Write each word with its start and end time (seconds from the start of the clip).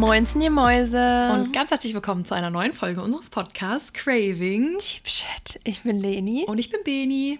Moinsen, 0.00 0.40
ihr 0.40 0.50
Mäuse. 0.50 1.30
Und 1.34 1.52
ganz 1.52 1.70
herzlich 1.70 1.92
willkommen 1.92 2.24
zu 2.24 2.34
einer 2.34 2.48
neuen 2.48 2.72
Folge 2.72 3.02
unseres 3.02 3.28
Podcasts 3.28 3.92
Craving. 3.92 4.78
Deep 4.78 5.06
Shit. 5.06 5.60
Ich 5.64 5.82
bin 5.82 6.00
Leni. 6.00 6.46
Und 6.46 6.56
ich 6.56 6.70
bin 6.70 6.80
Beni. 6.82 7.38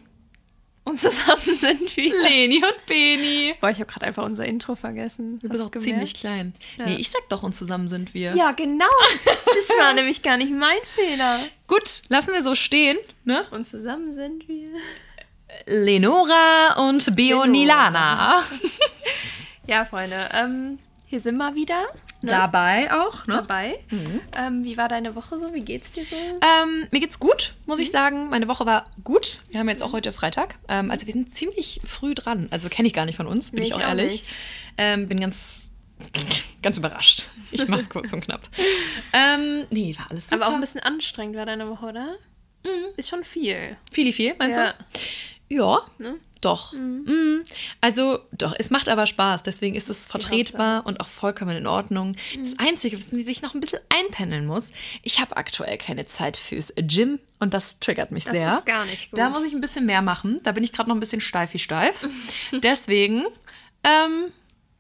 Und 0.85 1.01
zusammen 1.01 1.41
sind 1.59 1.97
wir. 1.97 2.13
Leni 2.23 2.57
und 2.57 2.87
Beni. 2.87 3.55
Boah, 3.63 3.71
ich 3.71 3.79
habe 3.79 3.87
gerade 3.87 4.05
einfach 4.05 4.25
unser 4.25 4.45
Intro 4.45 4.75
vergessen. 4.75 5.39
Du 5.41 5.49
bist 5.49 5.63
auch 5.63 5.71
ziemlich 5.71 6.13
klein. 6.13 6.53
Ja. 6.77 6.85
Nee, 6.85 6.97
ich 6.97 7.09
sag 7.09 7.27
doch, 7.31 7.43
und 7.43 7.55
zusammen 7.55 7.89
sind 7.89 8.13
wir. 8.13 8.37
Ja, 8.37 8.53
genau. 8.53 8.85
Das 9.25 9.79
war 9.79 9.95
nämlich 9.95 10.21
gar 10.21 10.37
nicht 10.37 10.53
mein 10.53 10.81
Fehler. 10.95 11.41
Gut, 11.67 12.03
lassen 12.11 12.35
wir 12.35 12.43
so 12.43 12.55
stehen, 12.55 12.99
ne? 13.25 13.47
Und 13.53 13.67
zusammen 13.67 14.13
sind 14.13 14.47
wir. 14.49 14.69
Lenora 15.65 16.75
und 16.89 17.17
Beonilana. 17.17 18.43
Ja, 19.67 19.85
Freunde. 19.85 20.29
Ähm, 20.35 20.79
hier 21.07 21.21
sind 21.21 21.37
wir 21.37 21.55
wieder. 21.55 21.85
Ne? 22.23 22.31
Dabei 22.31 22.93
auch, 22.93 23.27
ne? 23.27 23.35
Dabei. 23.37 23.79
Ähm, 24.37 24.63
wie 24.65 24.77
war 24.77 24.89
deine 24.89 25.15
Woche 25.15 25.39
so? 25.39 25.55
Wie 25.55 25.63
geht's 25.63 25.91
dir 25.93 26.05
so? 26.05 26.17
Ähm, 26.17 26.87
mir 26.91 27.01
geht's 27.01 27.19
gut, 27.19 27.55
muss 27.67 27.79
ich 27.79 27.91
sagen. 27.91 28.29
Meine 28.29 28.47
Woche 28.49 28.67
war 28.67 28.85
gut. 29.05 29.41
Wir 29.51 29.61
haben 29.61 29.69
jetzt 29.71 29.83
auch 29.83 29.93
heute 29.93 30.13
Freitag. 30.13 30.57
Ähm, 30.69 30.91
also 30.91 31.07
wir 31.07 31.13
sind 31.15 31.35
ziemlich 31.35 31.81
früh 31.85 32.15
dran. 32.15 32.49
Also 32.51 32.69
kenne 32.69 32.89
ich 32.89 32.95
gar 32.95 33.07
nicht 33.07 33.17
von 33.17 33.27
uns, 33.27 33.51
bin 33.53 33.61
Nee, 33.61 33.69
ich 33.69 33.75
auch 33.75 33.79
auch 33.79 33.89
ehrlich. 33.89 34.25
Ähm, 34.77 35.09
bin 35.09 35.19
ganz, 35.21 35.71
ganz 36.63 36.77
überrascht. 36.77 37.25
Ich 37.53 37.67
mach's 37.69 37.89
kurz 37.91 38.13
und 38.13 38.21
knapp. 38.23 38.43
Ähm, 39.13 39.65
nee, 39.71 39.97
war 39.99 40.11
alles 40.11 40.29
super. 40.29 40.43
Aber 40.45 40.51
auch 40.53 40.55
ein 40.57 40.61
bisschen 40.61 40.81
anstrengend 40.83 41.37
war 41.37 41.47
deine 41.47 41.69
Woche, 41.71 41.87
oder? 41.87 42.17
Ist 42.99 43.09
schon 43.09 43.25
viel. 43.25 43.77
Viel, 43.91 44.13
viel, 44.13 44.35
meinst 44.39 44.59
Ja. 44.59 44.75
du? 45.49 45.55
Ja, 45.55 45.81
doch. 46.41 46.73
Mhm. 46.73 47.43
Also, 47.81 48.19
doch, 48.33 48.55
es 48.59 48.71
macht 48.71 48.89
aber 48.89 49.07
Spaß. 49.07 49.43
Deswegen 49.43 49.75
ist 49.77 49.89
es 49.91 50.07
vertretbar 50.07 50.87
und 50.87 51.01
auch 51.01 51.09
vollkommen 51.09 51.57
in 51.57 51.67
Ordnung. 51.67 52.17
Das 52.43 52.59
Einzige, 52.59 52.97
was 52.99 53.13
man 53.13 53.25
sich 53.25 53.43
noch 53.43 53.55
ein 53.55 53.61
bisschen 53.61 53.81
einpendeln 53.89 54.47
muss, 54.47 54.73
ich 55.03 55.21
habe 55.21 55.37
aktuell 55.37 55.77
keine 55.79 56.07
Zeit 56.07 56.37
fürs 56.37 56.73
Gym 56.77 57.19
und 57.39 57.55
das 57.55 57.79
triggert 57.81 58.11
mich 58.13 58.25
Das 58.25 58.33
sehr. 58.33 58.57
ist 58.57 58.67
gar 58.67 58.85
nicht 58.87 59.11
gut. 59.11 59.19
Da 59.19 59.31
muss 59.31 59.45
ich 59.45 59.53
ein 59.53 59.61
bisschen 59.61 59.87
mehr 59.87 60.03
machen. 60.03 60.41
Da 60.43 60.53
bin 60.53 60.65
ich 60.65 60.73
gerade 60.73 60.89
noch 60.89 60.97
ein 60.97 61.01
bisschen 61.01 61.21
steif 61.21 61.53
wie 61.55 61.59
steif. 61.59 62.07
Deswegen, 62.53 63.25
ähm, 63.85 64.33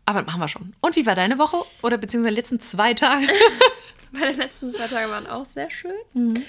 aber 0.06 0.22
machen 0.22 0.40
wir 0.40 0.48
schon. 0.48 0.72
Und 0.80 0.96
wie 0.96 1.06
war 1.06 1.14
deine 1.14 1.38
Woche? 1.38 1.58
Oder 1.82 1.98
beziehungsweise 1.98 2.34
die 2.34 2.40
letzten 2.40 2.60
zwei 2.60 2.94
Tage? 2.94 3.26
Meine 4.12 4.32
letzten 4.32 4.72
zwei 4.74 4.88
Tage 4.88 5.08
waren 5.10 5.26
auch 5.26 5.46
sehr 5.46 5.70
schön. 5.70 6.44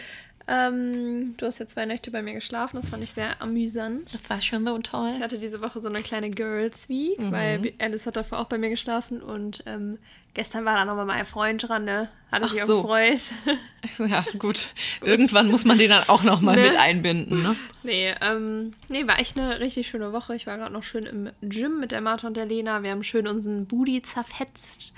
Ähm, 0.54 1.36
du 1.38 1.46
hast 1.46 1.60
ja 1.60 1.66
zwei 1.66 1.86
Nächte 1.86 2.12
bei 2.12 2.22
mir 2.22 2.34
geschlafen, 2.34 2.76
das 2.76 2.90
fand 2.90 3.02
ich 3.04 3.12
sehr 3.12 3.42
amüsant. 3.42 4.14
Das 4.14 4.30
war 4.30 4.42
schon 4.42 4.66
so 4.66 4.78
toll. 4.80 5.12
Ich 5.16 5.22
hatte 5.22 5.38
diese 5.38 5.62
Woche 5.62 5.80
so 5.82 5.88
eine 5.88 6.02
kleine 6.02 6.30
Girls 6.30 6.90
Week, 6.90 7.20
Mhm. 7.20 7.32
weil 7.32 7.74
Alice 7.80 8.06
hat 8.06 8.18
davor 8.18 8.40
auch 8.40 8.46
bei 8.48 8.58
mir 8.58 8.70
geschlafen 8.70 9.22
und 9.22 9.64
ähm, 9.66 9.98
gestern 10.34 10.66
war 10.66 10.76
da 10.76 10.84
nochmal 10.86 11.06
mein 11.06 11.26
Freund 11.26 11.68
dran, 11.68 11.86
ne? 11.86 12.10
Hatte 12.32 12.46
Ach 12.46 12.50
sich 12.52 12.64
auch 12.64 12.68
so. 12.68 12.82
gefreut. 12.82 13.22
Ja, 13.98 14.24
gut. 14.38 14.68
Irgendwann 15.02 15.50
muss 15.50 15.66
man 15.66 15.78
den 15.78 15.90
dann 15.90 16.04
auch 16.08 16.24
noch 16.24 16.40
mal 16.42 16.56
Ne? 16.56 16.64
mit 16.64 16.76
einbinden, 16.78 17.42
ne? 17.42 17.56
nee, 17.84 18.14
ähm, 18.22 18.72
nee, 18.90 19.08
war 19.08 19.20
echt 19.20 19.38
eine 19.40 19.60
richtig 19.60 19.88
schöne 19.88 20.14
Woche. 20.14 20.36
Ich 20.36 20.48
war 20.48 20.58
gerade 20.58 20.72
noch 20.74 20.84
schön 20.84 21.06
im 21.06 21.30
Gym 21.42 21.80
mit 21.80 21.92
der 21.92 22.02
Martha 22.02 22.28
und 22.28 22.38
der 22.38 22.46
Lena. 22.46 22.84
Wir 22.84 22.92
haben 22.92 23.04
schön 23.04 23.28
unseren 23.28 23.66
Booty 23.68 24.02
zerfetzt. 24.02 24.94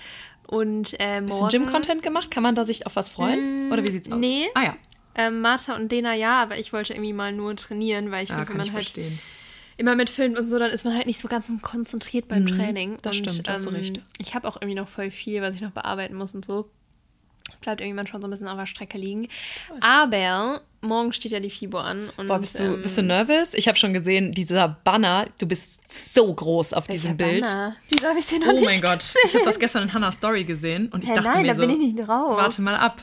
Und 0.47 0.93
äh, 0.99 1.21
Bisschen. 1.21 1.47
Gym-Content 1.47 2.03
gemacht? 2.03 2.29
Kann 2.29 2.43
man 2.43 2.53
da 2.55 2.65
sich 2.65 2.85
auf 2.85 2.95
was 2.95 3.09
freuen? 3.09 3.71
Oder 3.71 3.81
wie 3.88 3.91
sieht's 3.91 4.11
aus? 4.11 4.19
nee. 4.19 4.47
Ah 4.53 4.63
ja, 4.63 4.75
Ähm, 5.16 5.42
Martha 5.42 5.75
und 5.75 5.92
Lena 5.92 6.14
ja, 6.16 6.42
aber 6.42 6.58
ich 6.58 6.73
wollte 6.73 6.94
irgendwie 6.94 7.14
mal 7.14 7.31
nur 7.31 7.56
trainieren, 7.56 8.11
weil 8.11 8.23
ich 8.23 8.30
ja 8.30 8.38
finde, 8.38 8.53
wenn 8.53 8.61
ich 8.61 8.67
man 8.67 8.73
halt 8.75 8.86
verstehen. 8.86 9.19
immer 9.78 9.95
mitfilmt 9.95 10.38
und 10.38 10.47
so, 10.47 10.58
dann 10.59 10.72
ist 10.72 10.86
man 10.86 10.95
halt 10.95 11.06
nicht 11.08 11.22
so 11.22 11.28
ganz 11.28 11.45
konzentriert 11.61 12.28
beim 12.28 12.47
Training. 12.47 12.92
Mhm, 12.94 12.97
das 13.02 13.17
und, 13.19 13.30
stimmt, 13.31 13.47
hast 13.50 13.66
du 13.66 13.69
recht. 13.69 14.00
Ich 14.17 14.34
habe 14.36 14.47
auch 14.47 14.56
irgendwie 14.58 14.75
noch 14.75 14.88
voll 14.88 15.11
viel, 15.11 15.41
was 15.41 15.56
ich 15.56 15.61
noch 15.61 15.72
bearbeiten 15.72 16.16
muss 16.16 16.34
und 16.34 16.44
so. 16.45 16.69
Bleibt 17.62 17.81
irgendwann 17.81 18.07
schon 18.07 18.19
so 18.22 18.28
ein 18.28 18.31
bisschen 18.31 18.47
auf 18.47 18.57
der 18.57 18.66
Strecke 18.66 18.97
liegen. 18.97 19.29
Aber 19.79 20.62
morgen 20.81 21.13
steht 21.13 21.31
ja 21.31 21.40
die 21.40 21.50
FIBO 21.50 21.78
an. 21.78 22.09
Und, 22.18 22.28
Boah, 22.28 22.40
bist 22.40 22.59
du, 22.59 22.63
ähm, 22.63 22.81
bist 22.81 22.97
du 22.97 23.03
nervös? 23.03 23.53
Ich 23.53 23.68
habe 23.68 23.78
schon 23.78 23.94
gesehen, 23.94 24.31
dieser 24.31 24.68
Banner, 24.84 25.28
du 25.40 25.46
bist 25.46 25.79
so 25.90 26.34
groß 26.34 26.73
auf 26.73 26.88
diesem 26.88 27.16
Bild. 27.16 27.44
Banner? 27.44 27.75
Wieso 27.90 28.07
habe 28.07 28.19
ich 28.19 28.25
den 28.25 28.40
noch 28.41 28.47
Oh 28.47 28.52
nicht 28.53 28.66
mein 28.66 28.81
Gott, 28.81 29.13
ich 29.25 29.34
habe 29.35 29.46
das 29.46 29.59
gestern 29.59 29.84
in 29.84 29.94
Hannahs 29.94 30.16
Story 30.16 30.44
gesehen 30.44 30.90
und 30.90 31.03
ich 31.03 31.12
Hä, 31.12 31.16
dachte 31.16 31.29
nein, 31.29 31.41
mir 31.44 31.47
da 31.50 31.56
so, 31.56 31.62
bin 31.62 31.69
ich 31.72 31.78
nicht 31.94 32.00
drauf. 32.00 32.35
warte 32.38 32.62
mal 32.62 32.75
ab, 32.75 33.02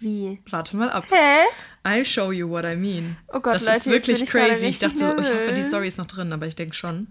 Wie? 0.00 0.40
warte 0.48 0.76
mal 0.76 0.90
ab. 0.90 1.04
Hä? 1.10 1.44
I'll 1.84 2.04
show 2.04 2.32
you 2.32 2.48
what 2.48 2.64
I 2.64 2.74
mean. 2.74 3.16
Oh 3.28 3.40
Gott, 3.40 3.54
das 3.54 3.64
Leute, 3.66 3.76
ist 3.76 3.86
wirklich 3.86 4.18
bin 4.18 4.24
ich 4.24 4.30
crazy. 4.30 4.66
Ich 4.66 4.78
dachte 4.78 4.96
so, 4.96 5.16
ich 5.18 5.28
hoffe, 5.30 5.52
die. 5.54 5.62
Story 5.62 5.88
ist 5.88 5.98
noch 5.98 6.06
drin, 6.06 6.32
aber 6.32 6.46
ich 6.46 6.56
denke 6.56 6.74
schon. 6.74 7.08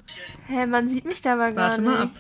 Hä, 0.48 0.66
man 0.66 0.90
sieht 0.90 1.06
mich 1.06 1.22
da 1.22 1.34
aber 1.34 1.52
gar 1.52 1.70
Warte 1.70 1.82
nicht. 1.82 1.92
mal 1.92 2.02
ab. 2.04 2.12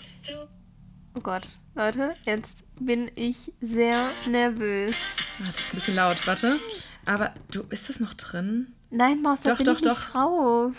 Oh 1.15 1.21
Gott, 1.21 1.47
Leute, 1.75 2.13
jetzt 2.25 2.63
bin 2.79 3.09
ich 3.15 3.51
sehr 3.61 4.09
nervös. 4.29 4.95
Ah, 5.41 5.45
das 5.47 5.59
ist 5.59 5.73
ein 5.73 5.75
bisschen 5.75 5.95
laut, 5.95 6.27
warte. 6.27 6.57
Aber 7.05 7.33
du, 7.49 7.63
ist 7.71 7.89
das 7.89 7.99
noch 7.99 8.13
drin? 8.13 8.73
Nein, 8.91 9.21
Maus, 9.21 9.41
da 9.41 9.51
Doch, 9.51 9.57
bin 9.57 9.65
doch, 9.65 9.77
ich 9.77 9.83
nicht 9.83 9.97
doch. 9.97 10.11
drauf. 10.11 10.73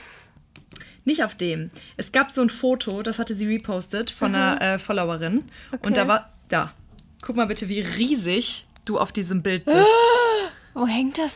Nicht 1.04 1.24
auf 1.24 1.34
dem. 1.34 1.70
Es 1.96 2.12
gab 2.12 2.30
so 2.30 2.42
ein 2.42 2.50
Foto, 2.50 3.02
das 3.02 3.18
hatte 3.18 3.34
sie 3.34 3.46
repostet 3.46 4.10
von 4.10 4.34
einer 4.34 4.60
äh, 4.60 4.78
Followerin. 4.78 5.44
Okay. 5.72 5.86
Und 5.86 5.96
da 5.96 6.06
war, 6.06 6.32
da. 6.48 6.74
Guck 7.22 7.36
mal 7.36 7.46
bitte, 7.46 7.68
wie 7.68 7.80
riesig 7.80 8.66
du 8.90 8.98
auf 8.98 9.12
diesem 9.12 9.42
Bild 9.42 9.64
bist. 9.64 9.88
Wo 10.74 10.86
hängt 10.86 11.18
das? 11.18 11.32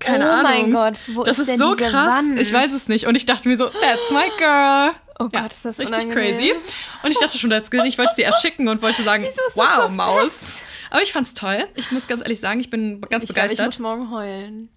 Keine 0.00 0.26
oh 0.26 0.30
Ahnung. 0.30 0.42
mein 0.42 0.72
Gott, 0.72 0.98
wo 1.14 1.24
das 1.24 1.38
ist, 1.38 1.48
ist, 1.48 1.48
denn 1.48 1.58
so 1.58 1.74
krass. 1.74 1.92
Wand? 1.92 2.38
Ich 2.38 2.52
weiß 2.52 2.72
es 2.72 2.88
nicht. 2.88 3.06
Und 3.06 3.16
ich 3.16 3.26
dachte 3.26 3.48
mir 3.48 3.56
so, 3.56 3.66
that's 3.66 4.10
my 4.10 4.30
girl. 4.38 4.92
Oh 5.18 5.28
Ja, 5.32 5.42
Gott, 5.42 5.52
ist 5.52 5.64
das 5.64 5.78
richtig 5.78 6.04
unangenehm. 6.04 6.36
crazy. 6.36 6.54
Und 7.02 7.10
ich 7.10 7.18
dachte 7.18 7.38
schon, 7.38 7.50
das 7.50 7.64
ich 7.64 7.98
wollte 7.98 8.10
es 8.10 8.16
dir 8.16 8.24
erst 8.24 8.40
schicken 8.40 8.68
und 8.68 8.80
wollte 8.82 9.02
sagen, 9.02 9.26
wow, 9.54 9.82
so 9.82 9.88
Maus. 9.88 10.58
Aber 10.90 11.02
ich 11.02 11.12
fand's 11.12 11.34
toll. 11.34 11.64
Ich 11.74 11.90
muss 11.90 12.06
ganz 12.08 12.22
ehrlich 12.22 12.40
sagen, 12.40 12.60
ich 12.60 12.70
bin 12.70 13.00
ganz 13.02 13.24
Ich 13.24 13.30
glaube, 13.34 13.52
ich 13.52 13.56
begeistert. 13.58 13.66
muss 13.66 13.78
morgen 13.78 14.10
heulen. 14.10 14.68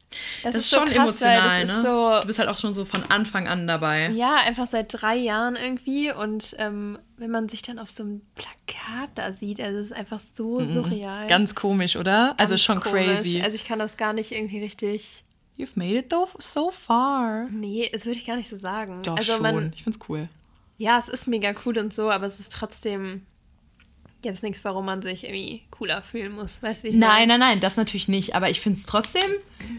das, 0.44 0.56
ist 0.56 0.70
so 0.70 0.78
schon 0.78 0.86
krass, 0.90 0.96
emotional, 1.22 1.62
das 1.62 1.70
ne? 1.70 1.78
Ist 1.78 1.84
so, 1.84 2.20
du 2.22 2.28
bist 2.28 2.40
halt 2.40 2.50
auch 2.50 2.56
schon 2.58 2.74
so 2.74 2.84
von 2.86 3.04
Anfang 3.10 3.48
an 3.48 3.66
dabei. 3.68 4.10
ja, 4.10 4.36
einfach 4.38 4.68
seit 4.68 4.88
drei 4.94 5.16
Jahren 5.16 5.56
irgendwie. 5.56 6.12
Und 6.12 6.56
ähm, 6.60 7.00
wenn 7.18 7.32
man 7.32 7.48
sich 7.50 7.62
dann 7.62 7.80
auf 7.80 7.90
so 7.92 8.04
einem 8.04 8.22
Plakat 8.36 9.10
da 9.16 9.32
sieht, 9.34 9.62
also 9.62 9.80
es 9.80 9.88
ist 9.88 9.94
einfach 9.96 10.20
so 10.20 10.64
surreal. 10.64 11.24
Mhm. 11.26 11.28
Ganz 11.30 11.56
komisch, 11.56 11.96
oder? 11.96 12.36
also 12.38 12.54
Ganz 12.54 12.62
schon 12.62 12.80
komisch. 12.82 13.06
crazy. 13.06 13.42
Also 13.42 13.56
ich 13.56 13.66
kann 13.66 13.80
das 13.80 13.98
gar 13.98 14.14
nicht 14.14 14.32
irgendwie 14.32 14.60
richtig. 14.62 15.24
You've 15.58 15.72
made 15.76 15.96
it 15.98 16.10
though 16.10 16.28
so 16.40 16.72
far. 16.72 17.48
Nee, 17.52 17.90
das 17.94 18.06
würde 18.06 18.18
ich 18.18 18.26
gar 18.26 18.36
nicht 18.36 18.50
so 18.50 18.58
sagen. 18.58 19.02
Doch 19.04 19.18
also 19.18 19.34
schon. 19.34 19.42
man, 19.44 19.72
ich 19.76 19.84
find's 19.84 20.00
cool. 20.10 20.28
ja, 20.78 20.98
es 20.98 21.08
ist 21.08 21.28
mega 21.28 21.54
cool 21.66 21.78
und 21.78 21.94
so, 21.94 22.10
aber 22.10 22.26
es 22.26 22.40
ist 22.40 22.52
trotzdem 22.52 23.26
jetzt 24.26 24.44
nichts, 24.44 24.64
warum 24.64 24.86
man 24.86 25.02
sich 25.02 25.24
irgendwie 25.24 25.62
cooler 25.72 26.02
fühlen 26.02 26.32
muss. 26.34 26.62
Weißt 26.62 26.84
wie 26.84 26.90
ich 26.90 26.94
Nein, 26.94 27.10
meine? 27.10 27.28
nein, 27.28 27.40
nein, 27.40 27.60
das 27.60 27.78
natürlich 27.78 28.08
nicht. 28.08 28.36
Aber 28.36 28.50
ich 28.50 28.62
finde 28.62 28.78
es 28.80 28.86
trotzdem, 28.86 29.30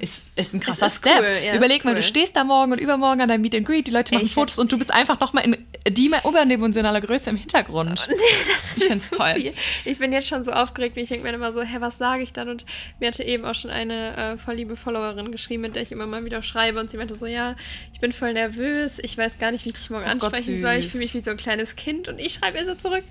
ist, 0.01 0.31
ist 0.37 0.55
ein 0.55 0.61
krasser 0.61 0.87
ist 0.87 0.99
Step. 0.99 1.21
cool, 1.21 1.37
ja, 1.45 1.55
Überleg 1.55 1.85
mal, 1.85 1.91
cool. 1.91 1.97
du 1.97 2.03
stehst 2.03 2.37
da 2.37 2.45
morgen 2.45 2.73
und 2.73 2.79
übermorgen 2.79 3.21
an 3.21 3.29
deinem 3.29 3.41
Meet 3.43 3.57
and 3.57 3.67
Greet, 3.67 3.87
die 3.87 3.91
Leute 3.91 4.15
machen 4.15 4.27
Ich 4.27 4.35
Fotos 4.35 4.59
und 4.59 4.73
du 4.73 4.79
bist 4.79 4.93
einfach 4.93 5.21
nochmal 5.21 5.45
in 5.45 5.57
überdimensionaler 5.85 7.01
Größe 7.01 7.31
im 7.31 7.37
Hintergrund. 7.37 8.07
ich 8.77 8.85
finde 8.85 8.99
es 8.99 9.11
so 9.11 9.17
toll. 9.17 9.35
viel. 9.35 9.53
Ich 9.85 9.99
bin 9.99 10.13
jetzt 10.13 10.29
schon 10.29 10.45
so 10.45 10.53
aufgeregt, 10.53 10.97
ich 10.97 11.09
denke 11.09 11.27
mir 11.27 11.35
immer 11.35 11.53
so, 11.53 11.63
hä, 11.63 11.77
was 11.81 11.99
sage 11.99 12.23
ich 12.23 12.33
dann? 12.33 12.49
Und 12.49 12.65
mir 13.01 13.09
hatte 13.09 13.23
eben 13.25 13.45
auch 13.45 13.55
schon 13.55 13.71
eine 13.71 14.17
äh, 14.17 14.39
voll 14.39 14.55
liebe 14.55 14.77
Followerin 14.77 15.33
geschrieben, 15.33 15.63
mit 15.63 15.75
der 15.77 15.83
ich 15.83 15.93
immer 15.93 16.07
mal 16.07 16.25
wieder 16.25 16.43
schreibe. 16.43 16.79
Und 16.81 16.91
sie 16.91 16.97
meinte 16.97 17.15
so, 17.15 17.27
ja, 17.27 17.57
ich 17.93 18.01
bin 18.01 18.13
voll 18.13 18.33
nervös, 18.33 18.99
ich 19.03 19.17
weiß 19.17 19.39
gar 19.39 19.51
nicht, 19.51 19.65
wie 19.65 19.71
ich 19.71 19.75
dich 19.75 19.91
morgen 19.91 20.05
Gott, 20.05 20.13
ansprechen 20.33 20.61
soll. 20.61 20.75
Ich 20.75 20.89
fühle 20.89 21.05
mich 21.05 21.15
wie 21.15 21.21
so 21.21 21.31
ein 21.31 21.37
kleines 21.37 21.77
Kind. 21.77 22.09
Und 22.09 22.21
ich 22.21 22.35
schreibe 22.35 22.59
ihr 22.59 22.67
so 22.67 22.75
zurück, 22.75 23.05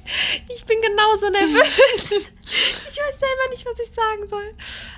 ich 0.53 0.65
bin 0.65 0.77
genauso 0.81 1.20
nervös. 1.29 2.31
ich 2.45 2.97
weiß 2.97 3.19
selber 3.19 3.49
nicht, 3.51 3.65
was 3.65 3.79
ich 3.79 3.93
sagen 3.93 4.27
soll. 4.27 4.53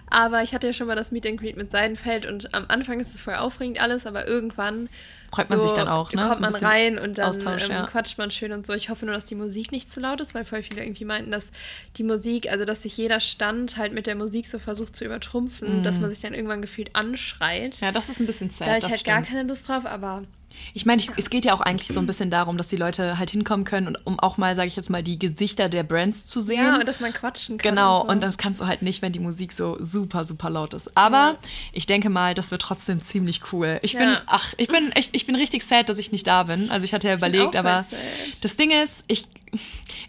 Aber 0.09 0.44
ich 0.44 0.53
hatte 0.53 0.67
ja 0.67 0.73
schon 0.73 0.88
mal 0.88 0.95
das 0.95 1.11
Meet 1.11 1.28
and 1.28 1.39
Greet 1.39 1.57
mit 1.57 1.72
Seidenfeld 1.72 2.25
und 2.25 2.53
am 2.53 2.66
Anfang 2.67 3.00
ist 3.00 3.13
es 3.13 3.19
voll 3.19 3.35
aufregend 3.35 3.79
alles, 3.79 4.06
aber 4.06 4.28
irgendwann 4.28 4.89
Freut 5.33 5.50
man 5.50 5.62
sich 5.62 5.72
dann 5.72 5.88
auch, 5.88 6.13
ne? 6.13 6.22
Kommt 6.22 6.35
So 6.35 6.41
man 6.44 6.53
rein 6.53 7.00
und 7.00 7.18
dann 7.18 7.30
Austausch, 7.30 7.65
ähm, 7.65 7.71
ja. 7.71 7.86
quatscht 7.88 8.19
man 8.19 8.30
schön 8.30 8.51
und 8.51 8.68
so. 8.68 8.74
Ich 8.74 8.89
hoffe 8.89 9.06
nur, 9.06 9.15
dass 9.15 9.25
die 9.25 9.33
Musik 9.33 9.71
nicht 9.71 9.92
zu 9.92 10.00
laut 10.00 10.21
ist, 10.21 10.36
weil 10.36 10.45
voll 10.45 10.62
viele 10.62 10.83
irgendwie 10.83 11.06
meinten, 11.06 11.31
dass 11.31 11.51
die 11.98 12.03
Musik, 12.03 12.51
also 12.51 12.65
dass 12.65 12.83
sich 12.83 12.95
jeder 12.98 13.19
Stand 13.19 13.77
halt 13.77 13.94
mit 13.94 14.06
der 14.06 14.13
Musik 14.15 14.48
so 14.48 14.59
versucht 14.59 14.95
zu 14.95 15.06
übertrumpfen, 15.06 15.83
dass 15.83 16.00
man 16.00 16.12
sich 16.12 16.19
dann 16.19 16.36
irgendwann 16.36 16.62
gefühlt 16.62 16.95
anschreit. 16.95 17.81
Mhm. 17.81 17.86
Ja, 17.86 17.92
das 17.92 18.09
ist 18.09 18.19
ein 18.19 18.27
bisschen 18.27 18.51
sad. 18.51 18.68
da 18.68 18.71
habe 18.74 18.80
ich 18.80 18.92
halt 18.92 19.06
gar 19.06 19.24
stimmt. 19.24 19.30
keine 19.30 19.50
Lust 19.50 19.68
drauf, 19.68 19.86
aber 19.88 20.24
Ich 20.73 20.85
meine, 20.85 21.01
es 21.17 21.29
geht 21.29 21.45
ja 21.45 21.53
auch 21.53 21.61
eigentlich 21.61 21.89
so 21.89 22.00
ein 22.00 22.07
bisschen 22.07 22.29
darum, 22.31 22.57
dass 22.57 22.67
die 22.67 22.75
Leute 22.75 23.17
halt 23.19 23.31
hinkommen 23.31 23.65
können 23.65 23.88
und 23.88 23.97
um 24.05 24.19
auch 24.19 24.38
mal, 24.38 24.55
sage 24.55 24.67
ich 24.67 24.75
jetzt 24.75 24.89
mal, 24.89 25.03
die 25.03 25.19
Gesichter 25.19 25.69
der 25.69 25.83
Brands 25.83 26.25
zu 26.27 26.39
sehen. 26.39 26.63
ja, 26.65 26.77
und 26.79 26.88
dass 26.88 27.00
man 27.00 27.13
quatschen 27.13 27.57
kann. 27.57 27.71
Genau, 27.75 28.01
und, 28.01 28.07
so. 28.07 28.11
und 28.13 28.23
das 28.23 28.38
kannst 28.38 28.61
du 28.61 28.67
halt 28.67 28.81
nicht, 28.81 29.01
wenn 29.01 29.11
die 29.11 29.19
Musik 29.19 29.53
so 29.53 29.77
super, 29.79 30.23
super 30.25 30.50
laut 30.50 30.73
ist. 30.73 30.95
Aber 30.97 31.17
Ja. 31.17 31.35
ich 31.73 31.85
denke 31.85 32.09
mal, 32.09 32.33
das 32.33 32.51
wird 32.51 32.61
trotzdem 32.61 33.01
ziemlich 33.01 33.41
cool. 33.51 33.79
Ich 33.83 33.94
bin, 33.94 34.09
Ja. 34.09 34.21
ach, 34.25 34.53
ich 34.57 34.67
bin, 34.67 34.91
ich, 34.95 35.09
ich 35.11 35.25
bin 35.25 35.35
richtig 35.35 35.63
sad, 35.63 35.89
dass 35.89 35.97
ich 35.97 36.11
nicht 36.11 36.25
da 36.27 36.44
bin. 36.44 36.71
Also 36.71 36.85
ich 36.85 36.94
hatte 36.94 37.07
ja 37.07 37.15
bin 37.15 37.29
überlegt, 37.33 37.55
aber 37.55 37.85
sad. 37.89 38.00
das 38.41 38.55
Ding 38.55 38.71
ist, 38.71 39.03
ich, 39.07 39.25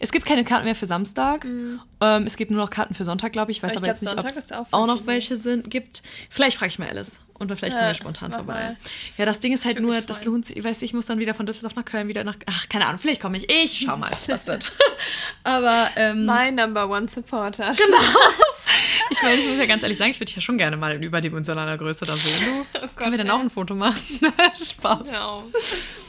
Es 0.01 0.13
gibt 0.13 0.27
keine 0.27 0.45
Karten 0.45 0.65
mehr 0.65 0.75
für 0.75 0.87
Samstag. 0.87 1.45
Mhm. 1.45 1.81
Ähm, 2.01 2.25
es 2.27 2.37
gibt 2.37 2.51
nur 2.51 2.61
noch 2.61 2.71
Karten 2.71 2.95
für 2.95 3.05
Sonntag, 3.05 3.33
glaube 3.33 3.51
ich. 3.51 3.59
Ich 3.59 3.63
weiß 3.63 3.73
Aber 3.73 3.79
aber, 3.79 3.87
ich 3.87 4.01
jetzt 4.01 4.13
glaub, 4.13 4.25
nicht, 4.25 4.37
ob 4.37 4.45
es 4.45 4.53
auch 4.53 4.67
auch 4.73 4.87
noch 4.87 5.07
welche 5.07 5.37
sind, 5.37 5.71
gibt. 5.71 6.03
Vielleicht 6.31 6.57
frage 6.59 6.71
ich 6.71 6.79
mal 6.79 6.89
Alice. 6.89 7.19
Und 7.39 7.49
dann 7.51 7.57
vielleicht 7.59 7.73
Ja, 7.75 7.81
kommen 7.81 7.91
wir 7.91 7.95
spontan 7.95 8.33
vorbei. 8.33 8.53
mal. 8.53 8.77
Ja, 9.19 9.25
das 9.25 9.41
Ding 9.41 9.53
ist 9.53 9.65
halt 9.65 9.81
nur, 9.81 10.01
das 10.01 10.25
lohnt 10.25 10.47
sich. 10.47 10.57
Ich 10.57 10.65
weiß, 10.65 10.83
ich 10.83 10.95
muss 10.95 11.07
dann 11.07 11.19
wieder 11.19 11.35
von 11.35 11.47
Düsseldorf 11.47 11.75
nach 11.75 11.85
Köln, 11.85 12.07
wieder 12.07 12.23
nach. 12.23 12.37
Ach, 12.47 12.69
keine 12.69 12.87
Ahnung, 12.87 12.99
vielleicht 12.99 13.21
komme 13.21 13.39
ich. 13.39 13.49
Ich 13.51 13.85
schau 13.85 13.97
mal, 13.97 14.11
was 14.29 14.47
wird. 14.47 14.71
aber 15.45 15.91
ähm, 15.97 16.27
Mein 16.27 16.55
Number 16.55 16.89
One 16.89 17.09
Supporter. 17.09 17.73
Genau. 17.75 17.99
ich 19.11 19.21
meine, 19.23 19.41
ich 19.41 19.49
muss 19.49 19.59
ja 19.59 19.67
ganz 19.67 19.83
ehrlich 19.83 19.99
sagen, 19.99 20.13
ich 20.13 20.17
würde 20.19 20.27
dich 20.27 20.37
ja 20.37 20.43
schon 20.43 20.59
gerne 20.59 20.77
mal 20.77 20.93
in 20.95 21.03
überdimensionaler 21.03 21.77
Größe 21.77 22.05
da 22.05 22.15
sehen. 22.15 22.47
Du. 22.47 22.79
Oh 22.79 22.81
Gott, 22.81 22.97
Können 22.97 23.11
wir 23.13 23.19
dann 23.19 23.27
ey. 23.27 23.33
auch 23.33 23.41
ein 23.41 23.51
Foto 23.51 23.75
machen? 23.75 24.01
Spaß. 24.57 25.09
Genau. 25.11 25.45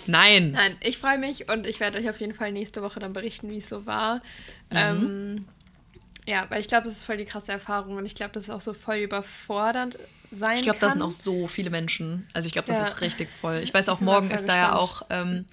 Nein. 0.08 0.52
Nein, 0.52 0.78
ich 0.82 0.98
freue 0.98 1.18
mich 1.18 1.50
und 1.50 1.66
ich 1.66 1.80
werde 1.80 1.98
euch 2.00 2.10
auf 2.10 2.20
jeden 2.20 2.34
Fall 2.34 2.52
nächste 2.52 2.82
Woche 2.82 3.00
dann 3.00 3.14
berichten, 3.14 3.50
wie 3.50 3.58
es 3.58 3.70
so 3.70 3.86
war. 3.86 4.22
Ähm, 4.72 5.46
ja, 6.28 6.46
weil 6.50 6.62
ich 6.62 6.68
glaube, 6.68 6.86
das 6.86 6.96
ist 6.98 7.04
voll 7.04 7.18
die 7.18 7.26
krasse 7.26 7.52
Erfahrung 7.52 7.98
und 7.98 8.06
ich 8.06 8.16
glaube, 8.16 8.34
das 8.34 8.46
ist 8.46 8.50
auch 8.50 8.62
so 8.62 8.74
voll 8.74 8.98
überfordernd 8.98 9.98
sein 10.32 10.56
Ich 10.56 10.64
glaube, 10.64 10.80
da 10.80 10.90
sind 10.90 11.02
auch 11.02 11.12
so 11.12 11.48
viele 11.48 11.70
Menschen. 11.70 12.28
Also 12.34 12.48
ich 12.48 12.54
glaube, 12.54 12.68
das 12.68 12.78
Ja. 12.78 12.88
ist 12.88 13.02
richtig 13.02 13.32
voll. 13.32 13.60
Ich 13.64 13.74
weiß 13.74 13.90
auch, 13.90 14.02
morgen 14.02 14.32
ist 14.32 14.48
da 14.48 14.56
ja 14.56 14.76
auch 14.76 15.04
ähm, 15.10 15.46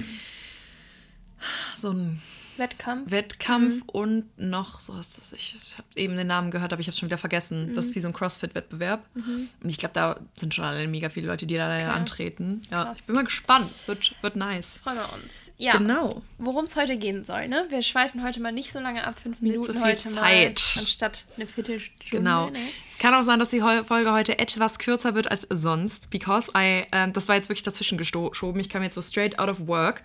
so 1.77 1.91
ein 1.91 2.23
Wettkampf. 2.59 3.11
Wettkampf 3.11 3.75
Mhm. 3.75 3.83
und 3.93 4.39
noch, 4.39 4.81
so 4.81 4.95
ist 4.99 5.17
das, 5.19 5.33
ich, 5.33 5.55
ich 5.57 5.79
habe 5.79 5.87
eben 5.97 6.17
den 6.17 6.27
Namen 6.27 6.51
gehört, 6.51 6.73
aber 6.73 6.81
ich 6.81 6.87
habe 6.87 6.97
schon 6.97 7.09
wieder 7.09 7.19
vergessen. 7.19 7.75
Das 7.75 7.85
Mhm. 7.87 7.91
ist 7.91 7.95
wie 7.97 8.01
so 8.01 8.09
ein 8.09 8.15
CrossFit-Wettbewerb. 8.15 9.05
Und 9.15 9.69
ich 9.69 9.79
glaube, 9.79 9.95
da 9.95 10.19
sind 10.37 10.55
schon 10.55 10.65
alle 10.65 10.87
mega 10.89 11.09
viele 11.09 11.27
Leute, 11.27 11.47
die 11.47 11.57
da 11.57 11.67
Okay. 11.67 11.85
antreten. 11.85 12.63
Ja, 12.71 12.85
Krass. 12.85 12.97
ich 13.01 13.05
bin 13.07 13.15
mal 13.15 13.25
gespannt. 13.25 13.71
Es 13.75 13.89
wird, 13.89 14.15
wird 14.23 14.37
nice. 14.37 14.79
Freuen 14.83 14.97
wir 14.97 15.13
uns. 15.13 15.51
Ja, 15.59 15.73
Genau. 15.77 16.23
worum 16.39 16.65
es 16.65 16.77
heute 16.77 16.97
gehen 16.97 17.25
soll, 17.25 17.49
ne? 17.49 17.67
Wir 17.69 17.83
schweifen 17.83 18.23
heute 18.25 18.41
mal 18.41 18.53
nicht 18.53 18.73
so 18.73 18.81
lange 18.81 19.07
ab, 19.07 19.19
fünf 19.19 19.41
Minuten 19.41 19.65
so 19.65 19.73
viel 19.73 19.83
heute 19.83 20.03
Zeit. 20.03 20.15
mal, 20.15 20.47
anstatt 20.81 21.25
eine 21.37 21.47
Viertelstunde. 21.47 22.11
Genau. 22.11 22.51
Ne? 22.51 22.59
Es 22.91 22.99
kann 22.99 23.15
auch 23.15 23.23
sein, 23.23 23.39
dass 23.39 23.51
die 23.51 23.61
Folge 23.61 24.13
heute 24.13 24.39
etwas 24.39 24.79
kürzer 24.79 25.15
wird 25.15 25.31
als 25.31 25.47
sonst, 25.51 26.11
because 26.11 26.51
I, 26.57 26.85
ähm, 26.93 27.13
das 27.13 27.29
war 27.29 27.37
jetzt 27.37 27.49
wirklich 27.49 27.63
dazwischen 27.63 27.99
geschoben. 27.99 28.61
Ich 28.61 28.69
kam 28.69 28.83
jetzt 28.83 28.95
so 28.97 29.01
straight 29.03 29.39
out 29.39 29.49
of 29.49 29.67
work 29.67 30.03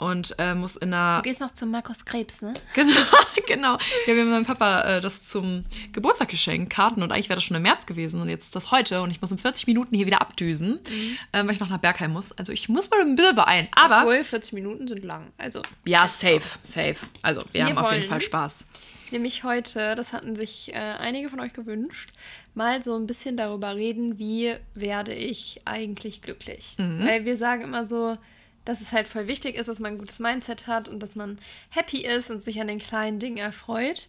und 0.00 0.34
äh, 0.38 0.54
muss 0.54 0.76
in 0.76 0.92
einer 0.92 1.18
Du 1.22 1.28
gehst 1.28 1.40
noch 1.40 1.52
zu 1.52 1.66
Markus 1.66 2.04
Krebs, 2.04 2.42
ne? 2.42 2.52
Genau, 2.74 2.92
genau. 3.46 3.72
Ja, 4.06 4.14
wir 4.14 4.20
haben 4.22 4.30
meinem 4.30 4.44
Papa 4.46 4.82
äh, 4.82 5.00
das 5.00 5.28
zum 5.28 5.64
Geburtstag 5.92 6.28
geschenkt, 6.28 6.70
Karten, 6.72 7.02
und 7.02 7.12
eigentlich 7.12 7.28
wäre 7.28 7.36
das 7.36 7.44
schon 7.44 7.56
im 7.56 7.62
März 7.62 7.86
gewesen 7.86 8.20
und 8.20 8.28
jetzt 8.28 8.44
ist 8.46 8.56
das 8.56 8.70
heute 8.70 9.02
und 9.02 9.10
ich 9.10 9.20
muss 9.20 9.30
in 9.30 9.38
40 9.38 9.66
Minuten 9.66 9.94
hier 9.94 10.06
wieder 10.06 10.20
abdüsen, 10.20 10.80
Mhm. 10.90 11.18
ähm, 11.32 11.46
weil 11.46 11.54
ich 11.54 11.60
noch 11.60 11.68
nach 11.68 11.78
Bergheim 11.78 12.12
muss. 12.12 12.32
Also 12.32 12.52
ich 12.52 12.68
muss 12.68 12.90
mal 12.90 13.00
ein 13.00 13.14
bisschen 13.16 13.34
beeilen. 13.36 13.68
Aber 13.76 14.00
Obwohl, 14.00 14.24
40 14.24 14.52
Minuten 14.54 14.88
sind 14.88 15.04
lang. 15.04 15.26
Also, 15.38 15.62
ja, 15.84 16.08
safe, 16.08 16.42
safe. 16.62 16.96
Also 17.22 17.40
wir, 17.52 17.66
Wir 17.66 17.66
haben 17.66 17.78
auf 17.78 17.92
jeden 17.92 18.08
Fall 18.08 18.20
Spaß. 18.20 18.64
nämlich 19.10 19.44
heute, 19.44 19.94
das 19.94 20.12
hatten 20.12 20.34
sich 20.36 20.72
äh, 20.72 20.76
einige 20.78 21.28
von 21.28 21.40
euch 21.40 21.52
gewünscht, 21.52 22.10
mal 22.54 22.82
so 22.84 22.96
ein 22.96 23.06
bisschen 23.06 23.36
darüber 23.36 23.74
reden, 23.76 24.18
wie 24.18 24.54
werde 24.74 25.12
ich 25.14 25.60
eigentlich 25.64 26.22
glücklich. 26.22 26.74
Mhm. 26.78 27.06
Weil 27.06 27.24
wir 27.24 27.36
sagen 27.36 27.62
immer 27.62 27.86
so, 27.86 28.16
dass 28.64 28.80
es 28.80 28.92
halt 28.92 29.08
voll 29.08 29.26
wichtig 29.26 29.56
ist, 29.56 29.68
dass 29.68 29.80
man 29.80 29.92
ein 29.94 29.98
gutes 29.98 30.18
Mindset 30.18 30.66
hat 30.66 30.88
und 30.88 31.00
dass 31.00 31.16
man 31.16 31.38
happy 31.70 32.04
ist 32.04 32.30
und 32.30 32.42
sich 32.42 32.60
an 32.60 32.66
den 32.66 32.78
kleinen 32.78 33.18
Dingen 33.18 33.38
erfreut. 33.38 34.08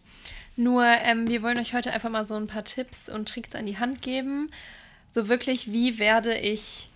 Nur, 0.56 0.84
ähm, 0.84 1.28
wir 1.28 1.42
wollen 1.42 1.58
euch 1.58 1.72
heute 1.74 1.92
einfach 1.92 2.10
mal 2.10 2.26
so 2.26 2.34
ein 2.34 2.46
paar 2.46 2.64
Tipps 2.64 3.08
und 3.08 3.28
Tricks 3.28 3.54
an 3.54 3.66
die 3.66 3.78
Hand 3.78 4.02
geben. 4.02 4.50
So 5.12 5.28
wirklich, 5.28 5.72
wie 5.72 5.98
werde 5.98 6.36
ich 6.38 6.90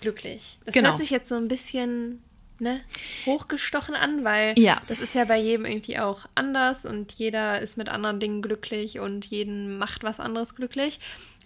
glücklich? 0.00 0.58
Das 0.64 0.74
Genau. 0.74 0.88
hört 0.90 0.98
sich 0.98 1.10
jetzt 1.10 1.28
so 1.28 1.34
ein 1.36 1.48
bisschen 1.48 2.22
ne, 2.64 2.80
hochgestochen 3.26 3.94
an, 3.94 4.24
weil 4.24 4.58
Ja. 4.58 4.80
das 4.88 4.98
ist 4.98 5.14
ja 5.14 5.24
bei 5.24 5.38
jedem 5.38 5.64
irgendwie 5.66 5.98
auch 6.00 6.26
anders 6.34 6.84
und 6.84 7.12
jeder 7.12 7.60
ist 7.60 7.76
mit 7.76 7.88
anderen 7.88 8.18
Dingen 8.18 8.42
glücklich 8.42 8.98
und 8.98 9.26
jeden 9.26 9.78
macht 9.78 10.02
was 10.02 10.18
anderes 10.18 10.56
glücklich. 10.56 10.98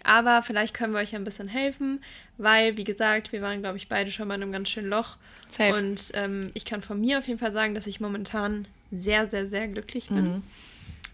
Aber 0.03 0.41
vielleicht 0.43 0.73
können 0.73 0.93
wir 0.93 0.99
euch 1.01 1.13
ein 1.13 1.25
bisschen 1.25 1.49
helfen, 1.49 2.01
weil, 2.37 2.77
wie 2.77 2.85
gesagt, 2.85 3.33
wir 3.33 3.41
waren, 3.41 3.61
glaube 3.61 3.77
ich, 3.77 3.89
beide 3.89 4.11
schon 4.11 4.29
mal 4.29 4.35
in 4.35 4.43
einem 4.43 4.53
ganz 4.53 4.69
schönen 4.69 4.89
Loch. 4.89 5.17
Safe. 5.49 5.77
Und 5.77 6.11
ähm, 6.13 6.51
ich 6.53 6.63
kann 6.63 6.81
von 6.81 6.99
mir 7.01 7.19
auf 7.19 7.27
jeden 7.27 7.39
Fall 7.39 7.51
sagen, 7.51 7.75
dass 7.75 7.85
ich 7.85 7.99
momentan 7.99 8.65
sehr, 8.91 9.29
sehr, 9.29 9.47
sehr 9.47 9.67
glücklich 9.67 10.07
bin. 10.07 10.35
Mhm. 10.35 10.43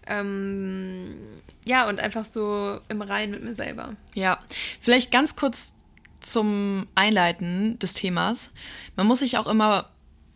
Ähm, 0.06 1.16
ja, 1.66 1.88
und 1.88 1.98
einfach 1.98 2.24
so 2.24 2.78
im 2.88 3.02
Reinen 3.02 3.32
mit 3.32 3.42
mir 3.44 3.56
selber. 3.56 3.94
Ja, 4.14 4.38
vielleicht 4.80 5.10
ganz 5.10 5.34
kurz 5.34 5.74
zum 6.20 6.86
Einleiten 6.94 7.78
des 7.78 7.94
Themas. 7.94 8.50
Man 8.96 9.06
muss 9.06 9.18
sich 9.20 9.36
auch 9.38 9.46
immer, 9.46 9.88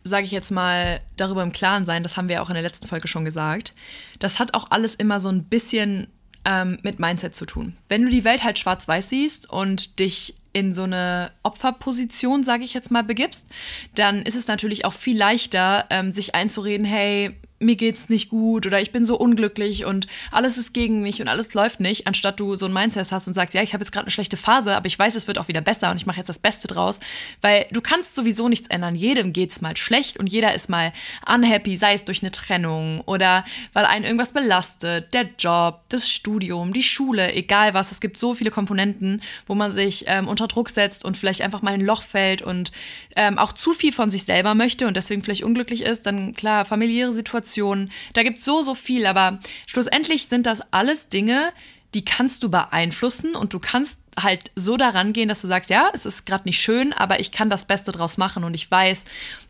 sage 0.04 0.24
ich 0.24 0.30
jetzt 0.30 0.50
mal, 0.50 1.00
darüber 1.16 1.42
im 1.42 1.52
Klaren 1.52 1.84
sein, 1.84 2.02
das 2.02 2.16
haben 2.16 2.28
wir 2.28 2.42
auch 2.42 2.48
in 2.48 2.54
der 2.54 2.62
letzten 2.62 2.86
Folge 2.86 3.08
schon 3.08 3.24
gesagt. 3.24 3.74
Das 4.18 4.38
hat 4.38 4.54
auch 4.54 4.70
alles 4.70 4.94
immer 4.94 5.20
so 5.20 5.28
ein 5.28 5.44
bisschen 5.44 6.08
ähm, 6.44 6.78
mit 6.82 6.98
Mindset 6.98 7.36
zu 7.36 7.46
tun. 7.46 7.76
Wenn 7.88 8.02
du 8.02 8.10
die 8.10 8.24
Welt 8.24 8.44
halt 8.44 8.58
schwarz-weiß 8.58 9.08
siehst 9.10 9.50
und 9.50 9.98
dich 9.98 10.34
in 10.52 10.74
so 10.74 10.82
eine 10.82 11.30
Opferposition, 11.42 12.44
sage 12.44 12.64
ich 12.64 12.74
jetzt 12.74 12.90
mal, 12.90 13.04
begibst, 13.04 13.46
dann 13.94 14.22
ist 14.22 14.36
es 14.36 14.48
natürlich 14.48 14.84
auch 14.84 14.92
viel 14.92 15.16
leichter, 15.16 15.84
ähm, 15.90 16.12
sich 16.12 16.34
einzureden, 16.34 16.84
hey, 16.84 17.34
mir 17.60 17.76
geht's 17.76 18.08
nicht 18.08 18.30
gut 18.30 18.66
oder 18.66 18.80
ich 18.80 18.90
bin 18.90 19.04
so 19.04 19.18
unglücklich 19.18 19.84
und 19.84 20.06
alles 20.32 20.56
ist 20.56 20.72
gegen 20.72 21.02
mich 21.02 21.20
und 21.20 21.28
alles 21.28 21.52
läuft 21.52 21.78
nicht, 21.78 22.06
anstatt 22.06 22.40
du 22.40 22.56
so 22.56 22.64
ein 22.64 22.72
Mindset 22.72 23.12
hast 23.12 23.28
und 23.28 23.34
sagst, 23.34 23.54
ja, 23.54 23.62
ich 23.62 23.74
habe 23.74 23.82
jetzt 23.82 23.92
gerade 23.92 24.06
eine 24.06 24.10
schlechte 24.10 24.38
Phase, 24.38 24.74
aber 24.74 24.86
ich 24.86 24.98
weiß, 24.98 25.14
es 25.14 25.26
wird 25.26 25.38
auch 25.38 25.48
wieder 25.48 25.60
besser 25.60 25.90
und 25.90 25.98
ich 25.98 26.06
mache 26.06 26.16
jetzt 26.16 26.28
das 26.28 26.38
Beste 26.38 26.68
draus, 26.68 27.00
weil 27.42 27.66
du 27.70 27.82
kannst 27.82 28.14
sowieso 28.14 28.48
nichts 28.48 28.68
ändern. 28.68 28.94
Jedem 28.94 29.34
geht's 29.34 29.60
mal 29.60 29.76
schlecht 29.76 30.18
und 30.18 30.26
jeder 30.26 30.54
ist 30.54 30.70
mal 30.70 30.92
unhappy, 31.32 31.76
sei 31.76 31.92
es 31.92 32.06
durch 32.06 32.22
eine 32.22 32.30
Trennung 32.30 33.02
oder 33.02 33.44
weil 33.74 33.84
einen 33.84 34.06
irgendwas 34.06 34.32
belastet, 34.32 35.12
der 35.12 35.28
Job, 35.38 35.82
das 35.90 36.08
Studium, 36.08 36.72
die 36.72 36.82
Schule, 36.82 37.34
egal 37.34 37.74
was. 37.74 37.92
Es 37.92 38.00
gibt 38.00 38.16
so 38.16 38.32
viele 38.32 38.50
Komponenten, 38.50 39.20
wo 39.46 39.54
man 39.54 39.70
sich 39.70 40.04
ähm, 40.06 40.28
unter 40.40 40.52
Druck 40.52 40.70
setzt 40.70 41.04
und 41.04 41.16
vielleicht 41.16 41.42
einfach 41.42 41.62
mal 41.62 41.74
in 41.74 41.80
ein 41.80 41.86
Loch 41.86 42.02
fällt 42.02 42.42
und 42.42 42.72
ähm, 43.16 43.38
auch 43.38 43.52
zu 43.52 43.72
viel 43.72 43.92
von 43.92 44.10
sich 44.10 44.24
selber 44.24 44.54
möchte 44.54 44.86
und 44.86 44.96
deswegen 44.96 45.22
vielleicht 45.22 45.44
unglücklich 45.44 45.82
ist. 45.82 46.06
Dann 46.06 46.34
klar, 46.34 46.64
familiäre 46.64 47.12
Situationen, 47.12 47.90
da 48.14 48.22
gibt 48.22 48.38
es 48.38 48.44
so, 48.44 48.62
so 48.62 48.74
viel, 48.74 49.06
aber 49.06 49.38
schlussendlich 49.66 50.26
sind 50.26 50.46
das 50.46 50.62
alles 50.72 51.08
Dinge, 51.08 51.52
die 51.94 52.04
kannst 52.04 52.42
du 52.42 52.50
beeinflussen 52.50 53.34
und 53.34 53.52
du 53.52 53.58
kannst 53.58 53.98
halt 54.18 54.50
so 54.54 54.76
daran 54.76 55.12
gehen, 55.12 55.28
dass 55.28 55.40
du 55.40 55.46
sagst, 55.46 55.70
ja, 55.70 55.90
es 55.92 56.06
ist 56.06 56.26
gerade 56.26 56.44
nicht 56.44 56.60
schön, 56.60 56.92
aber 56.92 57.20
ich 57.20 57.32
kann 57.32 57.50
das 57.50 57.64
Beste 57.64 57.92
draus 57.92 58.18
machen 58.18 58.44
und 58.44 58.54
ich 58.54 58.70
weiß, 58.70 59.04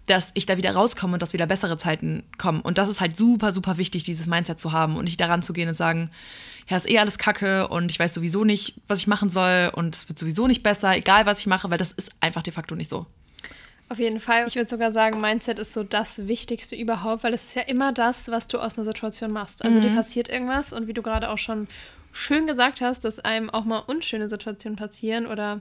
dass 0.06 0.30
ich 0.34 0.46
da 0.46 0.56
wieder 0.56 0.72
rauskomme 0.72 1.14
und 1.14 1.22
dass 1.22 1.32
wieder 1.32 1.46
bessere 1.46 1.76
Zeiten 1.76 2.24
kommen. 2.38 2.60
Und 2.60 2.78
das 2.78 2.88
ist 2.88 3.00
halt 3.00 3.16
super, 3.16 3.52
super 3.52 3.78
wichtig, 3.78 4.04
dieses 4.04 4.26
Mindset 4.26 4.60
zu 4.60 4.72
haben 4.72 4.96
und 4.96 5.04
nicht 5.04 5.20
daran 5.20 5.42
zu 5.42 5.52
gehen 5.52 5.68
und 5.68 5.74
sagen, 5.74 6.10
ja, 6.68 6.76
ist 6.76 6.88
eh 6.88 6.98
alles 6.98 7.18
Kacke 7.18 7.68
und 7.68 7.90
ich 7.90 7.98
weiß 7.98 8.14
sowieso 8.14 8.44
nicht, 8.44 8.74
was 8.86 9.00
ich 9.00 9.06
machen 9.06 9.30
soll 9.30 9.70
und 9.74 9.94
es 9.94 10.08
wird 10.08 10.18
sowieso 10.18 10.46
nicht 10.46 10.62
besser, 10.62 10.96
egal 10.96 11.26
was 11.26 11.40
ich 11.40 11.46
mache, 11.46 11.68
weil 11.70 11.78
das 11.78 11.92
ist 11.92 12.12
einfach 12.20 12.42
de 12.42 12.52
facto 12.52 12.74
nicht 12.74 12.90
so. 12.90 13.06
Auf 13.88 13.98
jeden 13.98 14.20
Fall. 14.20 14.46
Ich 14.46 14.54
würde 14.54 14.70
sogar 14.70 14.92
sagen, 14.92 15.20
Mindset 15.20 15.58
ist 15.58 15.72
so 15.72 15.82
das 15.82 16.28
Wichtigste 16.28 16.76
überhaupt, 16.76 17.24
weil 17.24 17.34
es 17.34 17.42
ist 17.42 17.56
ja 17.56 17.62
immer 17.62 17.92
das, 17.92 18.28
was 18.28 18.46
du 18.46 18.58
aus 18.58 18.78
einer 18.78 18.84
Situation 18.84 19.32
machst. 19.32 19.64
Also 19.64 19.80
dir 19.80 19.90
passiert 19.90 20.28
irgendwas 20.28 20.72
und 20.72 20.86
wie 20.86 20.92
du 20.92 21.02
gerade 21.02 21.28
auch 21.28 21.38
schon 21.38 21.66
schön 22.12 22.46
gesagt 22.46 22.80
hast, 22.80 23.04
dass 23.04 23.18
einem 23.20 23.50
auch 23.50 23.64
mal 23.64 23.78
unschöne 23.80 24.28
Situationen 24.28 24.76
passieren 24.76 25.26
oder 25.26 25.60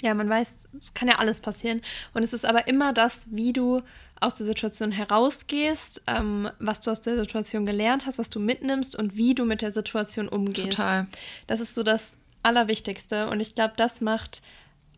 ja, 0.00 0.14
man 0.14 0.28
weiß, 0.28 0.68
es 0.80 0.94
kann 0.94 1.08
ja 1.08 1.16
alles 1.16 1.40
passieren. 1.40 1.82
Und 2.14 2.22
es 2.22 2.32
ist 2.32 2.44
aber 2.44 2.68
immer 2.68 2.92
das, 2.92 3.26
wie 3.30 3.52
du 3.52 3.82
aus 4.20 4.36
der 4.36 4.46
Situation 4.46 4.92
herausgehst, 4.92 6.02
ähm, 6.06 6.48
was 6.60 6.80
du 6.80 6.90
aus 6.90 7.00
der 7.00 7.16
Situation 7.16 7.66
gelernt 7.66 8.06
hast, 8.06 8.18
was 8.18 8.30
du 8.30 8.38
mitnimmst 8.40 8.94
und 8.96 9.16
wie 9.16 9.34
du 9.34 9.44
mit 9.44 9.60
der 9.62 9.72
Situation 9.72 10.28
umgehst. 10.28 10.76
Total. 10.76 11.06
Das 11.48 11.58
ist 11.60 11.74
so 11.74 11.82
das 11.82 12.12
Allerwichtigste. 12.42 13.28
Und 13.28 13.40
ich 13.40 13.54
glaube, 13.56 13.74
das 13.76 14.00
macht 14.00 14.40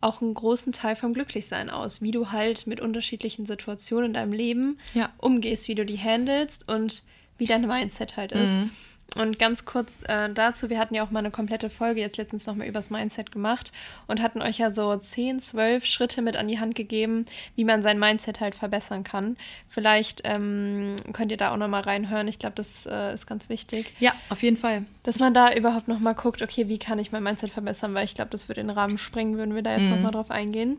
auch 0.01 0.21
einen 0.21 0.33
großen 0.33 0.71
Teil 0.73 0.95
vom 0.95 1.13
Glücklichsein 1.13 1.69
aus, 1.69 2.01
wie 2.01 2.11
du 2.11 2.31
halt 2.31 2.65
mit 2.65 2.79
unterschiedlichen 2.79 3.45
Situationen 3.45 4.07
in 4.07 4.13
deinem 4.13 4.33
Leben 4.33 4.79
Ja. 4.93 5.09
umgehst, 5.17 5.67
wie 5.67 5.75
du 5.75 5.85
die 5.85 5.97
handelst 5.99 6.67
und 6.67 7.03
wie 7.37 7.45
dein 7.45 7.67
Mindset 7.67 8.17
halt 8.17 8.31
ist. 8.31 8.51
Mhm. 8.51 8.69
Und 9.17 9.39
ganz 9.39 9.65
kurz 9.65 10.03
äh, 10.07 10.29
dazu, 10.33 10.69
wir 10.69 10.79
hatten 10.79 10.95
ja 10.95 11.03
auch 11.03 11.11
mal 11.11 11.19
eine 11.19 11.31
komplette 11.31 11.69
Folge 11.69 11.99
jetzt 11.99 12.15
letztens 12.15 12.45
nochmal 12.45 12.67
übers 12.67 12.89
Mindset 12.89 13.33
gemacht 13.33 13.73
und 14.07 14.21
hatten 14.21 14.41
euch 14.41 14.57
ja 14.59 14.71
so 14.71 14.95
10, 14.95 15.41
12 15.41 15.85
Schritte 15.85 16.21
mit 16.21 16.37
an 16.37 16.47
die 16.47 16.61
Hand 16.61 16.75
gegeben, 16.75 17.25
wie 17.57 17.65
man 17.65 17.83
sein 17.83 17.99
Mindset 17.99 18.39
halt 18.39 18.55
verbessern 18.55 19.03
kann. 19.03 19.35
Vielleicht 19.67 20.21
ähm, 20.23 20.95
könnt 21.11 21.29
ihr 21.31 21.37
da 21.37 21.51
auch 21.51 21.57
nochmal 21.57 21.81
reinhören. 21.81 22.29
Ich 22.29 22.39
glaube, 22.39 22.55
das 22.55 22.85
äh, 22.85 23.13
ist 23.13 23.27
ganz 23.27 23.49
wichtig. 23.49 23.91
Ja, 23.99 24.13
auf 24.29 24.43
jeden 24.43 24.55
Fall. 24.57 24.83
Dass 25.03 25.19
man 25.19 25.33
da 25.33 25.53
überhaupt 25.53 25.89
nochmal 25.89 26.15
guckt, 26.15 26.41
okay, 26.41 26.69
wie 26.69 26.79
kann 26.79 26.97
ich 26.97 27.11
mein 27.11 27.23
Mindset 27.23 27.51
verbessern, 27.51 27.93
weil 27.93 28.05
ich 28.05 28.15
glaube, 28.15 28.31
das 28.31 28.47
würde 28.47 28.61
den 28.61 28.69
Rahmen 28.69 28.97
sprengen, 28.97 29.35
würden 29.37 29.55
wir 29.55 29.61
da 29.61 29.73
jetzt 29.73 29.81
Mhm. 29.81 29.89
noch 29.89 29.95
nochmal 29.97 30.11
drauf 30.13 30.31
eingehen. 30.31 30.77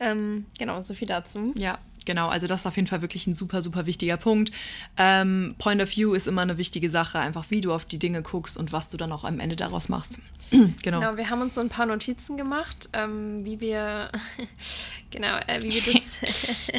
Ähm, 0.00 0.46
genau, 0.58 0.80
so 0.80 0.94
viel 0.94 1.06
dazu. 1.06 1.52
Ja, 1.56 1.78
genau, 2.06 2.28
also 2.28 2.46
das 2.46 2.60
ist 2.60 2.66
auf 2.66 2.76
jeden 2.76 2.88
Fall 2.88 3.02
wirklich 3.02 3.26
ein 3.26 3.34
super, 3.34 3.60
super 3.60 3.84
wichtiger 3.84 4.16
Punkt. 4.16 4.50
Ähm, 4.96 5.54
Point 5.58 5.82
of 5.82 5.94
View 5.94 6.14
ist 6.14 6.26
immer 6.26 6.42
eine 6.42 6.56
wichtige 6.56 6.88
Sache, 6.88 7.18
einfach 7.18 7.50
wie 7.50 7.60
du 7.60 7.72
auf 7.72 7.84
die 7.84 7.98
Dinge 7.98 8.22
guckst 8.22 8.56
und 8.56 8.72
was 8.72 8.88
du 8.88 8.96
dann 8.96 9.12
auch 9.12 9.24
am 9.24 9.40
Ende 9.40 9.56
daraus 9.56 9.90
machst. 9.90 10.18
genau. 10.50 11.00
genau. 11.00 11.16
Wir 11.16 11.28
haben 11.28 11.42
uns 11.42 11.54
so 11.54 11.60
ein 11.60 11.68
paar 11.68 11.84
Notizen 11.84 12.38
gemacht, 12.38 12.88
ähm, 12.94 13.44
wie 13.44 13.60
wir, 13.60 14.10
genau, 15.10 15.36
äh, 15.46 15.62
wie 15.62 15.70
wir 15.70 16.00
das, 16.22 16.72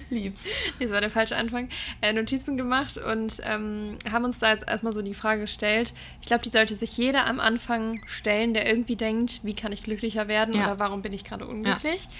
liebs, 0.10 0.44
das 0.78 0.90
war 0.92 1.00
der 1.00 1.10
falsche 1.10 1.36
Anfang, 1.36 1.68
äh, 2.00 2.12
Notizen 2.12 2.56
gemacht 2.56 2.96
und 2.98 3.40
ähm, 3.42 3.98
haben 4.10 4.24
uns 4.24 4.38
da 4.38 4.52
jetzt 4.52 4.66
erstmal 4.68 4.92
so 4.92 5.02
die 5.02 5.14
Frage 5.14 5.40
gestellt. 5.40 5.92
Ich 6.20 6.28
glaube, 6.28 6.44
die 6.44 6.50
sollte 6.50 6.76
sich 6.76 6.96
jeder 6.96 7.26
am 7.26 7.40
Anfang 7.40 8.00
stellen, 8.06 8.54
der 8.54 8.66
irgendwie 8.68 8.96
denkt, 8.96 9.40
wie 9.42 9.54
kann 9.54 9.72
ich 9.72 9.82
glücklicher 9.82 10.28
werden 10.28 10.54
ja. 10.54 10.66
oder 10.66 10.78
warum 10.78 11.02
bin 11.02 11.12
ich 11.12 11.24
gerade 11.24 11.44
unglücklich. 11.44 12.04
Ja 12.04 12.10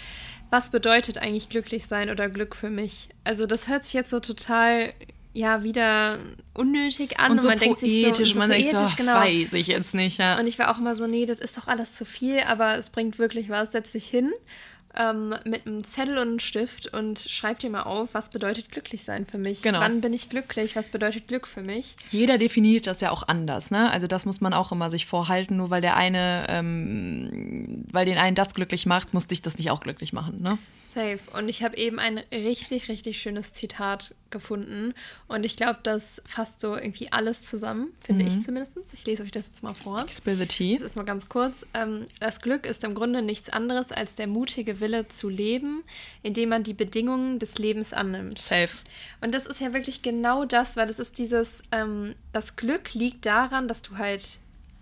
was 0.51 0.71
bedeutet 0.71 1.19
eigentlich 1.19 1.49
glücklich 1.49 1.87
sein 1.87 2.11
oder 2.11 2.29
Glück 2.29 2.57
für 2.57 2.71
mich? 2.71 3.09
Also 3.25 3.47
das 3.47 3.69
hört 3.69 3.85
sich 3.85 3.93
jetzt 3.93 4.11
so 4.11 4.21
total 4.21 4.93
ja 5.35 5.63
wieder 5.63 6.19
unnötig 6.55 7.21
an 7.21 7.33
und, 7.33 7.43
so 7.43 7.49
man 7.49 7.59
denkt 7.59 7.81
sich 7.81 8.05
so, 8.05 8.25
so 8.25 8.39
man 8.39 8.51
poetisch, 8.51 8.73
denkt 8.73 8.89
so, 8.91 8.97
genau. 8.97 9.15
weiß 9.15 9.53
ich 9.53 9.67
jetzt 9.69 9.95
nicht, 9.95 10.19
ja. 10.19 10.39
Und 10.39 10.47
ich 10.47 10.59
war 10.59 10.71
auch 10.71 10.79
immer 10.79 10.97
so, 10.97 11.07
nee, 11.07 11.27
das 11.27 11.41
ist 11.41 11.57
doch 11.57 11.69
alles 11.69 11.95
zu 11.95 12.05
viel, 12.05 12.41
aber 12.41 12.77
es 12.77 12.91
bringt 12.91 13.19
wirklich 13.19 13.49
was, 13.49 13.73
setz 13.73 13.93
dich 13.93 14.09
hin 14.09 14.33
ähm, 14.99 15.35
mit 15.45 15.67
einem 15.67 15.85
Zettel 15.85 16.19
und 16.19 16.29
einem 16.29 16.39
Stift 16.41 16.93
und 16.93 17.19
schreib 17.19 17.61
dir 17.61 17.71
mal 17.71 17.83
auf, 17.83 18.11
was 18.13 18.31
bedeutet 18.31 18.71
glücklich 18.71 19.05
sein 19.05 19.25
für 19.25 19.39
mich. 19.39 19.63
Genau. 19.63 19.81
Wann 19.81 20.01
bin 20.01 20.13
ich 20.13 20.29
glücklich? 20.29 20.77
Was 20.77 20.89
bedeutet 20.89 21.29
Glück 21.29 21.47
für 21.47 21.63
mich? 21.63 21.97
Jeder 22.11 22.37
definiert 22.37 22.87
das 22.87 23.01
ja 23.01 23.11
auch 23.11 23.27
anders, 23.29 23.71
ne? 23.71 23.91
Also 23.91 24.07
das 24.07 24.25
muss 24.25 24.41
man 24.41 24.53
auch 24.53 24.73
immer 24.73 24.91
sich 24.91 25.07
vorhalten. 25.07 25.57
Nur 25.57 25.71
weil 25.71 25.81
der 25.81 25.97
eine, 25.97 26.47
ähm, 26.49 27.85
weil 27.91 28.07
den 28.07 28.19
einen 28.19 28.35
das 28.35 28.55
glücklich 28.55 28.87
macht, 28.87 29.15
muss 29.15 29.27
dich 29.27 29.41
das 29.43 29.57
nicht 29.57 29.71
auch 29.71 29.81
glücklich 29.81 30.13
machen, 30.13 30.43
ne? 30.43 30.59
Safe. 30.99 31.21
Und 31.33 31.49
ich 31.49 31.63
habe 31.63 31.77
eben 31.77 32.01
ein 32.01 32.19
richtig, 32.33 32.89
richtig 32.89 33.23
schönes 33.23 33.53
Zitat 33.53 34.17
gefunden. 34.31 34.95
Und 35.29 35.47
ich 35.47 35.57
glaube, 35.57 35.79
das 35.85 36.21
fasst 36.27 36.61
so 36.61 36.75
irgendwie 36.75 37.13
alles 37.13 37.43
zusammen, 37.43 37.93
finde 38.01 38.25
mhm. 38.25 38.31
ich 38.31 38.43
zumindest. 38.43 38.77
Ich 38.93 39.07
lese 39.07 39.23
euch 39.23 39.31
das 39.31 39.47
jetzt 39.47 39.63
mal 39.63 39.75
vor. 39.75 40.07
Spill 40.11 40.35
the 40.35 40.47
tea. 40.47 40.77
Das 40.77 40.89
ist 40.89 40.97
mal 40.97 41.05
ganz 41.05 41.29
kurz. 41.29 41.55
Ähm, 41.73 42.07
das 42.19 42.41
Glück 42.41 42.67
ist 42.67 42.83
im 42.83 42.97
Grunde 42.97 43.23
nichts 43.23 43.49
anderes 43.49 43.93
als 43.93 44.17
der 44.17 44.27
mutige 44.27 44.81
Wille 44.81 45.07
zu 45.07 45.29
leben, 45.29 45.85
indem 46.25 46.49
man 46.49 46.65
die 46.65 46.75
Bedingungen 46.75 47.39
des 47.39 47.59
Lebens 47.59 47.93
annimmt. 47.93 48.41
Safe. 48.41 48.77
Und 49.21 49.33
das 49.33 49.47
ist 49.47 49.61
ja 49.61 49.73
wirklich 49.73 50.03
genau 50.03 50.47
das, 50.47 50.77
weil 50.77 50.91
es 50.91 50.99
ist 50.99 51.19
dieses, 51.19 51.63
ähm, 51.71 52.17
das 52.33 52.57
Glück 52.57 52.95
liegt 52.95 53.25
daran, 53.25 53.69
dass 53.69 53.83
du 53.83 53.99
halt 53.99 54.39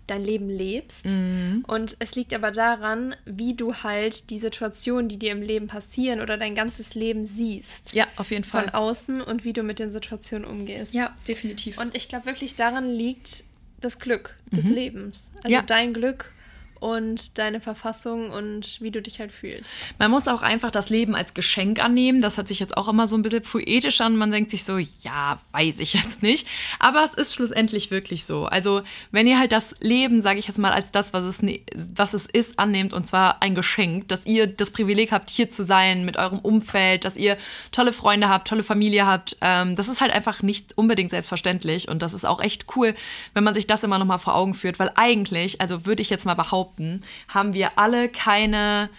dein 0.07 0.23
Leben 0.23 0.49
lebst. 0.49 1.05
Mhm. 1.05 1.63
Und 1.67 1.95
es 1.99 2.15
liegt 2.15 2.33
aber 2.33 2.51
daran, 2.51 3.15
wie 3.25 3.53
du 3.53 3.75
halt 3.75 4.29
die 4.29 4.39
Situationen, 4.39 5.09
die 5.09 5.17
dir 5.17 5.31
im 5.31 5.41
Leben 5.41 5.67
passieren 5.67 6.21
oder 6.21 6.37
dein 6.37 6.55
ganzes 6.55 6.95
Leben 6.95 7.25
siehst. 7.25 7.93
Ja, 7.93 8.07
auf 8.15 8.31
jeden 8.31 8.43
Fall. 8.43 8.65
Von 8.65 8.73
außen 8.73 9.21
und 9.21 9.43
wie 9.43 9.53
du 9.53 9.63
mit 9.63 9.79
den 9.79 9.91
Situationen 9.91 10.47
umgehst. 10.47 10.93
Ja, 10.93 11.15
definitiv. 11.27 11.77
Und 11.77 11.95
ich 11.95 12.07
glaube 12.07 12.25
wirklich, 12.25 12.55
daran 12.55 12.89
liegt 12.89 13.43
das 13.79 13.99
Glück 13.99 14.35
des 14.51 14.65
mhm. 14.65 14.73
Lebens. 14.73 15.23
Also 15.43 15.53
ja. 15.53 15.61
dein 15.61 15.93
Glück 15.93 16.31
und 16.79 17.37
deine 17.37 17.61
Verfassung 17.61 18.31
und 18.31 18.77
wie 18.81 18.91
du 18.91 19.01
dich 19.01 19.19
halt 19.19 19.31
fühlst. 19.31 19.65
Man 19.99 20.11
muss 20.11 20.27
auch 20.27 20.41
einfach 20.41 20.71
das 20.71 20.89
Leben 20.89 21.15
als 21.15 21.33
Geschenk 21.33 21.83
annehmen. 21.83 22.21
Das 22.21 22.37
hört 22.37 22.47
sich 22.47 22.59
jetzt 22.59 22.77
auch 22.77 22.87
immer 22.87 23.07
so 23.07 23.15
ein 23.15 23.21
bisschen 23.21 23.41
poetisch 23.41 24.01
an. 24.01 24.17
Man 24.17 24.31
denkt 24.31 24.51
sich 24.51 24.63
so, 24.63 24.77
ja, 24.77 25.39
weiß 25.51 25.79
ich 25.79 25.93
jetzt 25.93 26.23
nicht. 26.23 26.47
Aber 26.79 27.03
es 27.03 27.13
ist 27.13 27.33
schlussendlich 27.33 27.91
wirklich 27.91 28.25
so. 28.25 28.45
Also, 28.45 28.81
wenn 29.11 29.27
ihr 29.27 29.39
halt 29.39 29.51
das 29.51 29.75
Leben, 29.79 30.21
sage 30.21 30.39
ich 30.39 30.47
jetzt 30.47 30.59
mal, 30.59 30.71
als 30.71 30.91
das, 30.91 31.13
was 31.13 31.23
es, 31.23 31.41
ne, 31.41 31.61
was 31.95 32.13
es 32.13 32.25
ist, 32.25 32.59
annehmt, 32.59 32.93
und 32.93 33.07
zwar 33.07 33.41
ein 33.41 33.55
Geschenk, 33.55 34.07
dass 34.07 34.25
ihr 34.25 34.47
das 34.47 34.71
Privileg 34.71 35.11
habt, 35.11 35.29
hier 35.29 35.49
zu 35.49 35.63
sein 35.63 36.05
mit 36.05 36.17
eurem 36.17 36.39
Umfeld, 36.39 37.05
dass 37.05 37.17
ihr 37.17 37.37
tolle 37.71 37.93
Freunde 37.93 38.29
habt, 38.29 38.47
tolle 38.47 38.63
Familie 38.63 39.05
habt, 39.05 39.37
ähm, 39.41 39.75
das 39.75 39.87
ist 39.87 40.01
halt 40.01 40.11
einfach 40.11 40.41
nicht 40.41 40.77
unbedingt 40.77 41.09
selbstverständlich. 41.09 41.87
Und 41.87 42.01
das 42.01 42.13
ist 42.13 42.25
auch 42.25 42.41
echt 42.41 42.65
cool, 42.75 42.93
wenn 43.33 43.43
man 43.43 43.53
sich 43.53 43.67
das 43.67 43.83
immer 43.83 43.97
noch 43.97 44.05
mal 44.05 44.17
vor 44.17 44.35
Augen 44.35 44.53
führt, 44.53 44.79
weil 44.79 44.91
eigentlich, 44.95 45.61
also 45.61 45.85
würde 45.85 46.01
ich 46.01 46.09
jetzt 46.09 46.25
mal 46.25 46.33
behaupten, 46.33 46.66
behaupten, 46.67 47.01
haben 47.27 47.53
wir 47.53 47.77
alle 47.77 48.09
keine 48.09 48.89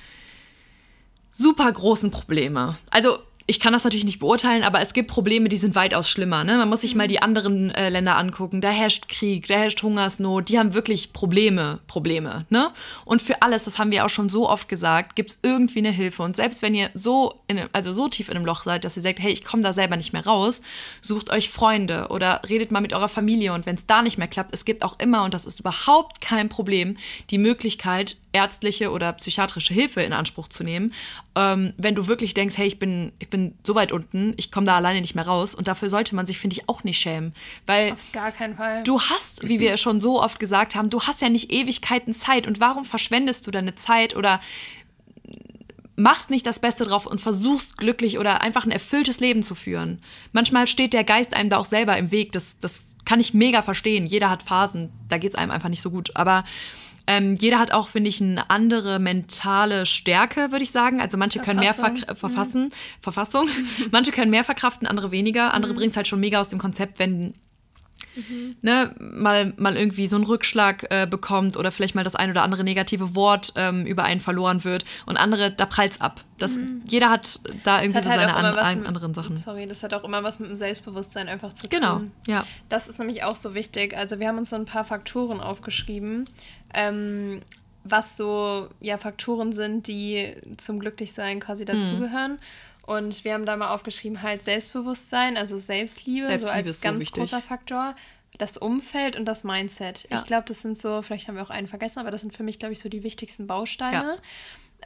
super 1.30 1.70
großen 1.70 2.10
Probleme. 2.10 2.76
Also 2.90 3.18
ich 3.50 3.60
kann 3.60 3.72
das 3.72 3.82
natürlich 3.82 4.04
nicht 4.04 4.18
beurteilen, 4.18 4.62
aber 4.62 4.82
es 4.82 4.92
gibt 4.92 5.10
Probleme, 5.10 5.48
die 5.48 5.56
sind 5.56 5.74
weitaus 5.74 6.10
schlimmer. 6.10 6.44
Ne? 6.44 6.58
Man 6.58 6.68
muss 6.68 6.82
sich 6.82 6.94
mal 6.94 7.04
mhm. 7.04 7.08
die 7.08 7.22
anderen 7.22 7.70
äh, 7.70 7.88
Länder 7.88 8.18
angucken. 8.18 8.60
Da 8.60 8.68
herrscht 8.68 9.08
Krieg, 9.08 9.46
da 9.46 9.54
herrscht 9.54 9.82
Hungersnot. 9.82 10.50
Die 10.50 10.58
haben 10.58 10.74
wirklich 10.74 11.14
Probleme, 11.14 11.80
Probleme. 11.86 12.44
Ne? 12.50 12.70
Und 13.06 13.22
für 13.22 13.40
alles, 13.40 13.64
das 13.64 13.78
haben 13.78 13.90
wir 13.90 14.04
auch 14.04 14.10
schon 14.10 14.28
so 14.28 14.46
oft 14.46 14.68
gesagt, 14.68 15.16
gibt 15.16 15.30
es 15.30 15.38
irgendwie 15.42 15.78
eine 15.78 15.90
Hilfe. 15.90 16.22
Und 16.24 16.36
selbst 16.36 16.60
wenn 16.60 16.74
ihr 16.74 16.90
so, 16.92 17.40
in, 17.46 17.62
also 17.72 17.94
so 17.94 18.08
tief 18.08 18.28
in 18.28 18.36
einem 18.36 18.44
Loch 18.44 18.64
seid, 18.64 18.84
dass 18.84 18.98
ihr 18.98 19.02
sagt, 19.02 19.18
hey, 19.18 19.32
ich 19.32 19.44
komme 19.44 19.62
da 19.62 19.72
selber 19.72 19.96
nicht 19.96 20.12
mehr 20.12 20.26
raus, 20.26 20.60
sucht 21.00 21.30
euch 21.30 21.48
Freunde 21.48 22.08
oder 22.10 22.42
redet 22.50 22.70
mal 22.70 22.80
mit 22.80 22.92
eurer 22.92 23.08
Familie. 23.08 23.54
Und 23.54 23.64
wenn 23.64 23.76
es 23.76 23.86
da 23.86 24.02
nicht 24.02 24.18
mehr 24.18 24.28
klappt, 24.28 24.52
es 24.52 24.66
gibt 24.66 24.82
auch 24.82 24.98
immer, 24.98 25.24
und 25.24 25.32
das 25.32 25.46
ist 25.46 25.58
überhaupt 25.58 26.20
kein 26.20 26.50
Problem, 26.50 26.98
die 27.30 27.38
Möglichkeit, 27.38 28.18
ärztliche 28.32 28.90
oder 28.90 29.12
psychiatrische 29.14 29.72
Hilfe 29.72 30.02
in 30.02 30.12
Anspruch 30.12 30.48
zu 30.48 30.62
nehmen, 30.62 30.92
ähm, 31.34 31.72
wenn 31.76 31.94
du 31.94 32.06
wirklich 32.06 32.34
denkst, 32.34 32.56
hey, 32.56 32.66
ich 32.66 32.78
bin, 32.78 33.12
ich 33.18 33.28
bin 33.28 33.54
so 33.64 33.74
weit 33.74 33.92
unten, 33.92 34.34
ich 34.36 34.52
komme 34.52 34.66
da 34.66 34.76
alleine 34.76 35.00
nicht 35.00 35.14
mehr 35.14 35.26
raus. 35.26 35.54
Und 35.54 35.68
dafür 35.68 35.88
sollte 35.88 36.14
man 36.14 36.26
sich, 36.26 36.38
finde 36.38 36.54
ich, 36.56 36.68
auch 36.68 36.84
nicht 36.84 36.98
schämen. 36.98 37.32
Weil 37.66 37.92
Auf 37.92 38.12
gar 38.12 38.32
keinen 38.32 38.56
Fall. 38.56 38.82
Du 38.84 39.00
hast, 39.00 39.48
wie 39.48 39.60
wir 39.60 39.76
schon 39.76 40.00
so 40.00 40.22
oft 40.22 40.38
gesagt 40.38 40.74
haben, 40.74 40.90
du 40.90 41.02
hast 41.02 41.22
ja 41.22 41.28
nicht 41.28 41.50
Ewigkeiten 41.50 42.12
Zeit. 42.12 42.46
Und 42.46 42.60
warum 42.60 42.84
verschwendest 42.84 43.46
du 43.46 43.50
deine 43.50 43.74
Zeit 43.74 44.16
oder 44.16 44.40
machst 45.98 46.30
nicht 46.30 46.46
das 46.46 46.60
Beste 46.60 46.84
drauf 46.84 47.06
und 47.06 47.20
versuchst 47.20 47.76
glücklich 47.76 48.18
oder 48.18 48.40
einfach 48.40 48.64
ein 48.64 48.70
erfülltes 48.70 49.18
Leben 49.18 49.42
zu 49.42 49.56
führen. 49.56 50.00
Manchmal 50.32 50.68
steht 50.68 50.92
der 50.92 51.02
Geist 51.02 51.34
einem 51.34 51.50
da 51.50 51.58
auch 51.58 51.64
selber 51.64 51.96
im 51.96 52.12
Weg. 52.12 52.30
Das, 52.30 52.56
das 52.60 52.86
kann 53.04 53.18
ich 53.18 53.34
mega 53.34 53.62
verstehen. 53.62 54.06
Jeder 54.06 54.30
hat 54.30 54.44
Phasen, 54.44 54.90
da 55.08 55.18
geht 55.18 55.32
es 55.32 55.34
einem 55.34 55.50
einfach 55.50 55.68
nicht 55.68 55.82
so 55.82 55.90
gut. 55.90 56.14
Aber 56.14 56.44
ähm, 57.08 57.36
jeder 57.36 57.58
hat 57.58 57.72
auch, 57.72 57.88
finde 57.88 58.10
ich, 58.10 58.20
eine 58.20 58.50
andere 58.50 58.98
mentale 58.98 59.86
Stärke, 59.86 60.52
würde 60.52 60.62
ich 60.62 60.70
sagen. 60.70 61.00
Also 61.00 61.16
manche 61.16 61.38
können 61.38 61.58
mehr 61.58 61.72
ver 61.72 61.94
verfassen, 62.14 62.64
mhm. 62.64 62.72
Verfassung, 63.00 63.48
manche 63.90 64.12
können 64.12 64.30
mehr 64.30 64.44
verkraften, 64.44 64.86
andere 64.86 65.10
weniger. 65.10 65.54
Andere 65.54 65.72
mhm. 65.72 65.76
bringen 65.78 65.90
es 65.90 65.96
halt 65.96 66.06
schon 66.06 66.20
mega 66.20 66.38
aus 66.38 66.50
dem 66.50 66.58
Konzept, 66.58 66.98
wenn 66.98 67.32
Mhm. 68.14 68.56
Ne, 68.62 68.94
mal, 68.98 69.52
mal 69.56 69.76
irgendwie 69.76 70.06
so 70.06 70.16
einen 70.16 70.24
Rückschlag 70.24 70.86
äh, 70.90 71.06
bekommt 71.06 71.56
oder 71.56 71.70
vielleicht 71.70 71.94
mal 71.94 72.04
das 72.04 72.14
ein 72.14 72.30
oder 72.30 72.42
andere 72.42 72.64
negative 72.64 73.14
Wort 73.14 73.52
ähm, 73.56 73.86
über 73.86 74.04
einen 74.04 74.20
verloren 74.20 74.64
wird 74.64 74.84
und 75.06 75.16
andere, 75.16 75.50
da 75.50 75.66
prallt 75.66 75.92
es 75.92 76.00
ab. 76.00 76.24
Das, 76.38 76.56
mhm. 76.56 76.82
Jeder 76.86 77.10
hat 77.10 77.40
da 77.64 77.82
irgendwie 77.82 78.00
so 78.00 78.10
halt 78.10 78.20
seine 78.20 78.34
an, 78.34 78.56
ein, 78.56 78.78
mit, 78.78 78.88
anderen 78.88 79.14
Sachen. 79.14 79.36
Sorry, 79.36 79.66
das 79.66 79.82
hat 79.82 79.94
auch 79.94 80.04
immer 80.04 80.22
was 80.22 80.38
mit 80.38 80.48
dem 80.48 80.56
Selbstbewusstsein 80.56 81.28
einfach 81.28 81.52
zu 81.52 81.68
genau, 81.68 81.98
tun. 81.98 82.12
Genau, 82.24 82.38
ja. 82.38 82.46
Das 82.68 82.88
ist 82.88 82.98
nämlich 82.98 83.24
auch 83.24 83.36
so 83.36 83.54
wichtig. 83.54 83.96
Also 83.96 84.18
wir 84.18 84.28
haben 84.28 84.38
uns 84.38 84.50
so 84.50 84.56
ein 84.56 84.66
paar 84.66 84.84
Faktoren 84.84 85.40
aufgeschrieben, 85.40 86.24
ähm, 86.74 87.42
was 87.84 88.16
so 88.16 88.68
ja, 88.80 88.98
Faktoren 88.98 89.52
sind, 89.52 89.86
die 89.86 90.34
zum 90.56 90.78
Glücklichsein 90.78 91.40
quasi 91.40 91.62
mhm. 91.62 91.66
dazugehören. 91.66 92.32
Mhm. 92.32 92.38
Und 92.88 93.22
wir 93.22 93.34
haben 93.34 93.44
da 93.44 93.54
mal 93.54 93.68
aufgeschrieben, 93.68 94.22
halt 94.22 94.42
Selbstbewusstsein, 94.42 95.36
also 95.36 95.58
Selbstliebe, 95.58 96.24
Selbstliebe 96.24 96.64
so 96.64 96.70
als 96.70 96.80
ganz 96.80 97.04
so 97.04 97.12
großer 97.12 97.42
Faktor. 97.42 97.94
Das 98.38 98.56
Umfeld 98.56 99.14
und 99.14 99.26
das 99.26 99.44
Mindset. 99.44 100.06
Ja. 100.10 100.20
Ich 100.20 100.24
glaube, 100.24 100.44
das 100.48 100.62
sind 100.62 100.78
so, 100.78 101.02
vielleicht 101.02 101.28
haben 101.28 101.34
wir 101.34 101.42
auch 101.42 101.50
einen 101.50 101.68
vergessen, 101.68 101.98
aber 101.98 102.10
das 102.10 102.22
sind 102.22 102.34
für 102.34 102.44
mich, 102.44 102.58
glaube 102.58 102.72
ich, 102.72 102.80
so 102.80 102.88
die 102.88 103.02
wichtigsten 103.02 103.46
Bausteine. 103.46 104.16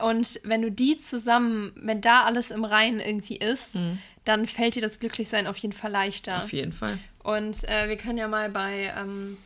Ja. 0.01 0.05
Und 0.05 0.41
wenn 0.43 0.63
du 0.63 0.73
die 0.73 0.97
zusammen, 0.97 1.71
wenn 1.77 2.01
da 2.01 2.25
alles 2.25 2.51
im 2.51 2.65
Reinen 2.65 2.99
irgendwie 2.99 3.37
ist, 3.37 3.77
mhm. 3.77 4.01
dann 4.25 4.49
fällt 4.49 4.75
dir 4.75 4.83
das 4.83 4.99
Glücklichsein 4.99 5.47
auf 5.47 5.59
jeden 5.59 5.75
Fall 5.75 5.93
leichter. 5.93 6.39
Auf 6.39 6.53
jeden 6.53 6.73
Fall. 6.73 6.99
Und 7.23 7.63
äh, 7.69 7.89
wir 7.89 7.97
können 7.97 8.19
ja 8.19 8.27
mal 8.27 8.51
bei 8.51 8.93
ähm, 8.99 9.39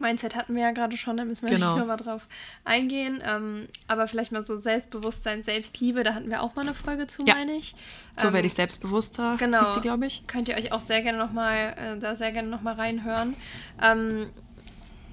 Mindset 0.00 0.34
hatten 0.34 0.54
wir 0.54 0.62
ja 0.62 0.70
gerade 0.72 0.96
schon, 0.96 1.16
da 1.16 1.24
müssen 1.24 1.48
wir 1.48 1.54
genau. 1.54 1.72
nicht 1.74 1.80
nochmal 1.80 1.96
drauf 1.96 2.28
eingehen. 2.64 3.22
Ähm, 3.24 3.68
aber 3.86 4.08
vielleicht 4.08 4.32
mal 4.32 4.44
so 4.44 4.58
Selbstbewusstsein, 4.58 5.42
Selbstliebe, 5.42 6.04
da 6.04 6.14
hatten 6.14 6.30
wir 6.30 6.42
auch 6.42 6.54
mal 6.54 6.62
eine 6.62 6.74
Folge 6.74 7.06
zu, 7.06 7.24
ja. 7.26 7.34
meine 7.34 7.52
ich. 7.52 7.74
So 8.18 8.28
ähm, 8.28 8.34
werde 8.34 8.46
ich 8.46 8.54
selbstbewusster, 8.54 9.36
genau, 9.38 9.62
ist 9.62 9.74
die, 9.74 9.80
glaube 9.80 10.06
ich. 10.06 10.26
Könnt 10.26 10.48
ihr 10.48 10.56
euch 10.56 10.72
auch 10.72 10.80
sehr 10.80 11.02
gerne 11.02 11.18
nochmal, 11.18 11.74
äh, 11.78 11.98
da 11.98 12.14
sehr 12.14 12.32
gerne 12.32 12.48
nochmal 12.48 12.74
reinhören. 12.74 13.34
Ähm, 13.82 14.30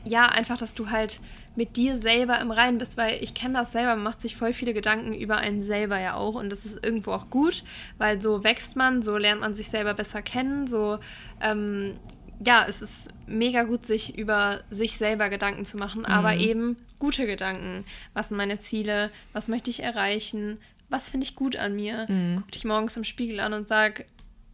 ja, 0.06 0.26
einfach, 0.26 0.58
dass 0.58 0.76
du 0.76 0.90
halt 0.90 1.20
mit 1.56 1.76
dir 1.76 1.98
selber 1.98 2.40
im 2.40 2.52
Reinen 2.52 2.78
bist, 2.78 2.98
weil 2.98 3.22
ich 3.22 3.34
kenne 3.34 3.60
das 3.60 3.72
selber, 3.72 3.96
man 3.96 4.04
macht 4.04 4.22
sich 4.22 4.36
voll 4.36 4.54
viele 4.54 4.74
Gedanken 4.74 5.14
über 5.14 5.38
einen 5.38 5.64
selber 5.64 6.00
ja 6.00 6.16
auch 6.16 6.36
und 6.36 6.52
das 6.52 6.66
ist 6.66 6.84
irgendwo 6.84 7.12
auch 7.12 7.30
gut, 7.30 7.64
weil 7.98 8.22
so 8.22 8.44
wächst 8.44 8.76
man, 8.76 9.04
so 9.04 9.18
lernt 9.18 9.42
man 9.42 9.54
sich 9.54 9.70
selber 9.70 9.94
besser 9.94 10.22
kennen, 10.22 10.68
so 10.68 11.00
ähm, 11.42 12.00
ja, 12.46 12.66
es 12.68 12.82
ist 12.82 13.10
mega 13.28 13.64
gut, 13.64 13.86
sich 13.86 14.18
über 14.18 14.62
sich 14.70 14.98
selber 14.98 15.30
Gedanken 15.30 15.66
zu 15.66 15.78
machen, 15.78 16.02
mhm. 16.02 16.06
aber 16.08 16.36
eben 16.36 16.78
gute 17.00 17.26
Gedanken. 17.26 17.86
Was 18.14 18.30
sind 18.30 18.38
meine 18.38 18.60
Ziele? 18.60 19.12
Was 19.34 19.48
möchte 19.48 19.70
ich 19.70 19.82
erreichen? 19.82 20.60
Was 20.90 21.10
finde 21.10 21.26
ich 21.26 21.36
gut 21.36 21.56
an 21.56 21.76
mir? 21.76 22.06
Mhm. 22.10 22.38
Guck 22.38 22.52
dich 22.52 22.66
morgens 22.66 22.98
im 22.98 23.04
Spiegel 23.04 23.40
an 23.40 23.54
und 23.54 23.68
sag, 23.68 24.06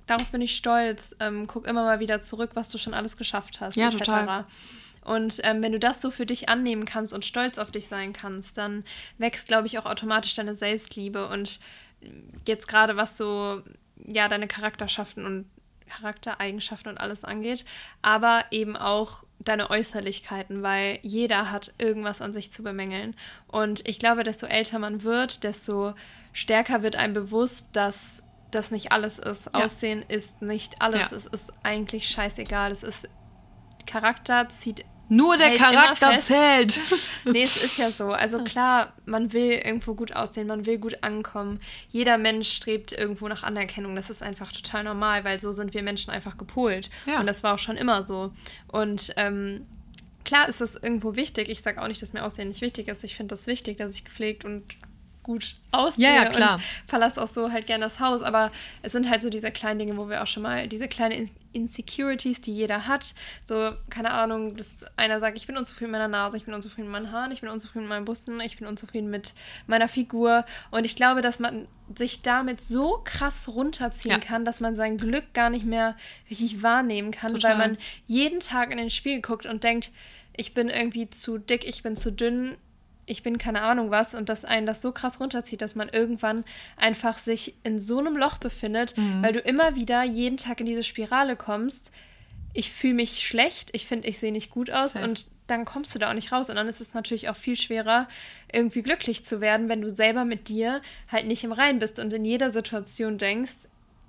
darauf 0.07 0.29
bin 0.31 0.41
ich 0.41 0.55
stolz. 0.55 1.15
Ähm, 1.19 1.47
guck 1.47 1.67
immer 1.67 1.83
mal 1.83 1.99
wieder 1.99 2.21
zurück, 2.21 2.51
was 2.53 2.69
du 2.69 2.77
schon 2.77 2.93
alles 2.93 3.17
geschafft 3.17 3.61
hast, 3.61 3.75
ja, 3.75 3.89
etc. 3.89 3.99
Total. 3.99 4.45
Und 5.05 5.39
ähm, 5.43 5.61
wenn 5.63 5.71
du 5.71 5.79
das 5.79 6.01
so 6.01 6.11
für 6.11 6.25
dich 6.25 6.49
annehmen 6.49 6.85
kannst 6.85 7.13
und 7.13 7.25
stolz 7.25 7.57
auf 7.57 7.71
dich 7.71 7.87
sein 7.87 8.13
kannst, 8.13 8.57
dann 8.57 8.83
wächst, 9.17 9.47
glaube 9.47 9.67
ich, 9.67 9.79
auch 9.79 9.85
automatisch 9.85 10.35
deine 10.35 10.55
Selbstliebe 10.55 11.27
und 11.27 11.59
jetzt 12.45 12.67
gerade 12.67 12.95
was 12.95 13.17
so, 13.17 13.61
ja, 14.05 14.27
deine 14.27 14.47
Charakterschaften 14.47 15.25
und 15.25 15.45
Charaktereigenschaften 15.89 16.91
und 16.91 16.97
alles 16.97 17.23
angeht, 17.23 17.65
aber 18.01 18.45
eben 18.51 18.77
auch 18.77 19.23
deine 19.39 19.69
Äußerlichkeiten, 19.69 20.63
weil 20.63 20.99
jeder 21.01 21.51
hat 21.51 21.73
irgendwas 21.77 22.21
an 22.21 22.33
sich 22.33 22.51
zu 22.51 22.63
bemängeln. 22.63 23.15
Und 23.47 23.87
ich 23.87 23.99
glaube, 23.99 24.23
desto 24.23 24.45
älter 24.45 24.79
man 24.79 25.03
wird, 25.03 25.43
desto 25.43 25.93
stärker 26.33 26.83
wird 26.83 26.95
einem 26.95 27.13
bewusst, 27.13 27.67
dass 27.73 28.23
das 28.51 28.71
nicht 28.71 28.91
alles 28.91 29.19
ist. 29.19 29.45
Ja. 29.45 29.63
Aussehen 29.63 30.03
ist 30.07 30.41
nicht 30.41 30.81
alles. 30.81 31.11
Ja. 31.11 31.17
Es 31.17 31.25
ist 31.25 31.53
eigentlich 31.63 32.09
scheißegal. 32.09 32.71
Es 32.71 32.83
ist 32.83 33.07
Charakter 33.85 34.49
zieht 34.49 34.85
nur 35.09 35.37
der 35.37 35.55
Charakter 35.55 36.17
zählt. 36.19 36.79
nee, 37.25 37.41
es 37.41 37.63
ist 37.63 37.77
ja 37.77 37.89
so. 37.89 38.11
Also 38.11 38.43
klar, 38.43 38.93
man 39.05 39.33
will 39.33 39.51
irgendwo 39.51 39.95
gut 39.95 40.15
aussehen, 40.15 40.47
man 40.47 40.65
will 40.65 40.77
gut 40.77 41.03
ankommen. 41.03 41.59
Jeder 41.89 42.17
Mensch 42.17 42.51
strebt 42.51 42.91
irgendwo 42.91 43.27
nach 43.27 43.43
Anerkennung. 43.43 43.95
Das 43.95 44.09
ist 44.09 44.21
einfach 44.21 44.51
total 44.51 44.83
normal, 44.83 45.23
weil 45.23 45.39
so 45.39 45.51
sind 45.51 45.73
wir 45.73 45.83
Menschen 45.83 46.11
einfach 46.11 46.37
gepolt. 46.37 46.89
Ja. 47.05 47.19
Und 47.19 47.27
das 47.27 47.43
war 47.43 47.55
auch 47.55 47.59
schon 47.59 47.75
immer 47.75 48.05
so. 48.05 48.31
Und 48.67 49.13
ähm, 49.17 49.65
klar 50.25 50.47
ist 50.47 50.61
das 50.61 50.75
irgendwo 50.75 51.15
wichtig. 51.15 51.49
Ich 51.49 51.61
sage 51.61 51.81
auch 51.81 51.87
nicht, 51.87 52.01
dass 52.01 52.13
mir 52.13 52.23
Aussehen 52.23 52.49
nicht 52.49 52.61
wichtig 52.61 52.87
ist. 52.87 53.03
Ich 53.03 53.15
finde 53.15 53.33
das 53.33 53.47
wichtig, 53.47 53.77
dass 53.77 53.95
ich 53.95 54.05
gepflegt 54.05 54.45
und 54.45 54.63
gut 55.23 55.57
aussehe 55.71 56.05
ja, 56.05 56.23
ja, 56.23 56.25
klar. 56.29 56.55
und 56.55 56.63
verlasse 56.87 57.21
auch 57.21 57.27
so 57.27 57.51
halt 57.51 57.67
gerne 57.67 57.83
das 57.83 57.99
Haus. 57.99 58.21
Aber 58.21 58.51
es 58.81 58.91
sind 58.91 59.09
halt 59.09 59.21
so 59.21 59.29
diese 59.29 59.51
kleinen 59.51 59.79
Dinge, 59.79 59.97
wo 59.97 60.09
wir 60.09 60.23
auch 60.23 60.27
schon 60.27 60.43
mal 60.43 60.67
diese 60.67 60.87
kleinen 60.87 61.29
Insecurities, 61.53 62.41
die 62.41 62.53
jeder 62.53 62.87
hat. 62.87 63.13
So, 63.45 63.71
keine 63.89 64.11
Ahnung, 64.11 64.55
dass 64.55 64.69
einer 64.95 65.19
sagt, 65.19 65.37
ich 65.37 65.47
bin 65.47 65.57
unzufrieden 65.57 65.91
mit 65.91 65.99
meiner 65.99 66.07
Nase, 66.07 66.37
ich 66.37 66.45
bin 66.45 66.53
unzufrieden 66.53 66.91
mit 66.91 67.01
meinen 67.01 67.11
Haaren, 67.11 67.31
ich 67.31 67.41
bin 67.41 67.49
unzufrieden 67.49 67.83
mit 67.83 67.89
meinen 67.89 68.05
Bussen, 68.05 68.39
ich 68.41 68.57
bin 68.57 68.67
unzufrieden 68.67 69.09
mit 69.09 69.33
meiner 69.67 69.87
Figur. 69.87 70.45
Und 70.71 70.85
ich 70.85 70.95
glaube, 70.95 71.21
dass 71.21 71.39
man 71.39 71.67
sich 71.95 72.21
damit 72.21 72.61
so 72.61 73.01
krass 73.03 73.47
runterziehen 73.49 74.11
ja. 74.11 74.19
kann, 74.19 74.45
dass 74.45 74.59
man 74.59 74.75
sein 74.75 74.97
Glück 74.97 75.33
gar 75.33 75.49
nicht 75.49 75.65
mehr 75.65 75.95
richtig 76.29 76.61
wahrnehmen 76.61 77.11
kann, 77.11 77.33
Total. 77.33 77.51
weil 77.51 77.57
man 77.57 77.77
jeden 78.05 78.39
Tag 78.39 78.71
in 78.71 78.77
den 78.77 78.89
Spiegel 78.89 79.21
guckt 79.21 79.45
und 79.45 79.63
denkt, 79.63 79.91
ich 80.37 80.53
bin 80.53 80.69
irgendwie 80.69 81.09
zu 81.09 81.37
dick, 81.37 81.67
ich 81.67 81.83
bin 81.83 81.97
zu 81.97 82.11
dünn, 82.11 82.57
ich 83.09 83.23
bin 83.23 83.37
keine 83.37 83.61
Ahnung 83.61 83.91
was 83.91 84.13
und 84.13 84.29
dass 84.29 84.45
einen 84.45 84.65
das 84.65 84.81
so 84.81 84.91
krass 84.91 85.19
runterzieht, 85.19 85.61
dass 85.61 85.75
man 85.75 85.89
irgendwann 85.89 86.43
einfach 86.77 87.17
sich 87.17 87.55
in 87.63 87.79
so 87.79 87.99
einem 87.99 88.15
Loch 88.15 88.37
befindet, 88.37 88.95
mhm. 88.97 89.21
weil 89.21 89.33
du 89.33 89.39
immer 89.39 89.75
wieder 89.75 90.03
jeden 90.03 90.37
Tag 90.37 90.59
in 90.59 90.65
diese 90.65 90.83
Spirale 90.83 91.35
kommst. 91.35 91.91
Ich 92.53 92.71
fühle 92.71 92.95
mich 92.95 93.27
schlecht, 93.27 93.69
ich 93.73 93.85
finde, 93.85 94.07
ich 94.07 94.19
sehe 94.19 94.31
nicht 94.31 94.49
gut 94.49 94.71
aus 94.71 94.93
Safe. 94.93 95.05
und 95.05 95.27
dann 95.47 95.65
kommst 95.65 95.93
du 95.95 95.99
da 95.99 96.09
auch 96.09 96.13
nicht 96.13 96.31
raus. 96.31 96.49
Und 96.49 96.55
dann 96.55 96.67
ist 96.67 96.81
es 96.81 96.93
natürlich 96.93 97.29
auch 97.29 97.35
viel 97.35 97.55
schwerer, 97.55 98.07
irgendwie 98.51 98.81
glücklich 98.81 99.25
zu 99.25 99.41
werden, 99.41 99.69
wenn 99.69 99.81
du 99.81 99.89
selber 99.89 100.25
mit 100.25 100.47
dir 100.47 100.81
halt 101.07 101.27
nicht 101.27 101.43
im 101.43 101.51
Rein 101.51 101.79
bist 101.79 101.99
und 101.99 102.13
in 102.13 102.25
jeder 102.25 102.51
Situation 102.51 103.17
denkst, 103.17 103.67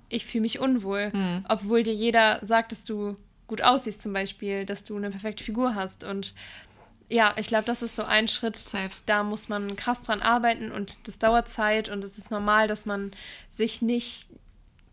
ich 0.09 0.25
fühle 0.25 0.41
mich 0.41 0.59
unwohl. 0.59 1.11
Mhm. 1.13 1.45
Obwohl 1.47 1.83
dir 1.83 1.93
jeder 1.93 2.39
sagt, 2.45 2.71
dass 2.71 2.83
du 2.83 3.15
gut 3.47 3.63
aussiehst, 3.63 4.01
zum 4.01 4.13
Beispiel, 4.13 4.65
dass 4.65 4.83
du 4.83 4.95
eine 4.95 5.09
perfekte 5.09 5.43
Figur 5.43 5.75
hast. 5.75 6.03
Und 6.03 6.33
ja, 7.11 7.35
ich 7.37 7.47
glaube, 7.47 7.65
das 7.65 7.81
ist 7.81 7.95
so 7.95 8.03
ein 8.03 8.27
Schritt. 8.27 8.55
Safe. 8.55 8.89
Da 9.05 9.23
muss 9.23 9.49
man 9.49 9.75
krass 9.75 10.01
dran 10.01 10.21
arbeiten 10.21 10.71
und 10.71 11.07
das 11.07 11.19
dauert 11.19 11.49
Zeit 11.49 11.89
und 11.89 12.03
es 12.03 12.17
ist 12.17 12.31
normal, 12.31 12.67
dass 12.67 12.85
man 12.85 13.11
sich 13.49 13.81
nicht, 13.81 14.27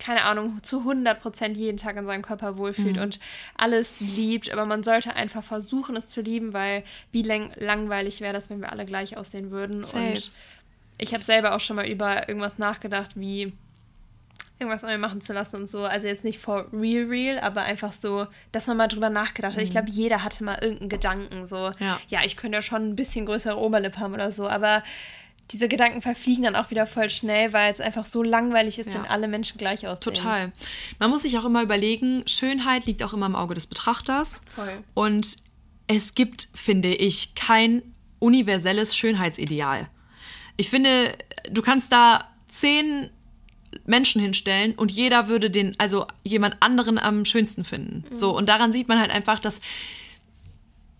keine 0.00 0.24
Ahnung, 0.24 0.60
zu 0.62 0.80
100% 0.80 1.54
jeden 1.54 1.76
Tag 1.76 1.96
in 1.96 2.06
seinem 2.06 2.22
Körper 2.22 2.58
wohlfühlt 2.58 2.96
mhm. 2.96 3.02
und 3.02 3.20
alles 3.56 4.00
liebt. 4.00 4.50
Aber 4.52 4.66
man 4.66 4.82
sollte 4.82 5.14
einfach 5.14 5.44
versuchen, 5.44 5.94
es 5.94 6.08
zu 6.08 6.20
lieben, 6.20 6.52
weil 6.52 6.82
wie 7.12 7.22
lang 7.22 7.52
langweilig 7.56 8.20
wäre 8.20 8.32
das, 8.32 8.50
wenn 8.50 8.60
wir 8.60 8.72
alle 8.72 8.84
gleich 8.84 9.16
aussehen 9.16 9.52
würden. 9.52 9.84
Safe. 9.84 10.08
Und 10.08 10.32
ich 10.98 11.14
habe 11.14 11.22
selber 11.22 11.54
auch 11.54 11.60
schon 11.60 11.76
mal 11.76 11.86
über 11.86 12.28
irgendwas 12.28 12.58
nachgedacht, 12.58 13.12
wie 13.14 13.52
irgendwas 14.58 14.84
an 14.84 14.90
mir 14.90 14.98
machen 14.98 15.20
zu 15.20 15.32
lassen 15.32 15.56
und 15.56 15.70
so. 15.70 15.84
Also 15.84 16.06
jetzt 16.06 16.24
nicht 16.24 16.38
for 16.38 16.66
real, 16.72 17.06
real, 17.06 17.38
aber 17.38 17.62
einfach 17.62 17.92
so, 17.92 18.26
dass 18.52 18.66
man 18.66 18.76
mal 18.76 18.88
drüber 18.88 19.10
nachgedacht 19.10 19.52
hat. 19.52 19.58
Mhm. 19.58 19.64
Ich 19.64 19.70
glaube, 19.70 19.90
jeder 19.90 20.24
hatte 20.24 20.42
mal 20.44 20.58
irgendeinen 20.60 20.88
Gedanken, 20.88 21.46
so, 21.46 21.70
ja. 21.78 22.00
ja, 22.08 22.20
ich 22.24 22.36
könnte 22.36 22.56
ja 22.56 22.62
schon 22.62 22.90
ein 22.90 22.96
bisschen 22.96 23.26
größere 23.26 23.56
Oberlippe 23.56 23.98
haben 23.98 24.14
oder 24.14 24.32
so, 24.32 24.48
aber 24.48 24.82
diese 25.50 25.68
Gedanken 25.68 26.02
verfliegen 26.02 26.44
dann 26.44 26.56
auch 26.56 26.70
wieder 26.70 26.86
voll 26.86 27.08
schnell, 27.08 27.52
weil 27.52 27.72
es 27.72 27.80
einfach 27.80 28.04
so 28.04 28.22
langweilig 28.22 28.78
ist, 28.78 28.92
ja. 28.92 28.94
wenn 28.94 29.10
alle 29.10 29.28
Menschen 29.28 29.56
gleich 29.56 29.86
aussehen. 29.86 30.14
Total. 30.14 30.52
Man 30.98 31.10
muss 31.10 31.22
sich 31.22 31.38
auch 31.38 31.44
immer 31.44 31.62
überlegen, 31.62 32.26
Schönheit 32.26 32.86
liegt 32.86 33.02
auch 33.02 33.14
immer 33.14 33.26
im 33.26 33.36
Auge 33.36 33.54
des 33.54 33.66
Betrachters. 33.66 34.42
Voll. 34.54 34.84
Und 34.94 35.36
es 35.86 36.14
gibt, 36.14 36.48
finde 36.54 36.94
ich, 36.94 37.34
kein 37.34 37.82
universelles 38.18 38.94
Schönheitsideal. 38.96 39.88
Ich 40.56 40.68
finde, 40.68 41.16
du 41.50 41.62
kannst 41.62 41.92
da 41.92 42.28
zehn 42.48 43.10
Menschen 43.86 44.20
hinstellen 44.20 44.74
und 44.74 44.90
jeder 44.90 45.28
würde 45.28 45.50
den, 45.50 45.72
also 45.78 46.06
jemand 46.24 46.56
anderen 46.60 46.98
am 46.98 47.24
schönsten 47.24 47.64
finden. 47.64 48.04
Mhm. 48.10 48.16
So, 48.16 48.36
und 48.36 48.48
daran 48.48 48.72
sieht 48.72 48.88
man 48.88 49.00
halt 49.00 49.10
einfach, 49.10 49.40
dass 49.40 49.60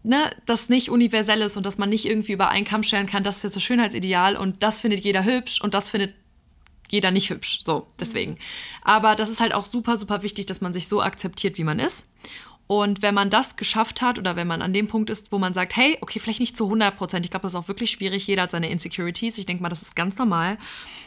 ne, 0.03 0.31
das 0.47 0.69
nicht 0.69 0.91
universell 0.91 1.43
ist 1.43 1.57
und 1.57 1.67
dass 1.67 1.79
man 1.79 1.89
nicht 1.89 2.07
irgendwie 2.07 2.33
über 2.33 2.49
einen 2.49 2.65
Kamm 2.65 2.83
stellen 2.83 3.07
kann, 3.07 3.23
das 3.23 3.39
ist 3.39 3.45
jetzt 3.45 3.57
das 3.57 3.63
Schönheitsideal 3.63 4.37
und 4.37 4.63
das 4.63 4.81
findet 4.81 5.01
jeder 5.01 5.25
hübsch 5.25 5.61
und 5.61 5.75
das 5.75 5.89
findet 5.91 6.15
jeder 6.91 7.11
nicht 7.11 7.31
hübsch. 7.31 7.61
So, 7.65 7.87
deswegen. 8.01 8.33
Mhm. 8.33 8.39
Aber 8.83 9.15
das 9.15 9.29
ist 9.29 9.41
halt 9.41 9.53
auch 9.53 9.67
super, 9.67 9.97
super 9.97 10.23
wichtig, 10.23 10.47
dass 10.47 10.61
man 10.61 10.73
sich 10.73 10.89
so 10.89 11.03
akzeptiert, 11.03 11.59
wie 11.59 11.65
man 11.65 11.79
ist. 11.79 12.07
Und 12.69 13.01
wenn 13.01 13.15
man 13.15 13.31
das 13.31 13.57
geschafft 13.57 14.03
hat 14.03 14.19
oder 14.19 14.37
wenn 14.37 14.47
man 14.47 14.61
an 14.61 14.75
dem 14.75 14.89
Punkt 14.89 15.09
ist, 15.09 15.33
wo 15.33 15.39
man 15.39 15.55
sagt, 15.55 15.75
hey, 15.75 15.97
okay, 16.03 16.21
vielleicht 16.21 16.39
nicht 16.39 16.55
zu 16.55 16.65
100 16.65 16.97
Prozent, 16.97 17.25
ich 17.25 17.31
glaube, 17.31 17.45
das 17.45 17.53
ist 17.53 17.57
auch 17.57 17.67
wirklich 17.69 17.91
schwierig, 17.91 18.27
jeder 18.27 18.43
hat 18.43 18.51
seine 18.51 18.69
Insecurities, 18.69 19.39
ich 19.39 19.47
denke 19.47 19.63
mal, 19.63 19.71
das 19.71 19.81
ist 19.81 19.97
ganz 19.97 20.19
normal. 20.19 20.59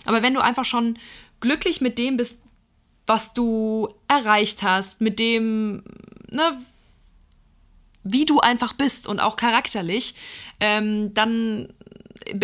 Aber 0.06 0.24
wenn 0.24 0.34
du 0.34 0.41
einfach 0.41 0.65
schon 0.65 0.97
glücklich 1.39 1.80
mit 1.80 2.00
dem 2.00 2.17
bist, 2.17 2.41
was 3.06 3.34
du 3.34 3.93
erreicht 4.08 4.63
hast, 4.63 5.02
mit 5.02 5.19
dem, 5.19 5.84
ne, 6.32 6.58
wie 8.04 8.26
du 8.26 8.39
einfach 8.39 8.74
bist 8.74 9.06
und 9.06 9.19
auch 9.19 9.38
charakterlich, 9.38 10.15
ähm, 10.60 11.13
dann 11.13 11.71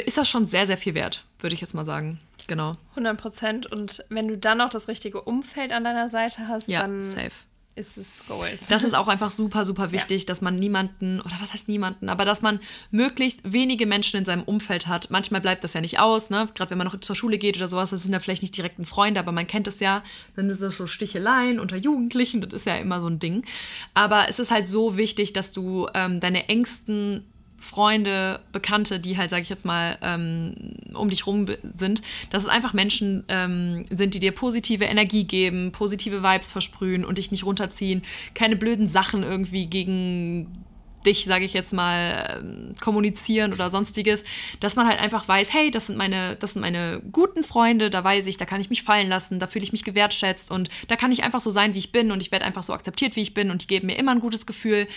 ist 0.06 0.20
das 0.20 0.30
schon 0.30 0.46
sehr, 0.46 0.68
sehr 0.68 0.78
viel 0.78 0.94
wert, 0.94 1.26
würde 1.40 1.56
ich 1.56 1.62
jetzt 1.62 1.74
mal 1.74 1.86
sagen. 1.86 2.20
Genau. 2.46 2.74
100 2.92 3.18
Prozent. 3.20 3.66
Und 3.66 4.06
wenn 4.10 4.28
du 4.28 4.38
dann 4.38 4.60
noch 4.60 4.70
das 4.70 4.88
richtige 4.88 5.22
Umfeld 5.22 5.72
an 5.72 5.84
deiner 5.84 6.10
Seite 6.10 6.48
hast, 6.48 6.68
ja, 6.68 6.82
dann 6.82 7.02
safe 7.02 7.47
ist 7.78 7.98
es 7.98 8.08
Goals. 8.28 8.62
Das 8.70 8.84
ist 8.84 8.94
auch 8.94 9.08
einfach 9.08 9.32
super, 9.32 9.66
super 9.66 9.92
wichtig, 9.92 10.24
ja. 10.24 10.28
dass 10.28 10.42
man 10.42 10.56
niemanden, 10.56 11.22
oder 11.22 11.36
was 11.42 11.54
heißt 11.54 11.68
niemanden, 11.68 12.10
aber 12.10 12.26
dass 12.26 12.42
man 12.42 12.60
möglichst 12.92 13.42
wenige 13.52 13.86
Menschen 13.86 14.18
in 14.18 14.26
seinem 14.26 14.44
Umfeld 14.44 14.88
hat. 14.88 15.10
Manchmal 15.10 15.42
bleibt 15.42 15.64
das 15.64 15.74
ja 15.74 15.82
nicht 15.82 16.00
aus, 16.00 16.30
ne? 16.30 16.48
Gerade 16.56 16.72
wenn 16.72 16.78
man 16.78 16.88
noch 16.88 17.00
zur 17.00 17.16
Schule 17.16 17.38
geht 17.38 17.58
oder 17.58 17.68
sowas, 17.68 17.92
das 17.92 18.04
sind 18.04 18.14
ja 18.14 18.20
vielleicht 18.20 18.42
nicht 18.42 18.56
direkten 18.58 18.86
Freunde, 18.86 19.20
aber 19.20 19.32
man 19.32 19.48
kennt 19.48 19.68
es 19.68 19.80
ja. 19.80 20.04
Dann 20.36 20.50
ist 20.50 20.62
das 20.62 20.78
so 20.78 20.88
Sticheleien 20.88 21.60
unter 21.60 21.78
Jugendlichen, 21.78 22.42
das 22.42 22.54
ist 22.54 22.66
ja 22.66 22.76
immer 22.78 23.02
so 23.02 23.08
ein 23.08 23.20
Ding. 23.20 23.46
Aber 23.94 24.28
es 24.30 24.40
ist 24.40 24.52
halt 24.52 24.68
so 24.68 24.98
wichtig, 24.98 25.34
dass 25.34 25.52
du 25.52 25.88
ähm, 25.94 26.20
deine 26.20 26.50
engsten 26.50 27.24
Freunde, 27.58 28.40
Bekannte, 28.52 29.00
die 29.00 29.18
halt, 29.18 29.30
sage 29.30 29.42
ich 29.42 29.50
jetzt 29.50 29.66
mal, 29.66 29.98
ähm, 30.02 30.54
um 30.94 31.10
dich 31.10 31.26
rum 31.26 31.46
sind, 31.74 32.02
dass 32.30 32.44
es 32.44 32.50
einfach 32.50 32.74
Menschen 32.74 33.24
ähm, 33.28 33.84
sind, 33.90 34.14
die 34.14 34.20
dir 34.20 34.32
positive 34.32 34.86
Energie 34.86 35.24
geben, 35.24 35.72
positive 35.72 36.24
Vibes 36.24 36.48
versprühen 36.48 37.04
und 37.04 37.18
dich 37.18 37.32
nicht 37.32 37.46
runterziehen, 37.46 38.04
keine 38.36 38.56
blöden 38.56 38.88
Sachen 38.88 39.24
irgendwie 39.24 39.66
gegen 39.66 40.66
dich, 41.06 41.26
sage 41.26 41.46
ich 41.46 41.54
jetzt 41.54 41.74
mal, 41.74 42.40
ähm, 42.40 42.76
kommunizieren 42.80 43.54
oder 43.54 43.70
sonstiges, 43.70 44.24
dass 44.60 44.76
man 44.76 44.88
halt 44.88 45.00
einfach 45.00 45.28
weiß, 45.28 45.54
hey, 45.54 45.72
das 45.72 45.88
sind 45.88 45.98
meine, 45.98 46.36
das 46.36 46.54
sind 46.54 46.62
meine 46.62 47.02
guten 47.12 47.44
Freunde, 47.44 47.90
da 47.90 48.04
weiß 48.04 48.28
ich, 48.28 48.38
da 48.38 48.46
kann 48.46 48.62
ich 48.62 48.70
mich 48.70 48.84
fallen 48.84 49.08
lassen, 49.08 49.40
da 49.40 49.48
fühle 49.48 49.64
ich 49.64 49.72
mich 49.72 49.84
gewertschätzt 49.84 50.52
und 50.52 50.70
da 50.88 50.96
kann 50.96 51.12
ich 51.12 51.24
einfach 51.24 51.40
so 51.40 51.50
sein, 51.50 51.74
wie 51.74 51.80
ich 51.80 51.92
bin 51.92 52.12
und 52.12 52.22
ich 52.22 52.32
werde 52.32 52.46
einfach 52.46 52.64
so 52.64 52.74
akzeptiert, 52.74 53.16
wie 53.16 53.22
ich 53.22 53.34
bin 53.34 53.50
und 53.50 53.64
die 53.64 53.68
geben 53.68 53.88
mir 53.88 53.98
immer 53.98 54.12
ein 54.12 54.20
gutes 54.20 54.46
Gefühl. 54.46 54.88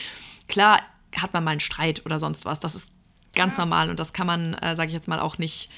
Klar, 0.49 0.81
hat 1.17 1.33
man 1.33 1.45
mal 1.45 1.53
einen 1.53 1.61
Streit 1.61 2.05
oder 2.05 2.19
sonst 2.19 2.45
was. 2.45 2.61
Das 2.61 2.75
ist 2.75 2.93
ganz 3.35 3.57
ja. 3.57 3.65
normal 3.65 3.91
und 3.91 3.99
das 3.99 4.13
kann 4.13 4.27
man, 4.27 4.55
äh, 4.55 4.75
sage 4.77 4.89
ich 4.89 4.95
jetzt 4.95 5.09
mal, 5.09 5.21
auch 5.21 5.39
nicht 5.39 5.71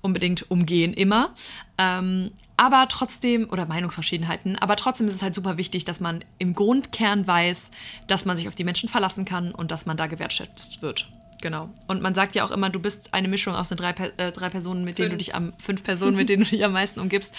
unbedingt 0.00 0.50
umgehen 0.50 0.92
immer. 0.92 1.30
Ähm, 1.78 2.30
aber 2.56 2.86
trotzdem, 2.88 3.48
oder 3.50 3.66
Meinungsverschiedenheiten, 3.66 4.56
aber 4.56 4.76
trotzdem 4.76 5.08
ist 5.08 5.14
es 5.14 5.22
halt 5.22 5.34
super 5.34 5.56
wichtig, 5.56 5.84
dass 5.84 5.98
man 6.00 6.24
im 6.38 6.54
Grundkern 6.54 7.26
weiß, 7.26 7.70
dass 8.06 8.26
man 8.26 8.36
sich 8.36 8.46
auf 8.46 8.54
die 8.54 8.64
Menschen 8.64 8.88
verlassen 8.88 9.24
kann 9.24 9.52
und 9.52 9.70
dass 9.70 9.86
man 9.86 9.96
da 9.96 10.06
gewertschätzt 10.06 10.82
wird. 10.82 11.10
Genau. 11.44 11.68
Und 11.88 12.00
man 12.00 12.14
sagt 12.14 12.34
ja 12.36 12.42
auch 12.42 12.50
immer, 12.50 12.70
du 12.70 12.80
bist 12.80 13.12
eine 13.12 13.28
Mischung 13.28 13.54
aus 13.54 13.68
den 13.68 13.76
drei, 13.76 13.90
äh, 13.90 14.32
drei 14.32 14.48
Personen, 14.48 14.82
mit 14.82 14.96
fünf. 14.96 14.96
denen 14.96 15.10
du 15.10 15.16
dich 15.18 15.34
am, 15.34 15.52
fünf 15.58 15.84
Personen, 15.84 16.16
mit 16.16 16.30
denen 16.30 16.42
du 16.42 16.48
dich 16.48 16.64
am 16.64 16.72
meisten 16.72 17.00
umgibst. 17.00 17.34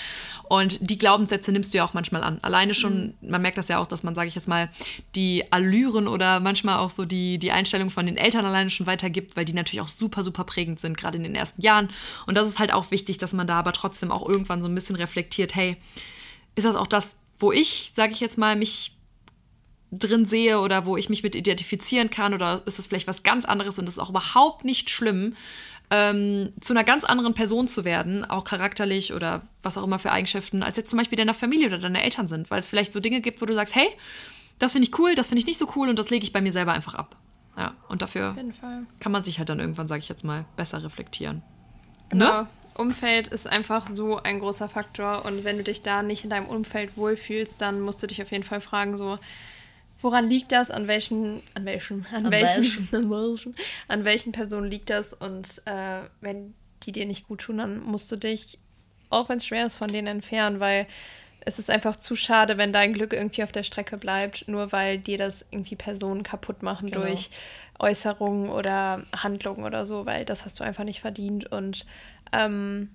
Und 0.48 0.78
die 0.80 1.00
Glaubenssätze 1.00 1.52
nimmst 1.52 1.74
du 1.74 1.80
ja 1.80 1.86
auch 1.86 1.96
manchmal 1.96 2.24
an. 2.24 2.38
Alleine 2.44 2.76
schon, 2.76 3.15
mhm. 3.20 3.32
man 3.32 3.41
merkt 3.41 3.58
das 3.58 3.68
ja 3.68 3.80
auch, 3.80 3.88
dass 3.88 4.04
man, 4.04 4.13
sage 4.13 4.28
ich 4.28 4.36
jetzt 4.36 4.48
mal, 4.48 4.70
die 5.15 5.52
Allüren 5.52 6.08
oder 6.08 6.39
manchmal 6.39 6.78
auch 6.78 6.91
so 6.91 7.04
die, 7.04 7.39
die 7.39 7.52
Einstellung 7.52 7.89
von 7.89 8.06
den 8.06 8.15
Eltern 8.15 8.46
alleine 8.46 8.70
schon 8.70 8.86
weitergibt, 8.86 9.36
weil 9.36 9.46
die 9.46 9.54
natürlich 9.54 9.82
auch 9.82 9.88
super, 9.88 10.24
super 10.24 10.44
prägend 10.44 10.80
sind, 10.80 11.00
gerade 11.00 11.18
in 11.18 11.24
den 11.24 11.34
ersten 11.34 11.63
Jahren. 11.63 11.89
Und 12.28 12.38
das 12.38 12.48
ist 12.48 12.60
halt 12.60 12.72
auch 12.72 12.91
wichtig, 12.91 13.18
dass 13.18 13.34
man 13.34 13.48
da 13.48 13.58
aber 13.58 13.74
trotzdem 13.74 14.12
auch 14.12 14.30
irgendwann 14.30 14.62
so 14.62 14.68
ein 14.68 14.76
bisschen 14.76 14.98
reflektiert, 14.98 15.56
hey, 15.56 15.78
ist 16.54 16.65
das 16.65 16.76
auch 16.76 16.86
das, 16.86 17.18
wo 17.39 17.52
ich, 17.52 17.91
sage 17.96 18.13
ich 18.13 18.20
jetzt 18.20 18.38
mal, 18.38 18.56
mich 18.56 18.94
drin 19.97 20.25
sehe 20.25 20.60
oder 20.60 20.86
wo 20.86 20.97
ich 20.97 21.10
mich 21.10 21.23
mit 21.23 21.36
identifizieren 21.36 22.10
kann 22.10 22.34
oder 22.34 22.62
ist 22.65 22.79
es 22.79 22.86
vielleicht 22.88 23.08
was 23.08 23.23
ganz 23.23 23.45
anderes 23.45 23.79
und 23.79 23.86
das 23.86 23.95
ist 23.95 23.99
auch 23.99 24.10
überhaupt 24.10 24.65
nicht 24.65 24.89
schlimm. 24.89 25.36
ähm, 25.91 26.51
zu 26.60 26.73
einer 26.73 26.84
ganz 26.84 27.03
anderen 27.03 27.34
Person 27.34 27.67
zu 27.67 27.86
werden, 27.86 28.25
auch 28.25 28.43
charakterlich 28.43 29.13
oder 29.13 29.43
was 29.62 29.77
auch 29.77 29.84
immer 29.84 29.99
für 29.99 30.12
Eigenschaften, 30.12 30.63
als 30.63 30.77
jetzt 30.77 30.89
zum 30.89 30.97
Beispiel 30.97 31.15
deiner 31.15 31.34
Familie 31.34 31.67
oder 31.67 31.77
deine 31.77 32.01
Eltern 32.01 32.27
sind, 32.27 32.49
weil 32.49 32.60
es 32.60 32.67
vielleicht 32.67 32.91
so 32.91 32.99
Dinge 32.99 33.21
gibt, 33.21 33.41
wo 33.41 33.45
du 33.45 33.53
sagst, 33.53 33.75
hey, 33.75 33.88
das 34.58 34.71
finde 34.71 34.88
ich 34.88 34.97
cool, 34.97 35.15
das 35.15 35.27
finde 35.27 35.39
ich 35.39 35.45
nicht 35.45 35.60
so 35.60 35.67
cool 35.75 35.89
und 35.89 35.99
das 35.99 36.10
lege 36.10 36.23
ich 36.23 36.34
bei 36.34 36.41
mir 36.41 36.51
selber 36.51 36.73
einfach 36.73 36.95
ab. 36.95 37.15
Ja, 37.58 37.73
und 37.88 38.01
dafür 38.01 38.36
kann 38.99 39.12
man 39.12 39.23
sich 39.23 39.38
halt 39.38 39.49
dann 39.49 39.60
irgendwann, 39.60 39.88
sage 39.88 39.99
ich 39.99 40.10
jetzt 40.10 40.23
mal, 40.23 40.45
besser 40.58 40.84
reflektieren. 40.84 41.41
Genau. 42.10 42.41
Ne? 42.41 42.47
Umfeld 42.77 43.29
ist 43.29 43.47
einfach 43.47 43.88
so 43.93 44.17
ein 44.17 44.39
großer 44.39 44.67
Faktor 44.67 45.23
und 45.23 45.45
wenn 45.45 45.58
du 45.58 45.63
dich 45.63 45.81
da 45.81 46.03
nicht 46.03 46.25
in 46.25 46.29
deinem 46.29 46.47
Umfeld 46.47 46.97
wohlfühlst, 46.97 47.62
dann 47.62 47.79
musst 47.79 48.03
du 48.03 48.08
dich 48.08 48.21
auf 48.21 48.31
jeden 48.31 48.43
Fall 48.43 48.60
fragen, 48.60 48.97
so, 48.97 49.17
woran 50.06 50.30
liegt 50.30 50.52
das, 50.52 50.70
an 50.70 50.88
welchen, 50.88 51.41
an 51.56 51.65
welchen, 51.65 52.06
an, 52.13 52.28
an 52.28 52.32
welchen, 52.32 52.91
welchen, 52.91 53.56
an 53.88 54.06
welchen 54.06 54.32
Personen 54.32 54.70
liegt 54.70 54.91
das 54.91 55.13
und 55.13 55.63
äh, 55.65 56.02
wenn 56.22 56.54
die 56.84 56.91
dir 56.91 57.08
nicht 57.08 57.28
gut 57.28 57.41
tun, 57.41 57.58
dann 57.58 57.80
musst 57.80 58.12
du 58.12 58.15
dich, 58.15 58.60
auch 59.10 59.30
wenn 59.30 59.38
es 59.38 59.48
schwer 59.48 59.65
ist, 59.65 59.78
von 59.78 59.88
denen 59.88 60.08
entfernen, 60.08 60.60
weil 60.60 60.86
es 61.41 61.58
ist 61.58 61.72
einfach 61.72 61.96
zu 61.96 62.15
schade, 62.15 62.60
wenn 62.60 62.72
dein 62.72 62.94
Glück 62.94 63.13
irgendwie 63.13 63.44
auf 63.44 63.52
der 63.52 63.63
Strecke 63.63 63.98
bleibt, 63.98 64.48
nur 64.48 64.72
weil 64.72 65.00
dir 65.00 65.18
das 65.18 65.44
irgendwie 65.50 65.76
Personen 65.76 66.22
kaputt 66.22 66.62
machen 66.62 66.91
genau. 66.91 67.06
durch 67.06 67.32
Äußerungen 67.80 68.52
oder 68.52 69.06
Handlungen 69.15 69.63
oder 69.63 69.88
so, 69.88 70.06
weil 70.06 70.24
das 70.24 70.46
hast 70.46 70.60
du 70.60 70.63
einfach 70.63 70.84
nicht 70.84 71.02
verdient. 71.02 71.52
Und 71.52 71.88
ähm, 72.32 72.91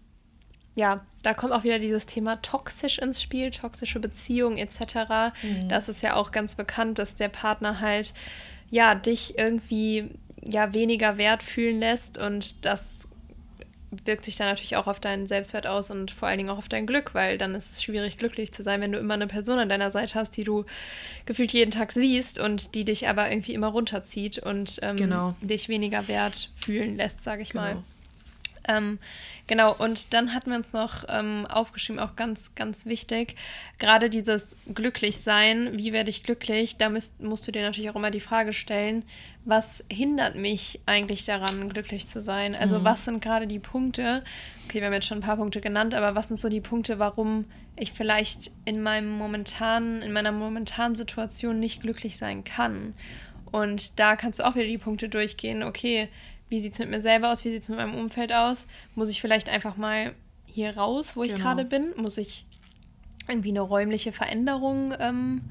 ja, 0.75 1.05
da 1.23 1.35
kommt 1.35 1.53
auch 1.53 1.65
wieder 1.65 1.79
dieses 1.79 2.07
Thema 2.07 2.41
toxisch 2.43 2.99
ins 2.99 3.21
Spiel, 3.21 3.51
toxische 3.51 4.01
Beziehungen 4.01 4.57
etc. 4.57 5.35
Mhm. 5.43 5.69
Das 5.69 5.89
ist 5.89 6.03
ja 6.03 6.15
auch 6.15 6.33
ganz 6.33 6.55
bekannt, 6.55 6.99
dass 6.99 7.15
der 7.15 7.29
Partner 7.29 7.81
halt 7.81 8.15
ja 8.71 8.95
dich 8.95 9.39
irgendwie 9.39 10.11
ja 10.43 10.73
weniger 10.73 11.19
wert 11.19 11.43
fühlen 11.43 11.81
lässt 11.81 12.17
und 12.19 12.65
das 12.65 13.09
wirkt 14.05 14.25
sich 14.25 14.37
dann 14.37 14.47
natürlich 14.47 14.77
auch 14.77 14.87
auf 14.87 15.01
deinen 15.01 15.27
Selbstwert 15.27 15.67
aus 15.67 15.91
und 15.91 16.13
vor 16.13 16.29
allen 16.29 16.39
Dingen 16.39 16.51
auch 16.51 16.59
auf 16.59 16.69
dein 16.69 16.87
Glück, 16.87 17.13
weil 17.13 17.39
dann 17.39 17.55
ist 17.57 17.71
es 17.71 17.83
schwierig, 17.83 18.19
glücklich 18.19 18.53
zu 18.53 18.63
sein, 18.63 18.81
wenn 18.81 18.93
du 18.93 18.99
immer 18.99 19.15
eine 19.15 19.27
Person 19.27 19.59
an 19.59 19.69
deiner 19.69 19.91
Seite 19.91 20.15
hast, 20.15 20.37
die 20.37 20.45
du 20.45 20.65
gefühlt 21.27 21.53
jeden 21.53 21.73
Tag 21.73 21.91
siehst 21.91 22.39
und 22.39 22.75
die 22.77 22.85
dich 22.85 23.09
aber 23.09 23.31
irgendwie 23.31 23.53
immer 23.53 23.67
runterzieht 23.67 24.39
und 24.39 24.79
ähm, 24.83 24.97
genau. 24.97 25.35
dich 25.41 25.69
weniger 25.69 26.07
wert 26.07 26.51
fühlen 26.55 26.97
lässt, 26.97 27.25
sage 27.25 27.43
ich 27.43 27.51
genau. 27.51 27.63
mal. 27.63 27.83
Ähm, 28.69 28.99
genau, 29.47 29.75
und 29.75 30.13
dann 30.13 30.35
hatten 30.35 30.51
wir 30.51 30.57
uns 30.57 30.73
noch 30.73 31.05
ähm, 31.09 31.47
aufgeschrieben, 31.47 32.01
auch 32.01 32.17
ganz, 32.17 32.55
ganz 32.55 32.87
wichtig, 32.87 33.37
gerade 33.79 34.11
dieses 34.11 34.49
Glücklichsein, 34.73 35.79
wie 35.79 35.93
werde 35.93 36.11
ich 36.11 36.23
glücklich, 36.23 36.77
da 36.77 36.89
müsst, 36.89 37.21
musst 37.21 37.47
du 37.47 37.53
dir 37.53 37.63
natürlich 37.63 37.91
auch 37.91 37.97
immer 37.97 38.11
die 38.11 38.21
Frage 38.21 38.53
stellen, 38.53 39.05
was 39.45 39.83
hindert 39.91 40.37
mich 40.37 40.81
eigentlich 40.87 41.25
daran, 41.25 41.71
glücklich 41.71 42.07
zu 42.07 42.21
sein? 42.21 42.55
Also 42.55 42.81
mhm. 42.81 42.85
was 42.85 43.05
sind 43.07 43.23
gerade 43.23 43.47
die 43.47 43.59
Punkte, 43.59 44.23
okay, 44.67 44.81
wir 44.81 44.87
haben 44.87 44.93
jetzt 44.93 45.07
schon 45.07 45.19
ein 45.19 45.23
paar 45.23 45.39
Punkte 45.39 45.61
genannt, 45.61 45.95
aber 45.95 46.15
was 46.15 46.29
sind 46.29 46.39
so 46.39 46.49
die 46.49 46.61
Punkte, 46.61 46.99
warum 46.99 47.47
ich 47.77 47.93
vielleicht 47.93 48.51
in 48.67 48.83
meinem 48.83 49.11
momentanen, 49.11 50.03
in 50.03 50.13
meiner 50.13 50.33
momentanen 50.33 50.97
Situation 50.97 51.59
nicht 51.59 51.81
glücklich 51.81 52.19
sein 52.19 52.45
kann? 52.45 52.95
Und 53.51 53.99
da 53.99 54.17
kannst 54.17 54.39
du 54.39 54.47
auch 54.47 54.55
wieder 54.55 54.67
die 54.67 54.79
Punkte 54.79 55.09
durchgehen, 55.09 55.63
okay, 55.63 56.09
wie 56.51 56.61
sieht 56.61 56.75
es 56.75 56.79
mit 56.81 56.91
mir 56.91 57.01
selber 57.01 57.33
aus, 57.33 57.45
wie 57.45 57.51
sieht 57.51 57.63
es 57.63 57.69
mit 57.69 57.79
meinem 57.79 57.95
Umfeld 57.95 58.33
aus? 58.33 58.67
Muss 58.95 59.09
ich 59.09 59.21
vielleicht 59.21 59.49
einfach 59.49 59.77
mal 59.77 60.13
hier 60.47 60.77
raus, 60.77 61.17
wo 61.17 61.23
ich 61.23 61.33
genau. 61.33 61.45
gerade 61.45 61.65
bin? 61.65 61.95
Muss 61.97 62.19
ich 62.19 62.45
irgendwie 63.29 63.51
eine 63.51 63.61
räumliche 63.61 64.13
Veränderung, 64.13 64.93
ähm, 64.99 65.43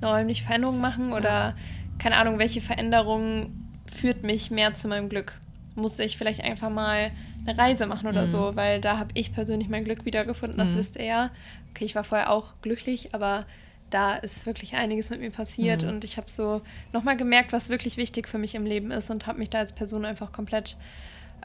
eine 0.00 0.10
räumliche 0.10 0.44
Veränderung 0.44 0.80
machen? 0.80 1.12
Oder 1.12 1.28
ja. 1.28 1.54
keine 1.98 2.16
Ahnung, 2.16 2.38
welche 2.38 2.60
Veränderung 2.60 3.50
führt 3.92 4.22
mich 4.22 4.50
mehr 4.50 4.74
zu 4.74 4.86
meinem 4.86 5.08
Glück? 5.08 5.38
Muss 5.74 5.98
ich 5.98 6.16
vielleicht 6.16 6.42
einfach 6.42 6.70
mal 6.70 7.10
eine 7.44 7.58
Reise 7.58 7.86
machen 7.86 8.06
oder 8.06 8.26
mhm. 8.26 8.30
so, 8.30 8.54
weil 8.54 8.80
da 8.80 8.98
habe 8.98 9.10
ich 9.14 9.34
persönlich 9.34 9.68
mein 9.68 9.84
Glück 9.84 10.04
wiedergefunden, 10.04 10.56
das 10.56 10.72
mhm. 10.72 10.78
wisst 10.78 10.96
ihr 10.96 11.04
ja. 11.04 11.30
Okay, 11.70 11.84
ich 11.84 11.96
war 11.96 12.04
vorher 12.04 12.30
auch 12.30 12.52
glücklich, 12.62 13.14
aber 13.14 13.44
da 13.92 14.14
ist 14.14 14.46
wirklich 14.46 14.74
einiges 14.74 15.10
mit 15.10 15.20
mir 15.20 15.30
passiert 15.30 15.82
mhm. 15.82 15.90
und 15.90 16.04
ich 16.04 16.16
habe 16.16 16.30
so 16.30 16.62
nochmal 16.92 17.16
gemerkt, 17.16 17.52
was 17.52 17.68
wirklich 17.68 17.96
wichtig 17.96 18.28
für 18.28 18.38
mich 18.38 18.54
im 18.54 18.64
Leben 18.64 18.90
ist 18.90 19.10
und 19.10 19.26
habe 19.26 19.38
mich 19.38 19.50
da 19.50 19.58
als 19.58 19.72
Person 19.72 20.04
einfach 20.04 20.32
komplett 20.32 20.76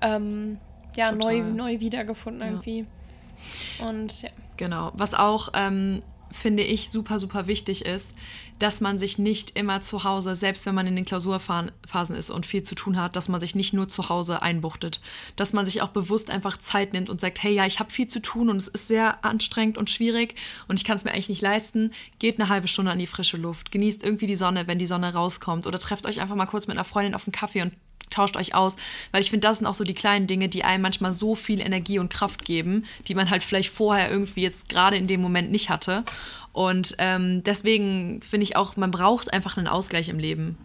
ähm, 0.02 0.58
ja, 0.96 1.12
neu, 1.12 1.42
neu 1.42 1.80
wiedergefunden 1.80 2.42
ja. 2.42 2.48
irgendwie. 2.48 2.86
Und 3.80 4.22
ja. 4.22 4.30
Genau. 4.58 4.92
Was 4.96 5.14
auch 5.14 5.50
ähm, 5.54 6.02
finde 6.32 6.64
ich, 6.64 6.90
super, 6.90 7.20
super 7.20 7.48
wichtig 7.48 7.86
ist, 7.86 8.16
dass 8.60 8.82
man 8.82 8.98
sich 8.98 9.18
nicht 9.18 9.58
immer 9.58 9.82
zu 9.82 10.04
Hause, 10.04 10.36
selbst 10.36 10.66
wenn 10.66 10.76
man 10.76 10.88
in 10.88 10.96
den 10.96 11.06
Klausurphasen 11.06 12.16
ist 12.16 12.30
und 12.30 12.46
viel 12.46 12.64
zu 12.64 12.76
tun 12.76 13.00
hat, 13.00 13.16
dass 13.16 13.30
man 13.30 13.40
sich 13.40 13.56
nicht 13.56 13.74
nur 13.74 13.88
zu 13.88 14.10
Hause 14.10 14.42
einbuchtet. 14.42 15.00
Dass 15.36 15.54
man 15.54 15.66
sich 15.66 15.82
auch 15.82 15.90
bewusst 15.90 16.30
einfach 16.30 16.58
Zeit 16.58 16.94
nimmt 16.94 17.10
und 17.10 17.22
sagt, 17.22 17.44
hey, 17.44 17.54
ja, 17.54 17.66
ich 17.66 17.80
habe 17.80 17.92
viel 17.92 18.08
zu 18.08 18.22
tun 18.22 18.50
und 18.50 18.58
es 18.58 18.68
ist 18.68 18.88
sehr 18.88 19.24
anstrengend 19.24 19.78
und 19.78 19.90
schwierig 19.90 20.36
und 20.68 20.80
ich 20.80 20.86
kann 20.86 20.96
es 20.96 21.04
mir 21.04 21.12
eigentlich 21.12 21.30
nicht 21.30 21.42
leisten. 21.42 21.92
Geht 22.20 22.40
eine 22.40 22.50
halbe 22.50 22.68
Stunde 22.68 22.92
an 22.92 23.00
die 23.00 23.08
frische 23.08 23.38
Luft, 23.38 23.72
genießt 23.72 24.04
irgendwie 24.04 24.28
die 24.28 24.36
Sonne, 24.36 24.68
wenn 24.68 24.80
die 24.80 24.86
Sonne 24.86 25.14
rauskommt 25.14 25.68
oder 25.68 25.80
trefft 25.80 26.06
euch 26.06 26.20
einfach 26.22 26.36
mal 26.36 26.46
kurz 26.46 26.68
mit 26.68 26.78
einer 26.78 26.84
Freundin 26.84 27.14
auf 27.14 27.28
einen 27.28 27.34
Kaffee 27.34 27.62
und 27.62 27.74
tauscht 28.10 28.38
euch 28.38 28.54
aus, 28.54 28.76
weil 29.12 29.22
ich 29.22 29.30
finde, 29.30 29.48
das 29.48 29.58
sind 29.58 29.68
auch 29.68 29.74
so 29.74 29.84
die 29.84 29.94
kleinen 29.94 30.28
Dinge, 30.28 30.50
die 30.50 30.64
einem 30.64 30.82
manchmal 30.82 31.12
so 31.12 31.36
viel 31.36 31.60
Energie 31.60 32.00
und 32.00 32.12
Kraft 32.12 32.46
geben, 32.46 32.86
die 33.08 33.16
man 33.16 33.30
halt 33.30 33.44
vielleicht 33.44 33.70
vorher 33.70 34.10
irgendwie 34.10 34.42
jetzt 34.42 34.70
gerade 34.70 34.98
in 34.98 35.08
dem 35.08 35.22
Moment 35.22 35.52
nicht 35.52 35.70
hatte. 35.70 36.04
Und 36.54 36.96
ähm, 36.98 37.44
deswegen 37.44 38.22
finde 38.22 38.44
ich 38.44 38.56
auch, 38.56 38.78
man 38.78 38.92
braucht 38.92 39.32
einfach 39.34 39.58
einen 39.58 39.68
Ausgleich 39.68 40.10
im 40.10 40.20
Leben. 40.20 40.58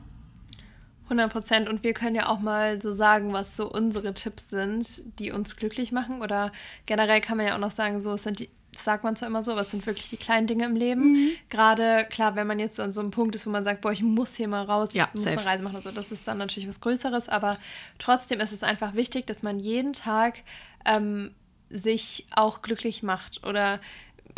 100 1.04 1.30
Prozent. 1.30 1.68
Und 1.68 1.82
wir 1.82 1.92
können 1.92 2.16
ja 2.16 2.28
auch 2.28 2.40
mal 2.40 2.80
so 2.80 2.94
sagen, 2.94 3.32
was 3.32 3.56
so 3.56 3.70
unsere 3.70 4.14
Tipps 4.14 4.48
sind, 4.48 5.02
die 5.18 5.30
uns 5.30 5.56
glücklich 5.56 5.92
machen. 5.92 6.22
Oder 6.22 6.52
generell 6.86 7.20
kann 7.20 7.36
man 7.36 7.46
ja 7.46 7.54
auch 7.54 7.60
noch 7.60 7.70
sagen, 7.70 8.02
so 8.02 8.12
es 8.12 8.22
sind 8.22 8.38
die, 8.38 8.48
das 8.72 8.84
sagt 8.84 9.04
man 9.04 9.16
zwar 9.16 9.28
immer 9.28 9.42
so, 9.42 9.54
was 9.54 9.70
sind 9.70 9.84
wirklich 9.86 10.08
die 10.08 10.16
kleinen 10.16 10.46
Dinge 10.46 10.64
im 10.64 10.76
Leben. 10.76 11.12
Mhm. 11.12 11.30
Gerade, 11.50 12.06
klar, 12.10 12.36
wenn 12.36 12.46
man 12.46 12.58
jetzt 12.58 12.80
an 12.80 12.92
so 12.92 13.00
einem 13.00 13.10
Punkt 13.10 13.34
ist, 13.34 13.46
wo 13.46 13.50
man 13.50 13.64
sagt, 13.64 13.82
boah, 13.82 13.92
ich 13.92 14.02
muss 14.02 14.34
hier 14.34 14.48
mal 14.48 14.64
raus, 14.64 14.90
ja, 14.92 15.04
ich 15.08 15.14
muss 15.14 15.24
safe. 15.24 15.38
eine 15.38 15.46
Reise 15.46 15.64
machen 15.64 15.76
und 15.76 15.84
so, 15.84 15.90
das 15.90 16.10
ist 16.10 16.26
dann 16.26 16.38
natürlich 16.38 16.68
was 16.68 16.80
Größeres, 16.80 17.28
aber 17.28 17.58
trotzdem 17.98 18.40
ist 18.40 18.52
es 18.52 18.62
einfach 18.62 18.94
wichtig, 18.94 19.26
dass 19.26 19.42
man 19.42 19.58
jeden 19.58 19.92
Tag 19.92 20.40
ähm, 20.86 21.34
sich 21.68 22.26
auch 22.30 22.62
glücklich 22.62 23.02
macht 23.02 23.46
oder 23.46 23.80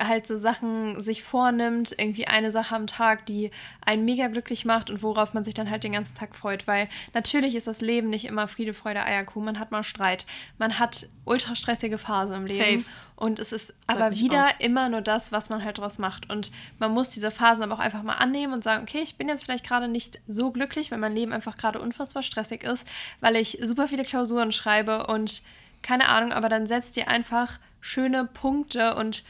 halt 0.01 0.27
so 0.27 0.39
Sachen 0.39 1.01
sich 1.01 1.23
vornimmt, 1.23 1.95
irgendwie 1.97 2.27
eine 2.27 2.51
Sache 2.51 2.75
am 2.75 2.87
Tag, 2.87 3.27
die 3.27 3.51
einen 3.81 4.05
mega 4.05 4.27
glücklich 4.29 4.65
macht 4.65 4.91
und 4.91 5.03
worauf 5.03 5.35
man 5.35 5.45
sich 5.45 5.55
dann 5.55 5.71
halt 5.71 5.85
den 5.85 5.93
ganzen 5.93 6.15
Tag 6.15 6.35
freut. 6.35 6.67
Weil 6.67 6.89
natürlich 7.13 7.55
ist 7.55 7.67
das 7.67 7.81
Leben 7.81 8.11
nicht 8.11 8.25
immer 8.25 8.49
Friede, 8.49 8.75
Freude, 8.75 9.05
Eierkuh. 9.05 9.41
Man 9.41 9.59
hat 9.59 9.71
mal 9.71 9.85
Streit. 9.85 10.27
Man 10.59 10.79
hat 10.79 11.07
ultra 11.25 11.55
stressige 11.55 11.99
Phasen 11.99 12.35
im 12.35 12.47
Leben. 12.47 12.83
Safe. 12.83 12.95
Und 13.17 13.39
es 13.39 13.53
ist 13.53 13.69
Bleibt 13.87 14.01
aber 14.01 14.19
wieder 14.19 14.41
aus. 14.41 14.55
immer 14.59 14.89
nur 14.89 15.01
das, 15.01 15.31
was 15.31 15.49
man 15.49 15.65
halt 15.65 15.79
draus 15.79 15.99
macht. 15.99 16.31
Und 16.31 16.51
man 16.79 16.91
muss 16.91 17.11
diese 17.11 17.31
Phasen 17.31 17.63
aber 17.63 17.75
auch 17.75 17.79
einfach 17.79 18.03
mal 18.03 18.15
annehmen 18.15 18.53
und 18.53 18.65
sagen, 18.65 18.83
okay, 18.83 19.01
ich 19.03 19.17
bin 19.17 19.29
jetzt 19.29 19.45
vielleicht 19.45 19.67
gerade 19.67 19.89
nicht 19.89 20.21
so 20.27 20.51
glücklich, 20.51 20.91
weil 20.91 20.99
mein 20.99 21.15
Leben 21.15 21.33
einfach 21.33 21.57
gerade 21.57 21.81
unfassbar 21.81 22.23
stressig 22.23 22.65
ist, 22.65 22.87
weil 23.21 23.37
ich 23.37 23.59
super 23.63 23.89
viele 23.89 24.05
Klausuren 24.05 24.53
schreibe 24.53 25.07
und 25.07 25.43
keine 25.83 26.09
Ahnung, 26.09 26.33
aber 26.33 26.49
dann 26.49 26.67
setzt 26.67 26.97
ihr 26.97 27.09
einfach 27.09 27.59
schöne 27.81 28.25
Punkte 28.25 28.95
und 28.95 29.23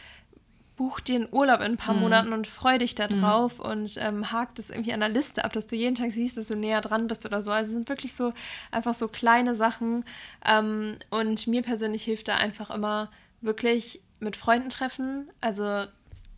buch 0.77 1.01
dir 1.01 1.17
einen 1.17 1.29
Urlaub 1.31 1.61
in 1.61 1.73
ein 1.73 1.77
paar 1.77 1.95
mhm. 1.95 2.01
Monaten 2.01 2.33
und 2.33 2.47
freu 2.47 2.79
dich 2.79 2.95
da 2.95 3.07
mhm. 3.07 3.21
drauf 3.21 3.59
mhm. 3.59 3.65
und 3.65 3.97
ähm, 3.99 4.33
hakt 4.33 4.59
es 4.59 4.71
irgendwie 4.71 4.93
an 4.93 5.01
der 5.01 5.09
Liste 5.09 5.45
ab, 5.45 5.53
dass 5.53 5.67
du 5.67 5.77
jeden 5.77 5.95
Tag 5.95 6.13
siehst, 6.13 6.37
dass 6.37 6.49
du 6.49 6.57
näher 6.57 6.81
dran 6.81 7.07
bist 7.07 7.25
oder 7.25 7.43
so. 7.43 7.51
Also 7.51 7.71
es 7.71 7.75
sind 7.75 7.89
wirklich 7.89 8.15
so 8.15 8.33
einfach 8.71 8.95
so 8.95 9.09
kleine 9.09 9.55
Sachen. 9.55 10.05
Ähm, 10.45 10.99
und 11.11 11.47
mir 11.47 11.63
persönlich 11.63 12.05
hilft 12.05 12.29
da 12.29 12.37
einfach 12.37 12.71
immer 12.71 13.11
wirklich 13.41 14.01
mit 14.19 14.37
Freunden 14.37 14.71
treffen. 14.71 15.31
Also 15.41 15.85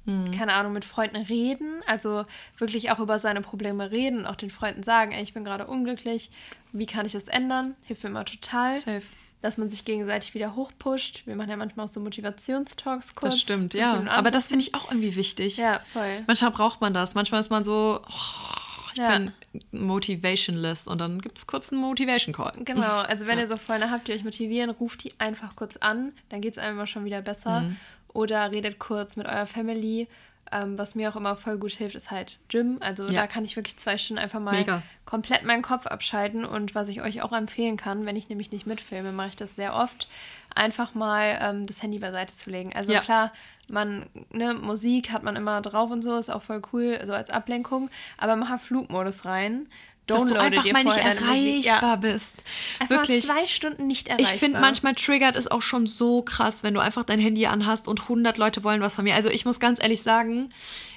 mhm. 0.04 0.32
keine 0.32 0.52
Ahnung, 0.54 0.72
mit 0.72 0.84
Freunden 0.84 1.16
reden, 1.16 1.82
also 1.86 2.24
wirklich 2.58 2.90
auch 2.90 2.98
über 2.98 3.18
seine 3.18 3.40
Probleme 3.40 3.90
reden 3.90 4.20
und 4.20 4.26
auch 4.26 4.36
den 4.36 4.50
Freunden 4.50 4.82
sagen, 4.82 5.12
ey, 5.12 5.22
ich 5.22 5.34
bin 5.34 5.44
gerade 5.44 5.66
unglücklich, 5.66 6.30
wie 6.72 6.86
kann 6.86 7.06
ich 7.06 7.12
das 7.12 7.28
ändern? 7.28 7.74
Hilft 7.86 8.04
mir 8.04 8.10
immer 8.10 8.24
total. 8.24 8.76
Safe 8.76 9.02
dass 9.46 9.58
man 9.58 9.70
sich 9.70 9.84
gegenseitig 9.84 10.34
wieder 10.34 10.56
hochpusht. 10.56 11.24
Wir 11.24 11.36
machen 11.36 11.50
ja 11.50 11.56
manchmal 11.56 11.86
auch 11.86 11.90
so 11.90 12.00
Motivationstalks 12.00 13.14
kurz. 13.14 13.34
Das 13.34 13.40
stimmt, 13.40 13.74
ja. 13.74 14.02
Aber 14.08 14.32
das 14.32 14.48
finde 14.48 14.64
ich 14.64 14.74
auch 14.74 14.90
irgendwie 14.90 15.14
wichtig. 15.14 15.56
Ja, 15.56 15.80
voll. 15.92 16.24
Manchmal 16.26 16.50
braucht 16.50 16.80
man 16.80 16.92
das. 16.92 17.14
Manchmal 17.14 17.38
ist 17.40 17.50
man 17.50 17.62
so, 17.62 18.00
oh, 18.04 18.90
ich 18.92 18.98
ja. 18.98 19.16
bin 19.16 19.32
motivationless 19.70 20.88
und 20.88 21.00
dann 21.00 21.20
gibt 21.20 21.38
es 21.38 21.46
kurz 21.46 21.70
einen 21.70 21.80
Motivation 21.80 22.34
Call. 22.34 22.54
Genau, 22.64 22.82
also 23.08 23.28
wenn 23.28 23.38
ja. 23.38 23.44
ihr 23.44 23.48
so 23.48 23.56
Freunde 23.56 23.90
habt, 23.90 24.08
die 24.08 24.12
euch 24.12 24.24
motivieren, 24.24 24.70
ruft 24.70 25.04
die 25.04 25.12
einfach 25.18 25.54
kurz 25.54 25.76
an, 25.76 26.12
dann 26.28 26.40
geht 26.40 26.56
es 26.56 26.58
einem 26.58 26.74
immer 26.74 26.88
schon 26.88 27.04
wieder 27.04 27.22
besser. 27.22 27.60
Mhm. 27.60 27.76
Oder 28.08 28.50
redet 28.50 28.80
kurz 28.80 29.16
mit 29.16 29.26
eurer 29.26 29.46
Family 29.46 30.08
ähm, 30.52 30.78
was 30.78 30.94
mir 30.94 31.10
auch 31.10 31.16
immer 31.16 31.36
voll 31.36 31.58
gut 31.58 31.72
hilft, 31.72 31.94
ist 31.94 32.10
halt 32.10 32.38
Gym. 32.48 32.78
Also 32.80 33.04
ja. 33.06 33.22
da 33.22 33.26
kann 33.26 33.44
ich 33.44 33.56
wirklich 33.56 33.76
zwei 33.76 33.98
Stunden 33.98 34.22
einfach 34.22 34.40
mal 34.40 34.56
Mega. 34.56 34.82
komplett 35.04 35.44
meinen 35.44 35.62
Kopf 35.62 35.86
abschalten. 35.86 36.44
Und 36.44 36.74
was 36.74 36.88
ich 36.88 37.02
euch 37.02 37.22
auch 37.22 37.32
empfehlen 37.32 37.76
kann, 37.76 38.06
wenn 38.06 38.16
ich 38.16 38.28
nämlich 38.28 38.52
nicht 38.52 38.66
mitfilme, 38.66 39.12
mache 39.12 39.28
ich 39.28 39.36
das 39.36 39.56
sehr 39.56 39.74
oft, 39.74 40.08
einfach 40.54 40.94
mal 40.94 41.38
ähm, 41.40 41.66
das 41.66 41.82
Handy 41.82 41.98
beiseite 41.98 42.34
zu 42.34 42.50
legen. 42.50 42.72
Also 42.74 42.92
ja. 42.92 43.00
klar, 43.00 43.32
man, 43.68 44.06
ne, 44.30 44.54
Musik 44.54 45.10
hat 45.10 45.22
man 45.22 45.36
immer 45.36 45.60
drauf 45.60 45.90
und 45.90 46.02
so, 46.02 46.16
ist 46.16 46.30
auch 46.30 46.42
voll 46.42 46.62
cool, 46.72 47.00
so 47.06 47.12
als 47.12 47.30
Ablenkung. 47.30 47.90
Aber 48.16 48.36
mach 48.36 48.58
Flugmodus 48.60 49.24
rein 49.24 49.66
dass 50.06 50.26
du 50.26 50.38
einfach 50.38 50.64
mal 50.72 50.84
nicht 50.84 50.96
erreichbar 50.96 51.96
bist. 51.98 52.42
Einfach 52.78 52.96
Wirklich. 52.96 53.24
zwei 53.24 53.46
Stunden 53.46 53.86
nicht 53.86 54.08
erreichbar. 54.08 54.34
Ich 54.34 54.38
finde, 54.38 54.60
manchmal 54.60 54.94
triggert 54.94 55.34
es 55.34 55.50
auch 55.50 55.62
schon 55.62 55.86
so 55.86 56.22
krass, 56.22 56.62
wenn 56.62 56.74
du 56.74 56.80
einfach 56.80 57.04
dein 57.04 57.18
Handy 57.18 57.46
anhast 57.46 57.88
und 57.88 58.02
100 58.02 58.38
Leute 58.38 58.62
wollen 58.62 58.80
was 58.80 58.94
von 58.94 59.04
mir. 59.04 59.14
Also 59.14 59.30
ich 59.30 59.44
muss 59.44 59.58
ganz 59.58 59.82
ehrlich 59.82 60.02
sagen, 60.02 60.50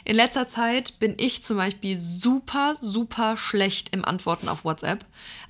in 0.05 0.15
letzter 0.15 0.47
Zeit 0.47 0.99
bin 0.99 1.15
ich 1.17 1.43
zum 1.43 1.57
Beispiel 1.57 1.97
super, 1.97 2.75
super 2.75 3.35
schlecht 3.35 3.89
im 3.93 4.05
Antworten 4.05 4.47
auf 4.47 4.63
WhatsApp. 4.63 5.05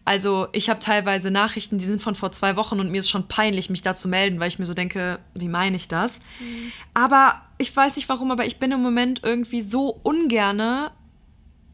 Also 0.06 0.48
ich 0.54 0.70
habe 0.70 0.80
teilweise 0.80 1.30
Nachrichten, 1.30 1.78
die 1.78 1.86
sind 1.86 2.02
von 2.02 2.16
vor 2.16 2.32
zwei 2.32 2.56
Wochen 2.56 2.80
und 2.80 2.90
mir 2.92 2.98
ist 2.98 3.10
schon 3.10 3.28
peinlich, 3.28 3.70
mich 3.70 3.82
da 3.82 3.94
zu 3.94 4.08
melden, 4.08 4.40
weil 4.40 4.48
ich 4.48 4.58
mir 4.58 4.66
so 4.66 4.74
denke, 4.74 5.20
wie 5.36 5.50
meine 5.50 5.76
ich 5.76 5.88
das? 5.88 6.20
Mhm. 6.40 6.72
Aber 6.94 7.42
ich 7.58 7.76
weiß 7.76 7.96
nicht 7.96 8.10
warum, 8.10 8.32
aber 8.32 8.46
ich 8.46 8.58
bin 8.58 8.72
im 8.72 8.82
Moment 8.82 9.22
irgendwie 9.24 9.62
so 9.62 10.00
ungerne 10.02 10.92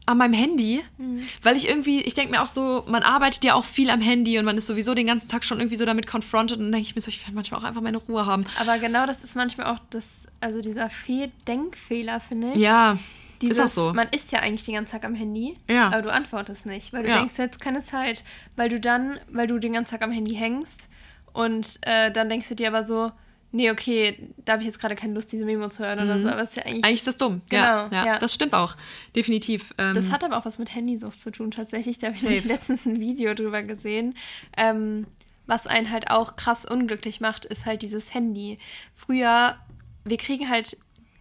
an 0.06 0.18
meinem 0.18 0.32
Handy, 0.32 0.82
mhm. 0.98 1.26
weil 1.42 1.56
ich 1.56 1.68
irgendwie, 1.68 2.00
ich 2.00 2.14
denke 2.14 2.30
mir 2.30 2.40
auch 2.40 2.46
so, 2.46 2.84
man 2.86 3.02
arbeitet 3.02 3.44
ja 3.44 3.54
auch 3.54 3.64
viel 3.64 3.90
am 3.90 4.00
Handy 4.00 4.38
und 4.38 4.44
man 4.44 4.56
ist 4.56 4.66
sowieso 4.66 4.94
den 4.94 5.08
ganzen 5.08 5.28
Tag 5.28 5.42
schon 5.44 5.58
irgendwie 5.58 5.76
so 5.76 5.84
damit 5.84 6.06
confronted 6.06 6.58
und 6.58 6.64
dann 6.64 6.72
denke 6.72 6.86
ich 6.88 6.94
mir 6.94 7.00
so, 7.00 7.08
ich 7.08 7.26
will 7.26 7.34
manchmal 7.34 7.60
auch 7.60 7.64
einfach 7.64 7.82
meine 7.82 7.98
Ruhe 7.98 8.24
haben. 8.24 8.46
Aber 8.60 8.78
genau 8.78 9.04
das 9.06 9.24
ist 9.24 9.34
manchmal 9.34 9.66
auch 9.66 9.80
das, 9.90 10.06
also 10.40 10.62
dieser 10.62 10.88
Fehl 10.90 11.30
Denkfehler, 11.48 12.20
finde 12.20 12.52
ich. 12.52 12.58
Ja. 12.58 12.98
Dieses, 13.42 13.58
ist 13.58 13.64
auch 13.64 13.88
so. 13.88 13.92
Man 13.92 14.08
ist 14.08 14.32
ja 14.32 14.38
eigentlich 14.38 14.62
den 14.62 14.74
ganzen 14.74 14.92
Tag 14.92 15.04
am 15.04 15.14
Handy, 15.14 15.58
ja. 15.68 15.88
aber 15.88 16.02
du 16.02 16.12
antwortest 16.12 16.64
nicht, 16.64 16.92
weil 16.92 17.02
du 17.02 17.10
ja. 17.10 17.18
denkst, 17.18 17.36
jetzt 17.36 17.60
keine 17.60 17.84
Zeit, 17.84 18.24
weil 18.54 18.70
du 18.70 18.80
dann, 18.80 19.18
weil 19.30 19.46
du 19.46 19.58
den 19.58 19.74
ganzen 19.74 19.90
Tag 19.90 20.02
am 20.02 20.12
Handy 20.12 20.34
hängst 20.34 20.88
und 21.32 21.78
äh, 21.82 22.10
dann 22.12 22.30
denkst 22.30 22.48
du 22.48 22.54
dir 22.54 22.68
aber 22.68 22.84
so, 22.84 23.12
nee, 23.52 23.70
okay, 23.70 24.18
da 24.44 24.54
habe 24.54 24.62
ich 24.62 24.66
jetzt 24.66 24.78
gerade 24.78 24.94
keine 24.96 25.14
Lust, 25.14 25.32
diese 25.32 25.44
Memo 25.44 25.68
zu 25.68 25.84
hören 25.84 25.98
mhm. 25.98 26.10
oder 26.10 26.22
so. 26.22 26.28
Aber 26.28 26.42
ist 26.42 26.56
ja 26.56 26.64
eigentlich. 26.64 26.84
Eigentlich 26.84 27.00
ist 27.00 27.06
das 27.06 27.16
dumm. 27.16 27.42
Genau, 27.48 27.62
ja, 27.62 27.88
ja, 27.90 28.06
ja. 28.06 28.18
Das 28.18 28.34
stimmt 28.34 28.54
auch. 28.54 28.76
Definitiv. 29.14 29.74
Ähm, 29.78 29.94
das 29.94 30.10
hat 30.10 30.24
aber 30.24 30.38
auch 30.38 30.44
was 30.44 30.58
mit 30.58 30.74
Handysucht 30.74 31.20
zu 31.20 31.30
tun, 31.30 31.50
tatsächlich. 31.50 31.98
Da 31.98 32.08
habe 32.08 32.34
ich 32.34 32.44
letztens 32.44 32.86
ein 32.86 33.00
Video 33.00 33.34
drüber 33.34 33.62
gesehen. 33.62 34.14
Ähm, 34.56 35.06
was 35.46 35.66
einen 35.66 35.90
halt 35.90 36.10
auch 36.10 36.36
krass 36.36 36.64
unglücklich 36.64 37.20
macht, 37.20 37.44
ist 37.44 37.66
halt 37.66 37.82
dieses 37.82 38.12
Handy. 38.14 38.58
Früher, 38.94 39.56
wir 40.04 40.16
kriegen 40.16 40.50
halt 40.50 40.76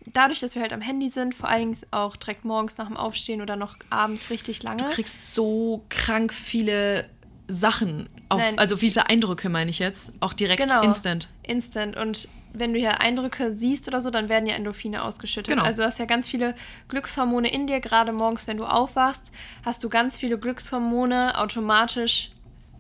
dadurch, 0.05 0.39
dass 0.39 0.55
wir 0.55 0.61
halt 0.61 0.73
am 0.73 0.81
Handy 0.81 1.09
sind, 1.09 1.35
vor 1.35 1.49
allen 1.49 1.71
Dingen 1.71 1.77
auch 1.91 2.15
direkt 2.15 2.45
morgens 2.45 2.77
nach 2.77 2.87
dem 2.87 2.97
Aufstehen 2.97 3.41
oder 3.41 3.55
noch 3.55 3.77
abends 3.89 4.29
richtig 4.29 4.63
lange. 4.63 4.83
Du 4.83 4.89
kriegst 4.89 5.35
so 5.35 5.81
krank 5.89 6.33
viele 6.33 7.07
Sachen, 7.47 8.09
auf, 8.35 8.57
also 8.57 8.77
viele 8.77 9.07
Eindrücke 9.07 9.49
meine 9.49 9.69
ich 9.69 9.79
jetzt, 9.79 10.11
auch 10.19 10.33
direkt 10.33 10.61
genau, 10.61 10.81
instant. 10.81 11.27
Instant. 11.43 11.97
Und 11.97 12.27
wenn 12.53 12.73
du 12.73 12.79
ja 12.79 12.91
Eindrücke 12.91 13.55
siehst 13.55 13.87
oder 13.87 14.01
so, 14.01 14.09
dann 14.09 14.29
werden 14.29 14.45
ja 14.47 14.55
Endorphine 14.55 15.03
ausgeschüttet. 15.03 15.53
Genau. 15.53 15.63
Also 15.63 15.81
du 15.81 15.87
hast 15.87 15.99
ja 15.99 16.05
ganz 16.05 16.27
viele 16.27 16.55
Glückshormone 16.87 17.51
in 17.51 17.67
dir, 17.67 17.79
gerade 17.79 18.11
morgens, 18.11 18.47
wenn 18.47 18.57
du 18.57 18.65
aufwachst, 18.65 19.31
hast 19.63 19.83
du 19.83 19.89
ganz 19.89 20.17
viele 20.17 20.37
Glückshormone 20.37 21.37
automatisch 21.37 22.31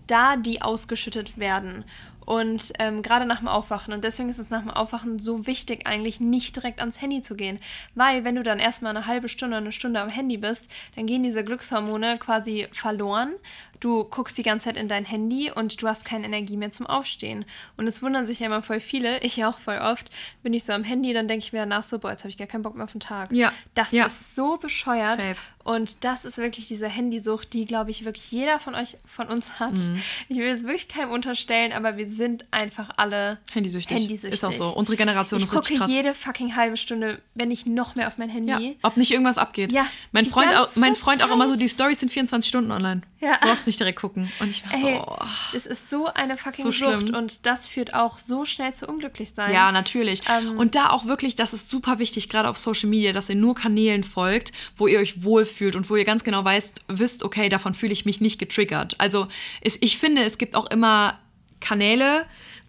da, 0.07 0.37
die 0.37 0.61
ausgeschüttet 0.61 1.37
werden. 1.37 1.83
Und 2.25 2.73
ähm, 2.79 3.03
gerade 3.03 3.25
nach 3.25 3.37
dem 3.37 3.47
Aufwachen. 3.47 3.93
Und 3.93 4.03
deswegen 4.03 4.29
ist 4.29 4.39
es 4.39 4.49
nach 4.49 4.61
dem 4.61 4.71
Aufwachen 4.71 5.19
so 5.19 5.45
wichtig, 5.45 5.85
eigentlich 5.85 6.19
nicht 6.19 6.55
direkt 6.55 6.79
ans 6.79 6.99
Handy 6.99 7.21
zu 7.21 7.35
gehen. 7.35 7.59
Weil, 7.93 8.23
wenn 8.23 8.35
du 8.35 8.41
dann 8.41 8.57
erstmal 8.57 8.95
eine 8.95 9.05
halbe 9.05 9.29
Stunde, 9.29 9.57
eine 9.57 9.71
Stunde 9.71 10.01
am 10.01 10.09
Handy 10.09 10.37
bist, 10.37 10.67
dann 10.95 11.05
gehen 11.05 11.21
diese 11.21 11.43
Glückshormone 11.43 12.17
quasi 12.17 12.67
verloren 12.71 13.35
du 13.79 14.03
guckst 14.03 14.37
die 14.37 14.43
ganze 14.43 14.65
Zeit 14.65 14.77
in 14.77 14.87
dein 14.87 15.05
Handy 15.05 15.51
und 15.51 15.81
du 15.81 15.87
hast 15.87 16.05
keine 16.05 16.25
Energie 16.25 16.57
mehr 16.57 16.71
zum 16.71 16.85
Aufstehen. 16.85 17.45
Und 17.77 17.87
es 17.87 18.01
wundern 18.01 18.27
sich 18.27 18.39
ja 18.39 18.47
immer 18.47 18.61
voll 18.61 18.79
viele, 18.79 19.19
ich 19.23 19.37
ja 19.37 19.49
auch 19.49 19.59
voll 19.59 19.77
oft, 19.77 20.09
bin 20.43 20.53
ich 20.53 20.63
so 20.63 20.73
am 20.73 20.83
Handy, 20.83 21.13
dann 21.13 21.27
denke 21.27 21.45
ich 21.45 21.53
mir 21.53 21.59
danach 21.59 21.83
so, 21.83 21.99
boah, 21.99 22.11
jetzt 22.11 22.21
habe 22.21 22.29
ich 22.29 22.37
gar 22.37 22.47
keinen 22.47 22.63
Bock 22.63 22.75
mehr 22.75 22.85
auf 22.85 22.91
den 22.91 23.01
Tag. 23.01 23.31
Ja. 23.31 23.51
Das 23.73 23.91
ja. 23.91 24.05
ist 24.05 24.35
so 24.35 24.57
bescheuert. 24.57 25.19
Safe. 25.19 25.37
Und 25.65 26.03
das 26.03 26.25
ist 26.25 26.37
wirklich 26.37 26.67
diese 26.67 26.87
Handysucht, 26.87 27.51
die, 27.53 27.65
glaube 27.65 27.89
ich, 27.89 28.05
wirklich 28.05 28.31
jeder 28.31 28.59
von 28.59 28.75
euch, 28.75 28.97
von 29.03 29.27
uns 29.27 29.59
hat. 29.59 29.73
Mhm. 29.73 29.99
Ich 30.29 30.37
will 30.37 30.49
es 30.49 30.61
wirklich 30.61 30.87
keinem 30.87 31.09
unterstellen, 31.09 31.73
aber 31.73 31.97
wir 31.97 32.07
sind 32.07 32.45
einfach 32.51 32.89
alle 32.97 33.39
handysüchtig. 33.51 33.97
handysüchtig. 33.97 34.31
Ist 34.31 34.45
auch 34.45 34.51
so. 34.51 34.75
Unsere 34.75 34.95
Generation 34.95 35.39
ich 35.39 35.45
ist 35.45 35.53
richtig 35.53 35.79
krass. 35.79 35.89
Ich 35.89 35.95
gucke 35.95 36.07
jede 36.07 36.13
fucking 36.13 36.55
halbe 36.55 36.77
Stunde, 36.77 37.19
wenn 37.33 37.47
nicht 37.47 37.65
noch 37.65 37.95
mehr 37.95 38.05
auf 38.05 38.19
mein 38.19 38.29
Handy. 38.29 38.51
Ja. 38.51 38.75
Ob 38.83 38.95
nicht 38.95 39.09
irgendwas 39.09 39.39
abgeht. 39.39 39.71
Ja. 39.71 39.87
Mein 40.11 40.25
Freund, 40.25 40.55
auch, 40.55 40.75
mein 40.75 40.95
Freund 40.95 41.23
auch 41.23 41.31
immer 41.31 41.49
so, 41.49 41.55
die 41.55 41.67
Stories 41.67 41.99
sind 41.99 42.11
24 42.11 42.47
Stunden 42.47 42.71
online. 42.71 43.01
Ja. 43.19 43.39
Du 43.41 43.49
nicht 43.65 43.79
direkt 43.79 43.99
gucken. 43.99 44.31
Und 44.39 44.49
ich 44.49 44.63
war 44.65 44.73
Ey, 44.73 44.95
so. 44.95 45.05
Oh, 45.07 45.25
es 45.55 45.65
ist 45.65 45.89
so 45.89 46.07
eine 46.07 46.37
fucking 46.37 46.65
so 46.65 46.71
Sucht 46.71 47.11
und 47.11 47.45
das 47.45 47.67
führt 47.67 47.93
auch 47.93 48.17
so 48.17 48.45
schnell 48.45 48.73
zu 48.73 48.87
unglücklich 48.87 49.31
sein. 49.35 49.53
Ja, 49.53 49.71
natürlich. 49.71 50.21
Ähm, 50.29 50.57
und 50.57 50.75
da 50.75 50.89
auch 50.89 51.05
wirklich, 51.05 51.35
das 51.35 51.53
ist 51.53 51.69
super 51.69 51.99
wichtig, 51.99 52.29
gerade 52.29 52.49
auf 52.49 52.57
Social 52.57 52.89
Media, 52.89 53.11
dass 53.11 53.29
ihr 53.29 53.35
nur 53.35 53.55
Kanälen 53.55 54.03
folgt, 54.03 54.51
wo 54.77 54.87
ihr 54.87 54.99
euch 54.99 55.23
wohlfühlt 55.23 55.75
und 55.75 55.89
wo 55.89 55.95
ihr 55.95 56.05
ganz 56.05 56.23
genau 56.23 56.43
weißt, 56.43 56.81
wisst, 56.87 57.23
okay, 57.23 57.49
davon 57.49 57.73
fühle 57.73 57.93
ich 57.93 58.05
mich 58.05 58.21
nicht 58.21 58.39
getriggert. 58.39 58.95
Also 58.99 59.27
es, 59.61 59.77
ich 59.81 59.97
finde, 59.97 60.23
es 60.23 60.37
gibt 60.37 60.55
auch 60.55 60.69
immer 60.69 61.19
Kanäle, 61.59 62.25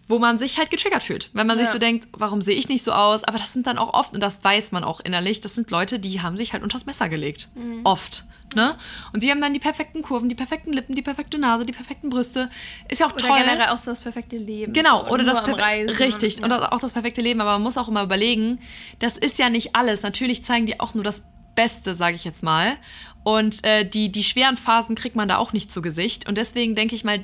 wo 0.07 0.19
man 0.19 0.39
sich 0.39 0.57
halt 0.57 0.69
getriggert 0.69 1.03
fühlt. 1.03 1.29
Wenn 1.33 1.47
man 1.47 1.57
ja. 1.57 1.65
sich 1.65 1.73
so 1.73 1.79
denkt, 1.79 2.07
warum 2.13 2.41
sehe 2.41 2.55
ich 2.55 2.69
nicht 2.69 2.83
so 2.83 2.93
aus? 2.93 3.23
Aber 3.23 3.37
das 3.37 3.53
sind 3.53 3.67
dann 3.67 3.77
auch 3.77 3.93
oft, 3.93 4.13
und 4.13 4.21
das 4.21 4.43
weiß 4.43 4.71
man 4.71 4.83
auch 4.83 4.99
innerlich, 5.01 5.41
das 5.41 5.55
sind 5.55 5.69
Leute, 5.69 5.99
die 5.99 6.21
haben 6.21 6.37
sich 6.37 6.53
halt 6.53 6.63
unters 6.63 6.85
Messer 6.85 7.09
gelegt. 7.09 7.49
Mhm. 7.55 7.81
Oft. 7.83 8.23
Ne? 8.55 8.75
Und 9.11 9.19
sie 9.19 9.29
haben 9.29 9.41
dann 9.41 9.53
die 9.53 9.59
perfekten 9.59 10.01
Kurven, 10.01 10.29
die 10.29 10.35
perfekten 10.35 10.71
Lippen, 10.71 10.95
die 10.95 11.01
perfekte 11.01 11.37
Nase, 11.37 11.65
die 11.65 11.73
perfekten 11.73 12.09
Brüste. 12.09 12.49
Ist 12.87 12.99
ja 12.99 13.07
auch 13.07 13.11
oder 13.11 13.19
toll. 13.19 13.31
Oder 13.31 13.43
generell 13.43 13.67
auch 13.67 13.77
so 13.77 13.91
das 13.91 13.99
perfekte 13.99 14.37
Leben. 14.37 14.71
Genau, 14.71 15.05
so, 15.05 15.11
oder 15.11 15.25
das 15.25 15.45
Reisen 15.45 15.97
Richtig, 15.97 16.37
und, 16.37 16.49
ja. 16.49 16.57
oder 16.57 16.73
auch 16.73 16.79
das 16.79 16.93
perfekte 16.93 17.21
Leben. 17.21 17.41
Aber 17.41 17.53
man 17.53 17.63
muss 17.63 17.77
auch 17.77 17.89
immer 17.89 18.03
überlegen, 18.03 18.59
das 18.99 19.17
ist 19.17 19.37
ja 19.37 19.49
nicht 19.49 19.75
alles. 19.75 20.03
Natürlich 20.03 20.45
zeigen 20.45 20.65
die 20.65 20.79
auch 20.79 20.93
nur 20.93 21.03
das 21.03 21.25
Beste, 21.55 21.93
sage 21.93 22.15
ich 22.15 22.23
jetzt 22.23 22.43
mal. 22.43 22.77
Und 23.23 23.65
äh, 23.65 23.83
die, 23.83 24.09
die 24.09 24.23
schweren 24.23 24.55
Phasen 24.55 24.95
kriegt 24.95 25.17
man 25.17 25.27
da 25.27 25.37
auch 25.37 25.51
nicht 25.51 25.69
zu 25.69 25.81
Gesicht. 25.81 26.29
Und 26.29 26.37
deswegen 26.37 26.75
denke 26.75 26.95
ich 26.95 27.03
mal, 27.03 27.21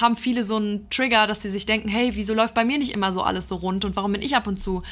haben 0.00 0.16
viele 0.16 0.42
so 0.42 0.56
einen 0.56 0.88
Trigger, 0.90 1.26
dass 1.26 1.42
sie 1.42 1.50
sich 1.50 1.66
denken, 1.66 1.88
hey, 1.88 2.12
wieso 2.14 2.34
läuft 2.34 2.54
bei 2.54 2.64
mir 2.64 2.78
nicht 2.78 2.92
immer 2.92 3.12
so 3.12 3.22
alles 3.22 3.48
so 3.48 3.56
rund 3.56 3.84
und 3.84 3.96
warum 3.96 4.12
bin 4.12 4.22
ich 4.22 4.36
ab 4.36 4.46
und 4.46 4.60
zu 4.60 4.82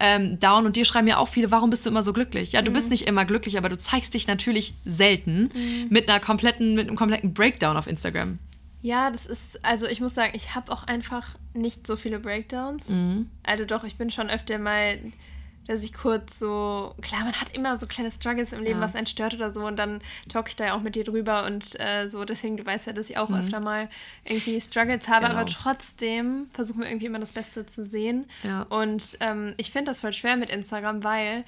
ähm, 0.00 0.38
down? 0.38 0.66
Und 0.66 0.76
dir 0.76 0.84
schreiben 0.84 1.06
ja 1.06 1.18
auch 1.18 1.28
viele, 1.28 1.50
warum 1.50 1.70
bist 1.70 1.84
du 1.86 1.90
immer 1.90 2.02
so 2.02 2.12
glücklich? 2.12 2.52
Ja, 2.52 2.62
du 2.62 2.70
mhm. 2.70 2.74
bist 2.74 2.90
nicht 2.90 3.06
immer 3.06 3.24
glücklich, 3.24 3.58
aber 3.58 3.68
du 3.68 3.76
zeigst 3.76 4.14
dich 4.14 4.26
natürlich 4.26 4.74
selten 4.84 5.50
mhm. 5.54 5.86
mit 5.90 6.08
einer 6.08 6.20
kompletten, 6.20 6.74
mit 6.74 6.88
einem 6.88 6.96
kompletten 6.96 7.34
Breakdown 7.34 7.76
auf 7.76 7.86
Instagram. 7.86 8.38
Ja, 8.80 9.10
das 9.10 9.26
ist, 9.26 9.64
also 9.64 9.86
ich 9.86 10.00
muss 10.00 10.14
sagen, 10.14 10.32
ich 10.34 10.54
habe 10.54 10.70
auch 10.70 10.84
einfach 10.84 11.34
nicht 11.52 11.86
so 11.86 11.96
viele 11.96 12.20
Breakdowns. 12.20 12.88
Mhm. 12.88 13.28
Also 13.42 13.64
doch, 13.64 13.84
ich 13.84 13.96
bin 13.96 14.10
schon 14.10 14.30
öfter 14.30 14.58
mal 14.58 14.98
dass 15.68 15.82
ich 15.82 15.92
kurz 15.92 16.38
so, 16.38 16.94
klar, 17.02 17.24
man 17.24 17.34
hat 17.34 17.54
immer 17.54 17.76
so 17.76 17.86
kleine 17.86 18.10
Struggles 18.10 18.52
im 18.52 18.60
Leben, 18.60 18.80
ja. 18.80 18.84
was 18.84 18.94
einen 18.94 19.06
stört 19.06 19.34
oder 19.34 19.52
so 19.52 19.66
und 19.66 19.76
dann 19.76 20.00
talk 20.28 20.48
ich 20.48 20.56
da 20.56 20.66
ja 20.66 20.74
auch 20.74 20.80
mit 20.80 20.94
dir 20.94 21.04
drüber 21.04 21.44
und 21.44 21.78
äh, 21.78 22.08
so, 22.08 22.24
deswegen, 22.24 22.56
du 22.56 22.64
weißt 22.64 22.86
ja, 22.86 22.94
dass 22.94 23.10
ich 23.10 23.18
auch 23.18 23.28
mhm. 23.28 23.36
öfter 23.36 23.60
mal 23.60 23.90
irgendwie 24.24 24.58
Struggles 24.62 25.08
habe, 25.08 25.26
genau. 25.26 25.38
aber 25.38 25.46
trotzdem 25.46 26.48
versuchen 26.54 26.80
wir 26.80 26.88
irgendwie 26.88 27.06
immer 27.06 27.18
das 27.18 27.32
Beste 27.32 27.66
zu 27.66 27.84
sehen. 27.84 28.24
Ja. 28.42 28.62
Und 28.62 29.18
ähm, 29.20 29.54
ich 29.58 29.70
finde 29.70 29.90
das 29.90 30.00
voll 30.00 30.14
schwer 30.14 30.36
mit 30.38 30.48
Instagram, 30.48 31.04
weil 31.04 31.44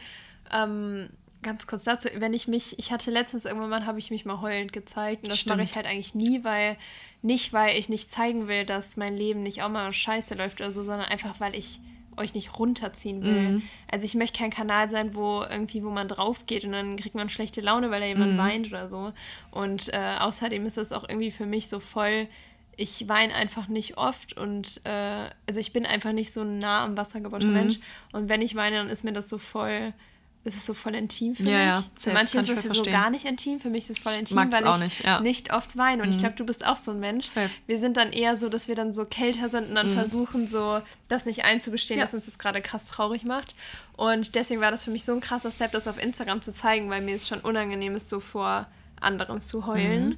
ähm, 0.53 1.09
ganz 1.43 1.67
kurz 1.67 1.85
dazu, 1.85 2.09
wenn 2.17 2.35
ich 2.35 2.47
mich, 2.47 2.79
ich 2.79 2.93
hatte 2.93 3.11
letztens 3.11 3.47
irgendwann 3.47 3.71
mal, 3.71 3.87
habe 3.87 3.99
ich 3.99 4.11
mich 4.11 4.27
mal 4.27 4.43
heulend 4.43 4.75
gezeigt 4.75 5.23
und 5.23 5.31
das 5.31 5.47
mache 5.47 5.63
ich 5.63 5.77
halt 5.77 5.87
eigentlich 5.87 6.15
nie, 6.15 6.45
weil, 6.45 6.77
nicht 7.23 7.55
weil 7.55 7.79
ich 7.79 7.89
nicht 7.89 8.13
zeigen 8.13 8.49
will, 8.49 8.67
dass 8.67 8.99
mein 8.99 9.17
Leben 9.17 9.43
nicht 9.43 9.63
auch 9.63 9.71
mal 9.71 9.91
scheiße 9.91 10.35
läuft 10.35 10.61
oder 10.61 10.71
so, 10.71 10.83
sondern 10.83 11.09
einfach, 11.09 11.41
weil 11.41 11.55
ich 11.55 11.81
euch 12.21 12.35
nicht 12.35 12.59
runterziehen 12.59 13.23
will. 13.23 13.41
Mhm. 13.41 13.63
Also 13.91 14.05
ich 14.05 14.15
möchte 14.15 14.39
kein 14.39 14.51
Kanal 14.51 14.91
sein, 14.91 15.15
wo 15.15 15.43
irgendwie, 15.43 15.83
wo 15.83 15.91
man 15.91 16.09
drauf 16.09 16.47
geht 16.47 16.65
und 16.65 16.73
dann 16.73 16.97
kriegt 16.97 17.15
man 17.15 17.29
schlechte 17.29 17.61
Laune, 17.61 17.91
weil 17.91 18.01
da 18.01 18.07
jemand 18.07 18.35
mhm. 18.35 18.39
weint 18.39 18.67
oder 18.69 18.89
so. 18.89 19.13
Und 19.51 19.93
äh, 19.93 20.17
außerdem 20.19 20.67
ist 20.67 20.77
das 20.77 20.93
auch 20.93 21.09
irgendwie 21.09 21.31
für 21.31 21.47
mich 21.47 21.69
so 21.69 21.81
voll, 21.81 22.29
ich 22.77 23.09
weine 23.09 23.35
einfach 23.35 23.69
nicht 23.69 23.99
oft 23.99 24.37
und 24.37 24.81
äh, 24.85 25.29
also 25.47 25.61
ich 25.61 25.73
bin 25.73 25.85
einfach 25.85 26.13
nicht 26.13 26.33
so 26.33 26.45
nah 26.45 26.85
am 26.85 26.97
Wasser 26.97 27.21
gebauter 27.21 27.47
mhm. 27.47 27.55
Mensch. 27.55 27.79
Und 28.13 28.29
wenn 28.29 28.43
ich 28.43 28.55
weine, 28.55 28.77
dann 28.77 28.89
ist 28.89 29.05
mir 29.05 29.13
das 29.13 29.29
so 29.29 29.39
voll 29.39 29.93
ist 30.43 30.57
es 30.57 30.65
so 30.65 30.73
voll 30.73 30.95
intim 30.95 31.35
für 31.35 31.43
ja, 31.43 31.77
mich. 31.77 32.07
Ja, 32.07 32.13
Manche 32.15 32.39
ist 32.39 32.49
es 32.49 32.77
so 32.77 32.83
gar 32.85 33.11
nicht 33.11 33.27
intim. 33.27 33.61
Für 33.61 33.69
mich 33.69 33.91
ist 33.91 33.99
es 33.99 34.03
voll 34.03 34.15
intim, 34.15 34.37
Mag's 34.37 34.57
weil 34.57 34.75
ich 34.75 34.79
nicht, 34.81 35.05
ja. 35.05 35.21
nicht, 35.21 35.53
oft 35.53 35.77
weine. 35.77 36.03
Und 36.03 36.09
mhm. 36.09 36.15
ich 36.15 36.19
glaube, 36.19 36.35
du 36.35 36.47
bist 36.47 36.65
auch 36.65 36.79
so 36.79 36.93
ein 36.93 37.01
Mensch. 37.01 37.27
Safe. 37.27 37.51
Wir 37.67 37.79
sind 37.79 37.99
dann 37.99 38.11
eher 38.13 38.39
so, 38.39 38.49
dass 38.49 38.67
wir 38.67 38.75
dann 38.75 38.95
so 38.95 39.05
kälter 39.05 39.51
sind 39.51 39.69
und 39.69 39.75
dann 39.75 39.91
mhm. 39.91 39.95
versuchen, 39.95 40.47
so 40.47 40.81
das 41.09 41.27
nicht 41.27 41.45
einzugestehen, 41.45 42.01
ja. 42.01 42.07
dass 42.07 42.15
uns 42.15 42.25
das 42.25 42.39
gerade 42.39 42.63
krass 42.63 42.87
traurig 42.87 43.25
macht. 43.25 43.55
Und 43.97 44.35
deswegen 44.35 44.63
war 44.63 44.71
das 44.71 44.83
für 44.83 44.91
mich 44.91 45.05
so 45.05 45.13
ein 45.13 45.21
krasser 45.21 45.51
Step, 45.51 45.73
das 45.73 45.87
auf 45.87 46.03
Instagram 46.03 46.41
zu 46.41 46.55
zeigen, 46.55 46.89
weil 46.89 47.03
mir 47.03 47.17
es 47.17 47.29
schon 47.29 47.41
unangenehm 47.41 47.95
ist, 47.95 48.09
so 48.09 48.19
vor 48.19 48.67
anderen 48.99 49.43
zu 49.43 49.67
heulen. 49.67 50.11
Mhm. 50.11 50.17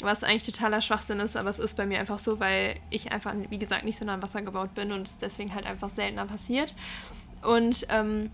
Was 0.00 0.22
eigentlich 0.22 0.54
totaler 0.54 0.80
Schwachsinn 0.80 1.18
ist, 1.20 1.36
aber 1.36 1.50
es 1.50 1.58
ist 1.58 1.76
bei 1.76 1.86
mir 1.86 1.98
einfach 1.98 2.18
so, 2.18 2.38
weil 2.38 2.76
ich 2.90 3.10
einfach, 3.10 3.34
wie 3.48 3.58
gesagt, 3.58 3.84
nicht 3.84 3.98
so 3.98 4.04
nah 4.04 4.14
am 4.14 4.22
Wasser 4.22 4.42
gebaut 4.42 4.74
bin 4.74 4.92
und 4.92 5.08
es 5.08 5.16
deswegen 5.16 5.54
halt 5.54 5.66
einfach 5.66 5.90
seltener 5.90 6.26
passiert. 6.26 6.76
Und 7.42 7.86
ähm, 7.88 8.30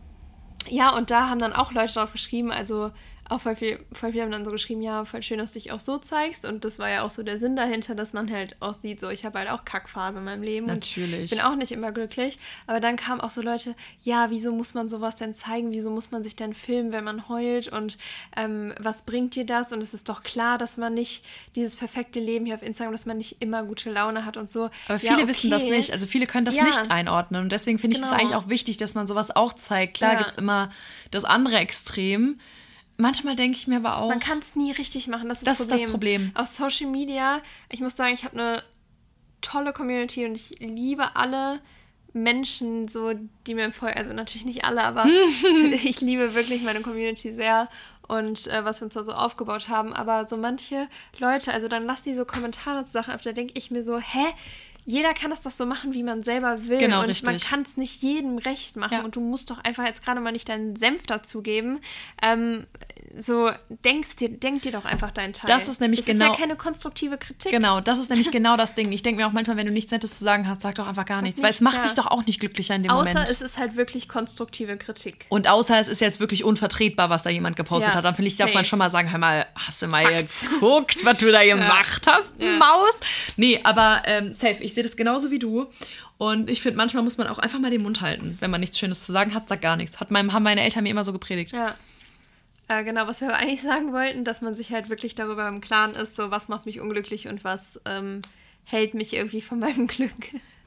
ja, 0.69 0.97
und 0.97 1.11
da 1.11 1.29
haben 1.29 1.41
dann 1.41 1.53
auch 1.53 1.73
Leute 1.73 1.95
drauf 1.95 2.13
geschrieben, 2.13 2.51
also 2.53 2.91
auch 3.29 3.41
voll 3.41 3.57
viel, 3.57 3.79
voll 3.93 4.13
viel 4.13 4.23
haben 4.23 4.31
dann 4.31 4.45
so 4.45 4.51
geschrieben, 4.51 4.83
ja, 4.83 5.05
voll 5.05 5.23
schön, 5.23 5.39
dass 5.39 5.53
du 5.53 5.59
dich 5.59 5.73
auch 5.73 5.81
so 5.81 5.99
zeigst. 5.99 6.45
Und 6.45 6.65
das 6.65 6.79
war 6.79 6.91
ja 6.91 7.03
auch 7.03 7.11
so 7.11 7.23
der 7.23 7.39
Sinn 7.39 7.57
dahinter, 7.57 7.95
dass 7.95 8.13
man 8.13 8.31
halt 8.31 8.57
auch 8.61 8.75
sieht, 8.75 9.01
so 9.01 9.11
ich 9.11 9.25
habe 9.25 9.39
halt 9.39 9.51
auch 9.51 9.65
Kackphase 9.65 10.19
in 10.19 10.25
meinem 10.25 10.43
Leben. 10.43 10.67
Natürlich. 10.67 11.25
ich 11.25 11.31
bin 11.31 11.41
auch 11.41 11.55
nicht 11.55 11.73
immer 11.73 11.93
glücklich. 11.93 12.37
Aber 12.67 12.81
dann 12.81 12.97
kamen 12.97 13.21
auch 13.21 13.31
so 13.31 13.41
Leute, 13.41 13.75
ja, 14.03 14.31
wieso 14.31 14.53
muss 14.53 14.75
man 14.75 14.89
sowas 14.89 15.17
denn 15.17 15.35
zeigen? 15.35 15.73
Wieso 15.73 15.91
muss 15.91 16.11
man 16.11 16.23
sich 16.23 16.37
denn 16.37 16.53
filmen, 16.53 16.93
wenn 16.93 17.05
man 17.05 17.29
heult? 17.29 17.69
Und 17.69 17.97
ähm, 18.37 18.75
was 18.79 19.03
bringt 19.03 19.35
dir 19.35 19.47
das? 19.47 19.73
Und 19.73 19.81
es 19.83 19.95
ist 19.95 20.09
doch 20.09 20.23
klar, 20.23 20.59
dass 20.59 20.77
man 20.77 20.93
nicht 20.95 21.25
dieses 21.55 21.77
perfekte 21.77 22.21
Leben 22.21 22.45
hier 22.45 22.57
auf 22.57 22.63
Instagram, 22.63 22.93
dass 22.93 23.07
man 23.07 23.19
nicht 23.19 23.37
immer 23.41 23.63
gute 23.65 23.91
Laune 23.91 24.27
hat 24.27 24.37
und 24.37 24.51
so. 24.51 24.69
Aber 24.89 24.99
viele 24.99 25.13
ja, 25.13 25.19
okay. 25.19 25.29
wissen 25.29 25.49
das 25.49 25.63
nicht. 25.65 25.93
Also 25.93 26.07
viele 26.07 26.27
können 26.27 26.45
das 26.45 26.57
ja. 26.57 26.65
nicht 26.65 26.91
einordnen. 26.91 27.43
Und 27.43 27.53
deswegen 27.53 27.79
finde 27.79 27.97
ich 27.97 28.03
es 28.03 28.09
genau. 28.11 28.21
eigentlich 28.21 28.37
auch 28.37 28.49
wichtig, 28.49 28.77
dass 28.77 28.95
man 28.95 29.07
sowas 29.07 29.35
auch 29.35 29.53
zeigt. 29.53 29.95
Klar 29.95 30.15
ja. 30.15 30.19
gibt 30.19 30.31
es 30.31 30.37
immer 30.37 30.71
das 31.11 31.25
andere 31.25 31.57
Extrem. 31.57 32.39
Manchmal 32.97 33.37
denke 33.37 33.57
ich 33.57 33.67
mir 33.67 33.77
aber 33.77 33.99
auch. 33.99 34.09
Man 34.09 34.21
kann 34.21 34.39
es 34.39 34.55
nie 34.55 34.73
richtig 34.73 35.09
machen. 35.09 35.29
Das 35.29 35.39
ist 35.39 35.47
das, 35.47 35.59
Problem. 35.59 35.75
Ist 35.75 35.83
das 35.85 35.91
Problem. 35.91 36.33
Auf 36.35 36.47
Social 36.47 36.91
Media, 36.91 37.41
ich 37.71 37.81
muss 37.81 37.97
sagen, 37.97 38.15
ich 38.15 38.25
habe 38.25 38.39
eine 38.39 38.63
tolle 39.41 39.73
Community 39.73 40.25
und 40.25 40.37
ich 40.37 40.59
liebe 40.61 41.17
alle 41.17 41.61
Menschen, 42.13 42.89
so 42.89 43.13
die 43.47 43.55
mir 43.55 43.73
folgen. 43.73 43.99
Also 43.99 44.13
natürlich 44.13 44.45
nicht 44.45 44.65
alle, 44.65 44.83
aber 44.83 45.07
ich 45.85 46.01
liebe 46.01 46.35
wirklich 46.35 46.63
meine 46.63 46.81
Community 46.81 47.35
sehr 47.35 47.69
und 48.09 48.47
äh, 48.49 48.65
was 48.65 48.81
wir 48.81 48.87
uns 48.87 48.95
da 48.95 49.05
so 49.05 49.13
aufgebaut 49.13 49.69
haben. 49.69 49.93
Aber 49.93 50.27
so 50.29 50.37
manche 50.37 50.89
Leute, 51.19 51.53
also 51.53 51.69
dann 51.69 51.87
lass 51.87 52.03
die 52.03 52.15
so 52.15 52.25
Kommentare 52.25 52.85
zu 52.85 52.93
Sachen 52.93 53.15
auf, 53.15 53.23
da 53.23 53.33
denke 53.33 53.55
ich 53.57 53.71
mir 53.71 53.83
so, 53.83 53.99
hä? 53.99 54.27
Jeder 54.85 55.15
kann 55.15 55.31
das 55.31 55.43
doch 55.43 55.51
so 55.51 55.65
machen, 55.65 55.95
wie 55.95 56.03
man 56.03 56.25
selber 56.25 56.69
will. 56.69 56.79
Genau, 56.79 57.01
und 57.01 57.07
richtig. 57.07 57.27
man 57.27 57.39
kann 57.39 57.63
es 57.63 57.77
nicht 57.77 58.03
jedem 58.03 58.39
recht 58.39 58.77
machen. 58.77 58.95
Ja. 58.95 59.05
Und 59.05 59.17
du 59.17 59.21
musst 59.21 59.51
doch 59.51 59.63
einfach 59.63 59.85
jetzt 59.85 60.05
gerade 60.05 60.21
mal 60.21 60.33
nicht 60.33 60.49
deinen 60.49 60.77
Senf 60.77 61.07
dazugeben. 61.07 61.81
Ähm, 62.21 62.67
so 63.19 63.51
denkst 63.85 64.17
dir, 64.17 64.29
denk 64.29 64.63
dir 64.63 64.73
doch 64.73 64.85
einfach 64.85 65.11
deinen 65.11 65.33
Teil. 65.33 65.49
Das 65.49 65.69
ist 65.69 65.81
nämlich 65.81 66.01
das 66.01 66.07
genau. 66.07 66.27
Das 66.27 66.35
ist 66.35 66.41
ja 66.41 66.47
keine 66.47 66.57
konstruktive 66.57 67.19
Kritik. 67.19 67.51
Genau, 67.51 67.81
das 67.81 67.99
ist 67.99 68.11
nämlich 68.11 68.31
genau 68.33 68.57
das 68.57 68.75
Ding. 68.75 68.91
Ich 68.93 69.03
denke 69.03 69.21
mir 69.21 69.27
auch 69.27 69.33
manchmal, 69.33 69.57
wenn 69.57 69.67
du 69.67 69.73
nichts 69.73 69.93
Nettes 69.93 70.19
zu 70.19 70.25
sagen 70.25 70.49
hast, 70.49 70.63
sag 70.63 70.77
doch 70.77 70.87
einfach 70.87 71.05
gar 71.05 71.23
nichts. 71.23 71.41
nichts 71.41 71.43
weil 71.43 71.51
es 71.51 71.61
macht 71.61 71.77
ja. 71.79 71.83
dich 71.83 71.95
doch 71.95 72.07
auch 72.07 72.25
nicht 72.27 72.41
glücklicher 72.41 72.75
in 72.75 72.83
dem 72.83 72.91
außer 72.91 73.11
Moment. 73.11 73.19
Außer 73.19 73.33
es 73.33 73.41
ist 73.41 73.59
halt 73.59 73.77
wirklich 73.77 74.09
konstruktive 74.09 74.77
Kritik. 74.77 75.27
Und 75.29 75.49
außer 75.49 75.79
es 75.79 75.89
ist 75.89 76.01
jetzt 76.01 76.21
wirklich 76.21 76.45
unvertretbar, 76.45 77.11
was 77.11 77.23
da 77.23 77.31
jemand 77.31 77.57
gepostet 77.57 77.93
ja. 77.93 77.99
hat. 77.99 78.05
Dann 78.05 78.15
finde 78.15 78.29
ich, 78.29 78.37
darf 78.37 78.49
Safe. 78.49 78.59
man 78.59 78.65
schon 78.65 78.79
mal 78.79 78.91
sagen, 78.91 79.11
hör 79.11 79.19
mal, 79.19 79.47
hast 79.55 79.83
du 79.83 79.87
mal 79.87 80.05
Max. 80.05 80.41
geguckt, 80.41 81.05
was 81.05 81.19
du 81.19 81.31
da 81.31 81.45
gemacht 81.45 82.07
hast, 82.07 82.39
Maus? 82.41 82.99
Nee, 83.37 83.61
aber 83.63 84.03
ähm, 84.07 84.33
safe, 84.33 84.63
ich 84.63 84.72
sehe 84.75 84.83
das 84.83 84.97
genauso 84.97 85.31
wie 85.31 85.39
du. 85.39 85.67
Und 86.19 86.51
ich 86.51 86.63
finde, 86.63 86.77
manchmal 86.77 87.03
muss 87.03 87.19
man 87.19 87.27
auch 87.27 87.39
einfach 87.39 87.59
mal 87.59 87.71
den 87.71 87.83
Mund 87.83 88.01
halten. 88.01 88.37
Wenn 88.41 88.51
man 88.51 88.61
nichts 88.61 88.79
Schönes 88.79 89.05
zu 89.05 89.13
sagen 89.13 89.35
hat, 89.35 89.49
sagt 89.49 89.63
gar 89.63 89.77
nichts. 89.77 90.01
Hat 90.01 90.11
mein, 90.11 90.33
haben 90.33 90.43
meine 90.43 90.63
Eltern 90.63 90.85
mir 90.85 90.91
immer 90.91 91.05
so 91.05 91.13
gepredigt. 91.13 91.53
Ja. 91.53 91.77
Äh, 92.69 92.85
genau, 92.85 93.07
was 93.07 93.21
wir 93.21 93.35
eigentlich 93.35 93.63
sagen 93.63 93.93
wollten, 93.93 94.25
dass 94.25 94.41
man 94.41 94.55
sich 94.55 94.73
halt 94.73 94.89
wirklich 94.89 95.15
darüber 95.15 95.49
im 95.49 95.61
Klaren 95.61 95.93
ist, 95.93 96.17
so 96.17 96.31
was 96.31 96.49
macht 96.49 96.67
mich 96.67 96.81
unglücklich 96.81 97.29
und 97.29 97.45
was 97.45 97.81
ähm, 97.85 98.23
hält 98.65 98.95
mich 98.95 99.15
irgendwie 99.15 99.41
von 99.41 99.59
meinem 99.59 99.87
Glück. 99.87 100.13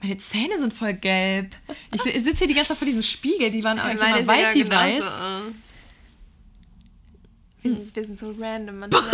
Meine 0.01 0.17
Zähne 0.17 0.59
sind 0.59 0.73
voll 0.73 0.93
gelb. 0.93 1.55
Ich, 1.91 2.05
ich 2.05 2.23
sitze 2.23 2.39
hier 2.39 2.47
die 2.47 2.53
ganze 2.53 2.69
Zeit 2.69 2.77
vor 2.77 2.85
diesem 2.85 3.01
Spiegel, 3.01 3.49
die 3.49 3.63
waren 3.63 3.79
eigentlich 3.79 4.07
immer 4.07 4.27
weiß 4.27 4.55
wie 4.55 4.69
weiß. 4.69 5.23
Äh. 7.65 7.95
Wir 7.95 8.05
sind 8.05 8.17
so 8.17 8.33
random 8.39 8.79
manchmal. 8.79 9.03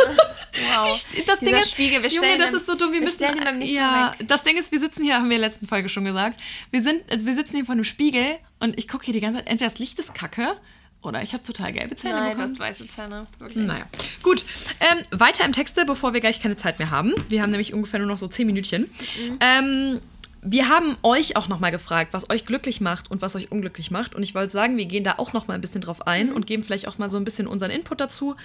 Wow. 0.75 1.07
Ich, 1.13 1.25
das 1.25 1.39
Ding 1.39 1.55
ist, 1.55 1.71
Spiegel, 1.71 2.05
Junge, 2.05 2.37
das 2.37 2.53
ist 2.53 2.65
so 2.65 2.75
dumm. 2.75 2.91
Wir, 2.91 2.99
wir 2.99 3.05
müssen 3.05 3.23
ihn 3.23 3.43
beim 3.43 3.57
nächsten 3.57 3.75
ja, 3.75 4.13
weg. 4.17 4.27
das 4.27 4.43
Ding 4.43 4.57
ist, 4.57 4.71
wir 4.71 4.79
sitzen 4.79 5.03
hier, 5.03 5.15
haben 5.15 5.29
wir 5.29 5.37
in 5.37 5.41
der 5.41 5.49
letzten 5.49 5.67
Folge 5.67 5.89
schon 5.89 6.05
gesagt. 6.05 6.39
Wir 6.71 6.83
sind, 6.83 7.09
also 7.09 7.25
wir 7.25 7.35
sitzen 7.35 7.55
hier 7.55 7.65
vor 7.65 7.73
einem 7.73 7.83
Spiegel 7.83 8.37
und 8.59 8.77
ich 8.77 8.87
gucke 8.87 9.05
hier 9.05 9.13
die 9.13 9.21
ganze 9.21 9.39
Zeit. 9.39 9.47
Entweder 9.47 9.69
das 9.69 9.79
Licht 9.79 9.97
ist 9.97 10.13
kacke 10.13 10.55
oder 11.01 11.21
ich 11.23 11.33
habe 11.33 11.41
total 11.41 11.73
gelbe 11.73 11.95
Zähne 11.95 12.13
Nein, 12.13 12.29
bekommen. 12.31 12.55
du 12.55 12.63
hast 12.63 12.79
weiße 12.79 12.87
Zähne. 12.87 13.25
Wirklich. 13.39 13.65
Naja. 13.65 13.85
Gut. 14.21 14.45
Ähm, 14.79 15.03
weiter 15.11 15.45
im 15.45 15.53
Texte, 15.53 15.85
bevor 15.85 16.13
wir 16.13 16.19
gleich 16.19 16.41
keine 16.41 16.57
Zeit 16.57 16.77
mehr 16.79 16.91
haben. 16.91 17.13
Wir 17.27 17.41
haben 17.41 17.51
nämlich 17.51 17.73
ungefähr 17.73 17.99
nur 17.99 18.07
noch 18.07 18.17
so 18.17 18.27
zehn 18.27 18.45
Minütchen. 18.45 18.83
Mhm. 18.83 19.37
Ähm, 19.39 20.01
wir 20.43 20.69
haben 20.69 20.97
euch 21.04 21.36
auch 21.36 21.47
nochmal 21.47 21.71
gefragt, 21.71 22.13
was 22.13 22.30
euch 22.30 22.45
glücklich 22.45 22.82
macht 22.82 23.12
und 23.12 23.21
was 23.21 23.36
euch 23.36 23.51
unglücklich 23.51 23.91
macht. 23.91 24.15
Und 24.15 24.23
ich 24.23 24.34
wollte 24.34 24.51
sagen, 24.51 24.77
wir 24.77 24.86
gehen 24.86 25.04
da 25.04 25.15
auch 25.17 25.34
nochmal 25.34 25.56
ein 25.56 25.62
bisschen 25.62 25.82
drauf 25.82 26.08
ein 26.08 26.27
mhm. 26.27 26.36
und 26.36 26.47
geben 26.47 26.63
vielleicht 26.63 26.88
auch 26.88 26.97
mal 26.97 27.10
so 27.10 27.17
ein 27.17 27.23
bisschen 27.23 27.47
unseren 27.47 27.69
Input 27.69 28.01
dazu. 28.01 28.36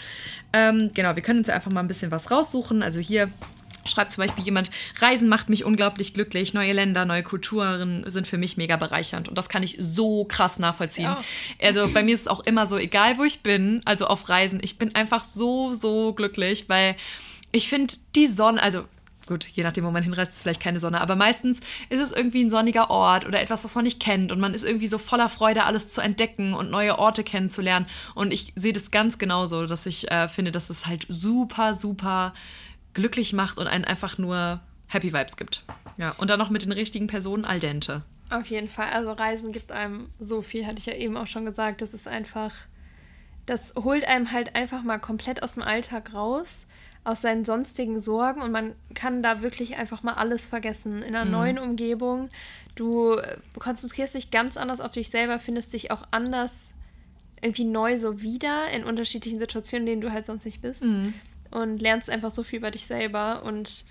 Ähm, 0.52 0.90
genau, 0.94 1.16
wir 1.16 1.22
können 1.22 1.38
uns 1.38 1.48
ja 1.48 1.54
einfach 1.54 1.72
mal 1.72 1.80
ein 1.80 1.88
bisschen 1.88 2.10
was 2.10 2.30
raussuchen. 2.30 2.82
Also 2.82 3.00
hier 3.00 3.30
schreibt 3.86 4.12
zum 4.12 4.24
Beispiel 4.24 4.44
jemand, 4.44 4.70
Reisen 5.00 5.28
macht 5.28 5.48
mich 5.48 5.64
unglaublich 5.64 6.12
glücklich, 6.12 6.52
neue 6.52 6.72
Länder, 6.72 7.04
neue 7.04 7.22
Kulturen 7.22 8.04
sind 8.06 8.26
für 8.26 8.36
mich 8.36 8.56
mega 8.56 8.76
bereichernd. 8.76 9.28
Und 9.28 9.38
das 9.38 9.48
kann 9.48 9.62
ich 9.62 9.76
so 9.80 10.24
krass 10.24 10.58
nachvollziehen. 10.58 11.04
Ja. 11.04 11.22
Also 11.62 11.88
bei 11.88 12.02
mir 12.02 12.14
ist 12.14 12.22
es 12.22 12.28
auch 12.28 12.40
immer 12.40 12.66
so, 12.66 12.76
egal 12.76 13.16
wo 13.16 13.24
ich 13.24 13.40
bin, 13.40 13.80
also 13.84 14.06
auf 14.06 14.28
Reisen, 14.28 14.60
ich 14.62 14.78
bin 14.78 14.94
einfach 14.94 15.24
so, 15.24 15.72
so 15.72 16.12
glücklich, 16.12 16.68
weil 16.68 16.96
ich 17.52 17.68
finde 17.68 17.94
die 18.14 18.26
Sonne, 18.26 18.62
also 18.62 18.84
gut, 19.26 19.46
je 19.46 19.62
nachdem, 19.62 19.84
wo 19.84 19.90
man 19.90 20.02
hinreist, 20.02 20.32
ist 20.32 20.42
vielleicht 20.42 20.62
keine 20.62 20.80
Sonne, 20.80 21.00
aber 21.00 21.16
meistens 21.16 21.60
ist 21.88 22.00
es 22.00 22.12
irgendwie 22.12 22.44
ein 22.44 22.50
sonniger 22.50 22.90
Ort 22.90 23.26
oder 23.26 23.40
etwas, 23.40 23.64
was 23.64 23.74
man 23.74 23.84
nicht 23.84 24.00
kennt 24.00 24.32
und 24.32 24.40
man 24.40 24.54
ist 24.54 24.64
irgendwie 24.64 24.86
so 24.86 24.98
voller 24.98 25.28
Freude, 25.28 25.64
alles 25.64 25.92
zu 25.92 26.00
entdecken 26.00 26.54
und 26.54 26.70
neue 26.70 26.98
Orte 26.98 27.24
kennenzulernen. 27.24 27.86
Und 28.14 28.32
ich 28.32 28.52
sehe 28.56 28.72
das 28.72 28.90
ganz 28.90 29.18
genauso, 29.18 29.66
dass 29.66 29.86
ich 29.86 30.10
äh, 30.10 30.28
finde, 30.28 30.52
dass 30.52 30.70
es 30.70 30.86
halt 30.86 31.06
super, 31.08 31.74
super 31.74 32.32
glücklich 32.94 33.32
macht 33.32 33.58
und 33.58 33.66
einen 33.66 33.84
einfach 33.84 34.18
nur 34.18 34.60
Happy 34.88 35.12
Vibes 35.12 35.36
gibt. 35.36 35.64
Ja, 35.98 36.14
und 36.18 36.30
dann 36.30 36.38
noch 36.38 36.50
mit 36.50 36.62
den 36.62 36.72
richtigen 36.72 37.06
Personen 37.06 37.44
al 37.44 37.60
dente. 37.60 38.02
Auf 38.30 38.46
jeden 38.46 38.68
Fall. 38.68 38.90
Also 38.90 39.12
Reisen 39.12 39.52
gibt 39.52 39.70
einem 39.70 40.10
so 40.18 40.42
viel, 40.42 40.66
hatte 40.66 40.78
ich 40.78 40.86
ja 40.86 40.94
eben 40.94 41.16
auch 41.16 41.26
schon 41.26 41.44
gesagt. 41.44 41.82
Das 41.82 41.94
ist 41.94 42.08
einfach, 42.08 42.52
das 43.46 43.74
holt 43.76 44.04
einem 44.06 44.32
halt 44.32 44.56
einfach 44.56 44.82
mal 44.82 44.98
komplett 44.98 45.42
aus 45.42 45.54
dem 45.54 45.62
Alltag 45.62 46.12
raus 46.12 46.66
aus 47.06 47.20
seinen 47.20 47.44
sonstigen 47.44 48.00
Sorgen 48.00 48.42
und 48.42 48.50
man 48.50 48.74
kann 48.94 49.22
da 49.22 49.40
wirklich 49.40 49.76
einfach 49.76 50.02
mal 50.02 50.14
alles 50.14 50.46
vergessen. 50.46 51.02
In 51.02 51.14
einer 51.14 51.24
mhm. 51.24 51.30
neuen 51.30 51.58
Umgebung, 51.58 52.30
du 52.74 53.12
äh, 53.12 53.36
konzentrierst 53.58 54.14
dich 54.14 54.32
ganz 54.32 54.56
anders 54.56 54.80
auf 54.80 54.90
dich 54.90 55.08
selber, 55.08 55.38
findest 55.38 55.72
dich 55.72 55.92
auch 55.92 56.02
anders 56.10 56.74
irgendwie 57.40 57.64
neu 57.64 57.96
so 57.98 58.22
wieder 58.22 58.70
in 58.70 58.82
unterschiedlichen 58.82 59.38
Situationen, 59.38 59.86
in 59.86 59.92
denen 59.92 60.02
du 60.02 60.12
halt 60.12 60.26
sonst 60.26 60.44
nicht 60.44 60.62
bist 60.62 60.82
mhm. 60.82 61.14
und 61.52 61.80
lernst 61.80 62.10
einfach 62.10 62.32
so 62.32 62.42
viel 62.42 62.58
über 62.58 62.72
dich 62.72 62.86
selber 62.86 63.44
und 63.44 63.84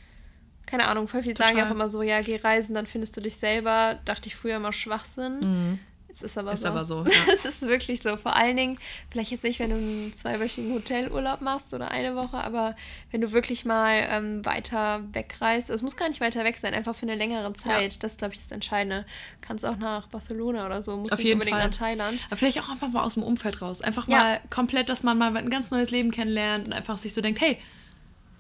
keine 0.66 0.88
Ahnung, 0.88 1.08
voll 1.08 1.24
viel 1.24 1.36
Total. 1.36 1.50
sagen 1.50 1.60
ja 1.60 1.68
auch 1.68 1.74
immer 1.74 1.90
so, 1.90 2.02
ja, 2.02 2.22
geh 2.22 2.38
reisen, 2.38 2.74
dann 2.74 2.88
findest 2.88 3.16
du 3.16 3.22
dich 3.22 3.36
selber. 3.36 4.00
Dachte 4.04 4.28
ich 4.28 4.36
früher 4.36 4.56
immer 4.56 4.74
Schwachsinn. 4.74 5.40
Mhm. 5.40 5.80
Es 6.16 6.22
ist 6.22 6.38
aber 6.38 6.54
ist 6.54 6.62
so. 6.64 6.70
Aber 6.70 6.86
so 6.86 7.04
ja. 7.06 7.34
es 7.34 7.44
ist 7.44 7.62
wirklich 7.64 8.02
so. 8.02 8.16
Vor 8.16 8.36
allen 8.36 8.56
Dingen, 8.56 8.78
vielleicht 9.12 9.32
jetzt 9.32 9.44
nicht, 9.44 9.60
wenn 9.60 9.70
du 9.70 9.76
einen 9.76 10.14
zweiwöchigen 10.16 10.74
Hotelurlaub 10.74 11.42
machst 11.42 11.74
oder 11.74 11.92
eine 11.92 12.16
Woche, 12.16 12.38
aber 12.38 12.76
wenn 13.12 13.20
du 13.20 13.34
wirklich 13.34 13.66
mal 13.66 14.08
ähm, 14.10 14.46
weiter 14.46 15.04
wegreist, 15.12 15.70
es 15.70 15.82
muss 15.82 15.98
gar 15.98 16.08
nicht 16.08 16.22
weiter 16.22 16.46
weg 16.46 16.56
sein, 16.56 16.74
einfach 16.74 16.96
für 16.96 17.04
eine 17.04 17.16
längere 17.16 17.52
Zeit. 17.54 17.94
Ja. 17.94 18.00
Das 18.00 18.14
ist, 18.14 18.20
glaube 18.20 18.34
ich, 18.34 18.42
das 18.42 18.52
Entscheidende. 18.52 19.06
Du 19.42 19.48
kannst 19.48 19.66
auch 19.66 19.76
nach 19.76 20.08
Barcelona 20.08 20.66
oder 20.66 20.82
so, 20.82 20.96
musst 20.96 21.12
Auf 21.12 21.20
nicht 21.20 21.28
jeden 21.28 21.42
unbedingt 21.42 21.58
Fall. 21.58 21.68
nach 21.68 21.76
Thailand. 21.76 22.20
Aber 22.28 22.38
vielleicht 22.38 22.60
auch 22.60 22.70
einfach 22.70 22.90
mal 22.90 23.04
aus 23.04 23.16
dem 23.16 23.24
Umfeld 23.24 23.62
raus. 23.62 23.82
Einfach 23.82 24.08
ja. 24.08 24.18
mal 24.18 24.42
komplett, 24.50 24.88
dass 24.88 25.04
man 25.04 25.18
mal 25.18 25.36
ein 25.36 25.50
ganz 25.50 25.72
neues 25.72 25.92
Leben 25.92 26.12
kennenlernt 26.12 26.68
und 26.68 26.74
einfach 26.74 26.96
sich 26.98 27.14
so 27.14 27.20
denkt, 27.20 27.42
hey, 27.42 27.58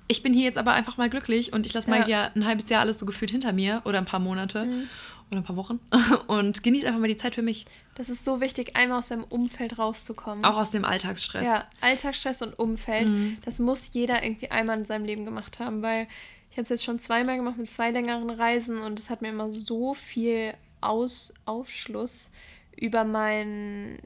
ich 0.07 0.21
bin 0.21 0.33
hier 0.33 0.43
jetzt 0.43 0.59
aber 0.59 0.73
einfach 0.73 0.97
mal 0.97 1.09
glücklich 1.09 1.51
und 1.51 1.65
ich 1.65 1.73
lasse 1.73 1.89
mal 1.89 2.07
ja 2.07 2.29
ein 2.35 2.45
halbes 2.45 2.69
Jahr 2.69 2.81
alles 2.81 2.99
so 2.99 3.07
gefühlt 3.07 3.31
hinter 3.31 3.53
mir 3.53 3.81
oder 3.85 3.97
ein 3.97 4.05
paar 4.05 4.19
Monate. 4.19 4.65
Mhm 4.65 4.88
oder 5.36 5.43
ein 5.43 5.45
paar 5.45 5.56
Wochen 5.56 5.80
und 6.28 6.63
genieß 6.63 6.86
einfach 6.86 7.00
mal 7.00 7.08
die 7.08 7.17
Zeit 7.17 7.36
für 7.36 7.41
mich. 7.41 7.65
Das 7.95 8.10
ist 8.10 8.26
so 8.26 8.41
wichtig, 8.41 8.76
einmal 8.76 9.00
aus 9.00 9.10
seinem 9.10 9.24
Umfeld 9.24 9.78
rauszukommen. 9.78 10.43
Auch 10.45 10.58
aus 10.58 10.71
dem 10.71 10.86
Alltagsstress. 10.86 11.45
Ja, 11.45 11.65
Alltagsstress 11.82 12.41
und 12.41 12.58
Umfeld. 12.58 13.08
Mhm. 13.08 13.38
Das 13.45 13.60
muss 13.60 13.89
jeder 13.93 14.24
irgendwie 14.24 14.52
einmal 14.52 14.80
in 14.80 14.86
seinem 14.86 15.06
Leben 15.06 15.26
gemacht 15.26 15.60
haben, 15.60 15.82
weil 15.82 16.08
ich 16.50 16.58
habe 16.58 16.63
es 16.63 16.69
jetzt 16.69 16.84
schon 16.84 17.00
zweimal 17.00 17.38
gemacht 17.38 17.58
mit 17.58 17.69
zwei 17.69 17.91
längeren 17.91 18.30
Reisen 18.30 18.80
und 18.80 19.00
es 19.00 19.10
hat 19.10 19.21
mir 19.21 19.30
immer 19.30 19.52
so 19.52 19.93
viel 19.93 20.54
Aus 20.82 21.34
Aufschluss 21.45 22.30
über 22.78 23.04
mein 23.04 24.00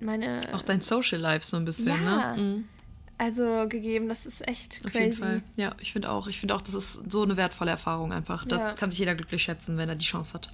meine 0.00 0.40
auch 0.52 0.62
dein 0.62 0.80
Social 0.80 1.18
Life 1.18 1.44
so 1.44 1.56
ein 1.56 1.64
bisschen, 1.64 2.04
ja. 2.04 2.36
ne? 2.36 2.42
Mhm 2.42 2.68
also 3.18 3.66
gegeben. 3.68 4.08
Das 4.08 4.26
ist 4.26 4.46
echt 4.46 4.80
crazy. 4.82 4.86
Auf 4.86 4.94
jeden 4.94 5.12
Fall. 5.12 5.42
Ja, 5.56 5.74
ich 5.80 5.92
finde 5.92 6.10
auch. 6.10 6.28
Ich 6.28 6.38
finde 6.38 6.54
auch, 6.54 6.60
das 6.60 6.74
ist 6.74 7.10
so 7.10 7.22
eine 7.22 7.36
wertvolle 7.36 7.70
Erfahrung 7.70 8.12
einfach. 8.12 8.44
Da 8.44 8.58
ja. 8.58 8.72
kann 8.72 8.90
sich 8.90 9.00
jeder 9.00 9.14
glücklich 9.14 9.42
schätzen, 9.42 9.76
wenn 9.76 9.88
er 9.88 9.96
die 9.96 10.06
Chance 10.06 10.34
hat. 10.34 10.52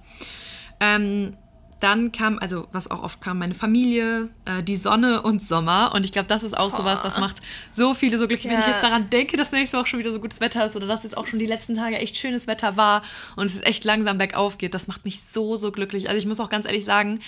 Ähm, 0.79 1.37
dann 1.79 2.11
kam, 2.11 2.39
also 2.39 2.67
was 2.71 2.89
auch 2.89 3.03
oft 3.03 3.21
kam, 3.21 3.37
meine 3.37 3.53
Familie, 3.53 4.29
äh, 4.45 4.63
die 4.63 4.75
Sonne 4.75 5.21
und 5.21 5.45
Sommer. 5.45 5.91
Und 5.93 6.05
ich 6.05 6.11
glaube, 6.11 6.27
das 6.27 6.43
ist 6.43 6.57
auch 6.57 6.71
oh. 6.71 6.75
sowas, 6.75 7.01
das 7.03 7.19
macht 7.19 7.41
so 7.69 7.93
viele 7.93 8.17
so 8.17 8.27
glücklich. 8.27 8.51
Ja. 8.51 8.57
Wenn 8.57 8.59
ich 8.59 8.67
jetzt 8.67 8.83
daran 8.83 9.09
denke, 9.09 9.37
dass 9.37 9.51
nächste 9.51 9.77
Woche 9.77 9.87
schon 9.87 9.99
wieder 9.99 10.11
so 10.11 10.19
gutes 10.19 10.39
Wetter 10.39 10.65
ist 10.65 10.75
oder 10.75 10.87
dass 10.87 11.03
jetzt 11.03 11.17
auch 11.17 11.27
schon 11.27 11.37
die 11.37 11.45
letzten 11.45 11.75
Tage 11.75 11.97
echt 11.97 12.17
schönes 12.17 12.47
Wetter 12.47 12.77
war 12.77 13.03
und 13.35 13.45
es 13.45 13.61
echt 13.61 13.83
langsam 13.83 14.17
bergauf 14.17 14.57
geht, 14.57 14.73
das 14.73 14.87
macht 14.87 15.05
mich 15.05 15.21
so, 15.21 15.57
so 15.57 15.71
glücklich. 15.71 16.07
Also 16.07 16.17
ich 16.17 16.25
muss 16.25 16.39
auch 16.39 16.49
ganz 16.49 16.65
ehrlich 16.65 16.85
sagen, 16.85 17.19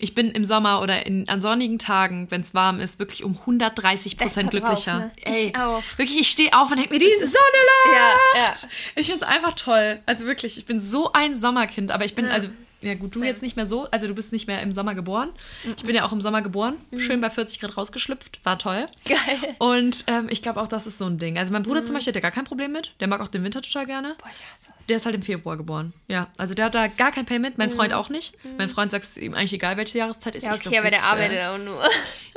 ich 0.00 0.14
bin 0.14 0.30
im 0.30 0.44
Sommer 0.44 0.80
oder 0.80 1.06
in, 1.06 1.28
an 1.28 1.40
sonnigen 1.40 1.78
Tagen, 1.78 2.26
wenn 2.30 2.40
es 2.40 2.54
warm 2.54 2.80
ist, 2.80 2.98
wirklich 2.98 3.22
um 3.24 3.36
130 3.38 4.16
Prozent 4.16 4.50
glücklicher. 4.50 4.92
Drauf, 4.92 5.16
ne? 5.16 5.22
Ey, 5.22 5.46
ich 5.48 5.56
auch. 5.56 5.82
Wirklich, 5.96 6.20
ich 6.20 6.30
stehe 6.30 6.52
auf 6.52 6.70
und 6.70 6.78
denke 6.78 6.92
mir, 6.94 7.00
die 7.00 7.12
Sonne 7.20 7.30
lacht! 7.32 7.94
Ja, 7.94 8.40
ja. 8.42 8.52
Ich 8.96 9.06
finde 9.06 9.24
es 9.24 9.30
einfach 9.30 9.54
toll. 9.54 10.00
Also 10.06 10.24
wirklich, 10.24 10.58
ich 10.58 10.66
bin 10.66 10.80
so 10.80 11.12
ein 11.12 11.34
Sommerkind, 11.34 11.90
aber 11.90 12.04
ich 12.04 12.14
bin, 12.14 12.26
ja. 12.26 12.32
also 12.32 12.48
ja 12.82 12.94
gut, 12.94 13.14
du 13.14 13.18
Same. 13.18 13.28
jetzt 13.28 13.42
nicht 13.42 13.56
mehr 13.56 13.66
so, 13.66 13.90
also 13.90 14.06
du 14.06 14.14
bist 14.14 14.32
nicht 14.32 14.46
mehr 14.46 14.62
im 14.62 14.72
Sommer 14.72 14.94
geboren. 14.94 15.28
Ich 15.76 15.84
bin 15.84 15.94
ja 15.94 16.04
auch 16.04 16.12
im 16.12 16.22
Sommer 16.22 16.40
geboren, 16.40 16.76
schön 16.96 17.20
bei 17.20 17.28
40 17.28 17.60
Grad 17.60 17.76
rausgeschlüpft, 17.76 18.42
war 18.44 18.58
toll. 18.58 18.86
Geil. 19.04 19.54
Und 19.58 20.04
ähm, 20.06 20.28
ich 20.30 20.40
glaube 20.40 20.62
auch, 20.62 20.68
das 20.68 20.86
ist 20.86 20.96
so 20.96 21.04
ein 21.04 21.18
Ding. 21.18 21.38
Also 21.38 21.52
mein 21.52 21.62
Bruder 21.62 21.84
zum 21.84 21.94
Beispiel 21.94 22.12
hat 22.12 22.14
ja 22.14 22.22
gar 22.22 22.30
kein 22.30 22.44
Problem 22.44 22.72
mit. 22.72 22.94
Der 23.00 23.08
mag 23.08 23.20
auch 23.20 23.28
den 23.28 23.44
Winter 23.44 23.60
total 23.60 23.84
gerne. 23.84 24.14
Boah, 24.18 24.30
ich 24.32 24.40
hasse. 24.40 24.79
Der 24.90 24.96
ist 24.96 25.06
halt 25.06 25.14
im 25.14 25.22
Februar 25.22 25.56
geboren. 25.56 25.92
Ja, 26.08 26.26
also 26.36 26.52
der 26.52 26.64
hat 26.64 26.74
da 26.74 26.88
gar 26.88 27.12
kein 27.12 27.24
Pay 27.24 27.38
mit. 27.38 27.58
Mein 27.58 27.70
Freund 27.70 27.92
auch 27.92 28.08
nicht. 28.08 28.34
Mein 28.58 28.68
Freund 28.68 28.90
sagt 28.90 29.04
es 29.04 29.16
ihm 29.16 29.34
eigentlich 29.34 29.52
egal, 29.52 29.76
welche 29.76 29.98
Jahreszeit 29.98 30.34
ist. 30.34 30.44
Ja, 30.44 30.52
Ich 30.52 30.62
so, 30.62 30.68
okay, 30.68 30.80
aber 30.80 30.90
der 30.90 31.02
arbeitet 31.04 31.38
auch 31.44 31.58
nur. 31.58 31.80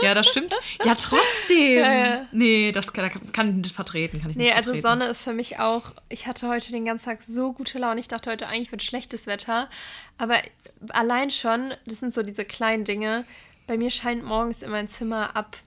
Ja, 0.01 0.13
das 0.13 0.27
stimmt. 0.27 0.55
Ja, 0.85 0.93
trotzdem. 0.93 1.83
Ja, 1.83 1.93
ja. 1.93 2.25
Nee, 2.31 2.71
das 2.71 2.93
kann, 2.93 3.09
kann 3.33 3.49
ich 3.49 3.55
nicht 3.55 3.75
vertreten. 3.75 4.21
Kann 4.21 4.29
ich 4.29 4.37
Nee, 4.37 4.43
nicht 4.43 4.55
also 4.55 4.71
vertreten. 4.71 4.87
Sonne 4.99 5.05
ist 5.11 5.23
für 5.23 5.33
mich 5.33 5.57
auch. 5.59 5.93
Ich 6.09 6.27
hatte 6.27 6.47
heute 6.47 6.71
den 6.71 6.85
ganzen 6.85 7.05
Tag 7.05 7.23
so 7.27 7.53
gute 7.53 7.79
Laune. 7.79 7.99
Ich 7.99 8.07
dachte 8.07 8.29
heute 8.29 8.47
eigentlich 8.47 8.71
wird 8.71 8.83
schlechtes 8.83 9.25
Wetter. 9.25 9.67
Aber 10.19 10.35
allein 10.89 11.31
schon, 11.31 11.73
das 11.87 11.99
sind 12.01 12.13
so 12.13 12.21
diese 12.21 12.45
kleinen 12.45 12.83
Dinge. 12.85 13.25
Bei 13.65 13.77
mir 13.77 13.89
scheint 13.89 14.23
morgens 14.23 14.61
in 14.61 14.69
mein 14.69 14.89
Zimmer 14.89 15.35
ab 15.35 15.57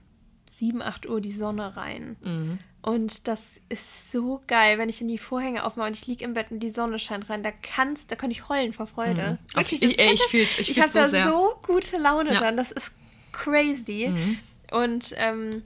7, 0.57 0.81
8 0.81 1.07
Uhr 1.09 1.19
die 1.19 1.33
Sonne 1.33 1.75
rein. 1.75 2.15
Mhm. 2.23 2.59
Und 2.87 3.27
das 3.27 3.41
ist 3.67 4.11
so 4.13 4.39
geil, 4.47 4.77
wenn 4.77 4.87
ich 4.87 5.01
in 5.01 5.09
die 5.09 5.17
Vorhänge 5.17 5.65
aufmache 5.65 5.87
und 5.87 5.93
ich 5.97 6.07
liege 6.07 6.23
im 6.23 6.33
Bett 6.33 6.51
und 6.51 6.59
die 6.61 6.71
Sonne 6.71 6.99
scheint 6.99 7.29
rein. 7.29 7.43
Da 7.43 7.51
kannst, 7.51 8.09
da 8.11 8.15
kann 8.15 8.31
ich 8.31 8.47
heulen 8.47 8.71
vor 8.71 8.87
Freude. 8.87 9.37
Auf- 9.55 9.57
Wirklich, 9.71 9.81
ich- 9.83 9.99
ich 9.99 10.05
kann- 10.05 10.17
fühl's- 10.29 10.57
ich 10.57 10.69
ich 10.71 10.79
habe 10.79 10.89
so 10.91 10.99
da 10.99 11.09
sehr. 11.09 11.25
so 11.27 11.55
gute 11.63 11.97
Laune 11.97 12.29
Ja. 12.29 12.35
Mhm. 12.35 12.39
dran. 12.39 12.57
Das 12.57 12.71
ist 12.71 12.91
crazy. 13.33 14.37
Und 14.71 15.13
ähm, 15.17 15.63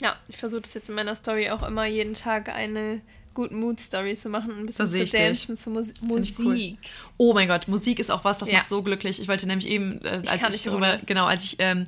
ja, 0.00 0.14
ich 0.28 0.36
versuche 0.36 0.60
das 0.62 0.74
jetzt 0.74 0.88
in 0.88 0.94
meiner 0.94 1.16
Story 1.16 1.50
auch 1.50 1.66
immer 1.66 1.84
jeden 1.86 2.14
Tag 2.14 2.54
eine 2.54 3.00
Good 3.34 3.50
Mood 3.50 3.80
Story 3.80 4.16
zu 4.16 4.28
machen, 4.28 4.52
ein 4.56 4.66
bisschen 4.66 4.86
zu 4.86 5.02
ich 5.02 5.10
dancen, 5.10 5.56
zu 5.56 5.68
Mus 5.70 5.88
ich 5.90 6.00
Musik. 6.00 6.38
cool. 6.38 6.76
Oh 7.18 7.34
mein 7.34 7.48
Gott, 7.48 7.66
Musik 7.66 7.98
ist 7.98 8.10
auch 8.10 8.24
was, 8.24 8.38
das 8.38 8.50
Ja. 8.50 8.58
macht 8.58 8.68
so 8.68 8.82
glücklich. 8.82 9.20
Ich 9.20 9.26
wollte 9.28 9.46
nämlich 9.48 9.68
eben, 9.68 10.00
äh, 10.04 10.20
Ich 10.22 10.30
als 10.30 10.42
ich 10.44 10.48
nicht 10.50 10.66
darüber, 10.68 11.00
genau, 11.06 11.26
als 11.26 11.42
ich, 11.44 11.56
ähm, 11.58 11.86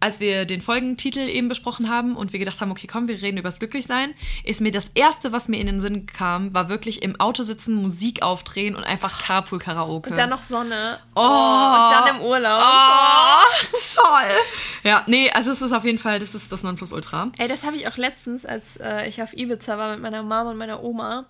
als 0.00 0.18
wir 0.18 0.46
den 0.46 0.62
Folgentitel 0.62 1.20
eben 1.20 1.48
besprochen 1.48 1.88
haben 1.90 2.16
und 2.16 2.32
wir 2.32 2.38
gedacht 2.38 2.60
haben, 2.60 2.70
okay, 2.70 2.86
komm, 2.86 3.06
wir 3.06 3.20
reden 3.20 3.36
übers 3.36 3.58
Glücklichsein, 3.58 4.14
ist 4.44 4.60
mir 4.60 4.72
das 4.72 4.90
erste, 4.94 5.32
was 5.32 5.48
mir 5.48 5.60
in 5.60 5.66
den 5.66 5.80
Sinn 5.80 6.06
kam, 6.06 6.52
war 6.54 6.68
wirklich 6.68 7.02
im 7.02 7.20
Auto 7.20 7.42
sitzen, 7.42 7.74
Musik 7.74 8.22
aufdrehen 8.22 8.74
und 8.74 8.84
einfach 8.84 9.26
Carpool-Karaoke. 9.26 10.10
Und 10.10 10.16
dann 10.16 10.30
noch 10.30 10.42
Sonne. 10.42 10.98
Oh. 11.14 11.20
und 11.20 11.90
dann 11.92 12.16
im 12.16 12.22
Urlaub. 12.22 12.62
Oh, 12.62 13.66
toll! 13.94 14.36
Ja, 14.82 15.04
nee, 15.06 15.30
also 15.30 15.50
es 15.50 15.60
ist 15.60 15.72
auf 15.72 15.84
jeden 15.84 15.98
Fall, 15.98 16.18
das 16.18 16.34
ist 16.34 16.50
das 16.50 16.62
Nonplusultra. 16.62 17.30
Ey, 17.38 17.48
das 17.48 17.64
habe 17.64 17.76
ich 17.76 17.88
auch 17.88 17.96
letztens, 17.96 18.46
als 18.46 18.76
äh, 18.78 19.08
ich 19.08 19.22
auf 19.22 19.32
Ibiza 19.36 19.76
war 19.76 19.92
mit 19.92 20.00
meiner 20.00 20.22
Mama 20.22 20.50
und 20.50 20.56
meiner 20.56 20.82
Oma. 20.82 21.26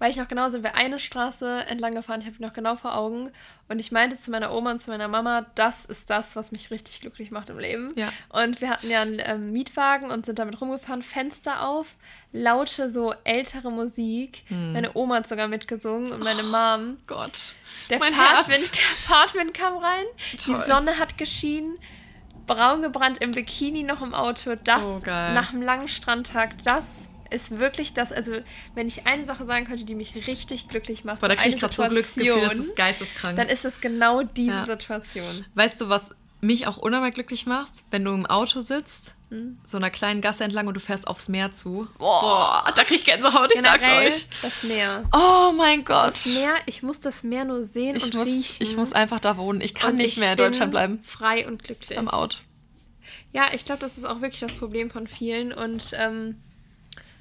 Weil 0.00 0.10
ich 0.10 0.16
noch 0.16 0.28
genau 0.28 0.48
sind 0.48 0.64
wir 0.64 0.76
eine 0.76 0.98
Straße 0.98 1.66
entlang 1.68 1.94
gefahren, 1.94 2.20
ich 2.20 2.26
habe 2.26 2.34
die 2.34 2.42
noch 2.42 2.54
genau 2.54 2.74
vor 2.74 2.96
Augen. 2.96 3.30
Und 3.68 3.78
ich 3.78 3.92
meinte 3.92 4.18
zu 4.18 4.30
meiner 4.30 4.50
Oma 4.50 4.70
und 4.72 4.80
zu 4.80 4.90
meiner 4.90 5.08
Mama, 5.08 5.44
das 5.56 5.84
ist 5.84 6.08
das, 6.08 6.36
was 6.36 6.52
mich 6.52 6.70
richtig 6.70 7.02
glücklich 7.02 7.30
macht 7.30 7.50
im 7.50 7.58
Leben. 7.58 7.92
Ja. 7.96 8.10
Und 8.30 8.62
wir 8.62 8.70
hatten 8.70 8.88
ja 8.88 9.02
einen 9.02 9.20
ähm, 9.22 9.52
Mietwagen 9.52 10.10
und 10.10 10.24
sind 10.24 10.38
damit 10.38 10.58
rumgefahren, 10.58 11.02
Fenster 11.02 11.68
auf, 11.68 11.96
laute, 12.32 12.90
so 12.90 13.12
ältere 13.24 13.70
Musik. 13.70 14.42
Hm. 14.46 14.72
Meine 14.72 14.90
Oma 14.94 15.16
hat 15.16 15.28
sogar 15.28 15.48
mitgesungen 15.48 16.12
und 16.12 16.24
meine 16.24 16.44
Mom. 16.44 16.96
Gott. 17.06 17.52
Der 17.90 17.98
mein 17.98 18.14
Fahrtwind. 18.14 18.70
Fahrtwind 19.06 19.52
kam 19.52 19.76
rein, 19.76 20.06
Toll. 20.42 20.56
die 20.56 20.66
Sonne 20.66 20.98
hat 20.98 21.18
geschienen, 21.18 21.76
braun 22.46 22.80
gebrannt 22.80 23.18
im 23.18 23.32
Bikini 23.32 23.82
noch 23.82 24.00
im 24.00 24.14
Auto. 24.14 24.54
Das 24.64 25.02
geil. 25.02 25.34
nach 25.34 25.52
einem 25.52 25.60
langen 25.60 25.88
Strandtag, 25.88 26.52
das 26.64 27.09
ist 27.30 27.58
wirklich 27.58 27.92
das. 27.94 28.12
Also, 28.12 28.32
wenn 28.74 28.86
ich 28.88 29.06
eine 29.06 29.24
Sache 29.24 29.46
sagen 29.46 29.66
könnte, 29.66 29.84
die 29.84 29.94
mich 29.94 30.14
richtig 30.26 30.68
glücklich 30.68 31.04
macht, 31.04 31.20
Boah, 31.20 31.28
da 31.28 31.36
kriege 31.36 31.54
ich 31.54 31.60
gerade 31.60 31.74
so 31.74 31.82
ein 31.82 31.90
Glücksgefühl, 31.90 32.40
das 32.40 32.54
ist 32.54 32.76
geisteskrank. 32.76 33.36
dann 33.36 33.48
ist 33.48 33.64
es 33.64 33.80
genau 33.80 34.22
diese 34.22 34.50
Ja. 34.50 34.64
Situation. 34.66 35.44
Weißt 35.54 35.80
du, 35.80 35.88
was 35.88 36.14
mich 36.40 36.66
auch 36.66 36.78
unheimlich 36.78 37.14
glücklich 37.14 37.46
macht? 37.46 37.72
Wenn 37.90 38.04
du 38.04 38.12
im 38.12 38.26
Auto 38.26 38.60
sitzt, 38.62 39.14
Hm? 39.28 39.60
so 39.62 39.76
einer 39.76 39.90
kleinen 39.90 40.20
Gasse 40.22 40.42
entlang 40.42 40.66
und 40.66 40.74
du 40.74 40.80
fährst 40.80 41.06
aufs 41.06 41.28
Meer 41.28 41.52
zu. 41.52 41.86
Boah, 41.98 42.64
da 42.74 42.82
krieg 42.82 42.96
ich 42.96 43.04
Gänsehaut, 43.04 43.52
ich 43.54 43.60
sag's 43.60 43.84
euch. 43.84 44.26
Das 44.42 44.62
Meer. 44.64 45.04
Oh 45.14 45.52
mein 45.52 45.84
Gott. 45.84 46.14
Das 46.14 46.26
Meer, 46.26 46.54
ich 46.66 46.82
muss 46.82 46.98
das 46.98 47.22
Meer 47.22 47.44
nur 47.44 47.64
sehen 47.64 47.94
Ich 47.94 48.04
und 48.06 48.14
muss, 48.14 48.26
riechen. 48.26 48.56
ich 48.66 48.76
muss 48.76 48.92
einfach 48.92 49.20
da 49.20 49.36
wohnen. 49.36 49.60
Ich 49.60 49.74
kann 49.74 49.92
und 49.92 49.96
nicht 49.98 50.14
ich 50.14 50.16
mehr 50.16 50.32
in 50.32 50.38
Deutschland 50.38 50.72
bleiben. 50.72 51.00
Frei 51.04 51.46
und 51.46 51.62
glücklich. 51.62 51.96
Am 51.96 52.08
Out. 52.08 52.40
Ja, 53.32 53.44
ich 53.52 53.64
glaube, 53.64 53.80
das 53.80 53.96
ist 53.96 54.04
auch 54.04 54.20
wirklich 54.20 54.40
das 54.40 54.56
Problem 54.58 54.90
von 54.90 55.06
vielen 55.06 55.52
und 55.52 55.92
ähm, 55.94 56.40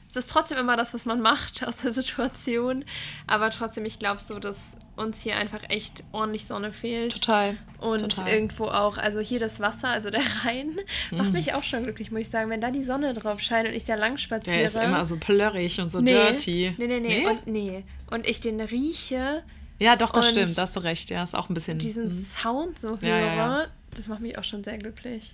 es 0.09 0.15
ist 0.15 0.29
trotzdem 0.31 0.57
immer 0.57 0.75
das, 0.75 0.93
was 0.93 1.05
man 1.05 1.21
macht 1.21 1.63
aus 1.67 1.77
der 1.77 1.93
Situation, 1.93 2.83
aber 3.27 3.51
trotzdem, 3.51 3.85
ich 3.85 3.99
glaube 3.99 4.19
so, 4.21 4.39
dass 4.39 4.71
uns 4.95 5.21
hier 5.21 5.37
einfach 5.37 5.61
echt 5.69 6.03
ordentlich 6.11 6.45
Sonne 6.45 6.73
fehlt. 6.73 7.13
Total. 7.13 7.55
Und 7.79 7.99
Total. 8.01 8.27
irgendwo 8.27 8.65
auch, 8.65 8.97
also 8.97 9.19
hier 9.19 9.39
das 9.39 9.59
Wasser, 9.61 9.87
also 9.87 10.09
der 10.09 10.23
Rhein, 10.43 10.77
Mhm. 11.11 11.17
macht 11.17 11.31
mich 11.31 11.53
auch 11.53 11.63
schon 11.63 11.83
glücklich, 11.83 12.11
muss 12.11 12.21
ich 12.21 12.29
sagen. 12.29 12.49
Wenn 12.49 12.59
da 12.59 12.69
die 12.71 12.83
Sonne 12.83 13.13
drauf 13.13 13.39
scheint 13.39 13.69
und 13.69 13.73
ich 13.75 13.85
da 13.85 13.95
lang 13.95 14.17
spaziere. 14.17 14.57
Der 14.57 14.65
ist 14.65 14.75
immer 14.75 15.05
so 15.05 15.15
plörrig 15.17 15.79
und 15.79 15.89
so 15.89 16.01
nee, 16.01 16.11
dirty. 16.11 16.75
Nee, 16.77 16.87
nee, 16.87 16.99
nee, 16.99 17.25
Und, 17.27 17.47
nee. 17.47 17.83
Und 18.11 18.27
ich 18.27 18.41
den 18.41 18.59
rieche, 18.59 19.43
ja, 19.77 19.95
doch, 19.95 20.11
das 20.11 20.31
stimmt. 20.31 20.57
Da 20.57 20.63
hast 20.63 20.75
du 20.75 20.81
recht. 20.81 21.09
Ja, 21.09 21.23
ist 21.23 21.35
auch 21.35 21.47
ein 21.49 21.53
bisschen. 21.53 21.77
diesen 21.77 22.07
Mhm. 22.17 22.25
Sound 22.25 22.79
so 22.81 22.89
höre, 22.99 23.03
Ja, 23.07 23.17
ja, 23.19 23.35
ja. 23.35 23.65
das 23.95 24.09
macht 24.09 24.19
mich 24.19 24.37
auch 24.37 24.43
schon 24.43 24.63
sehr 24.65 24.77
glücklich. 24.77 25.33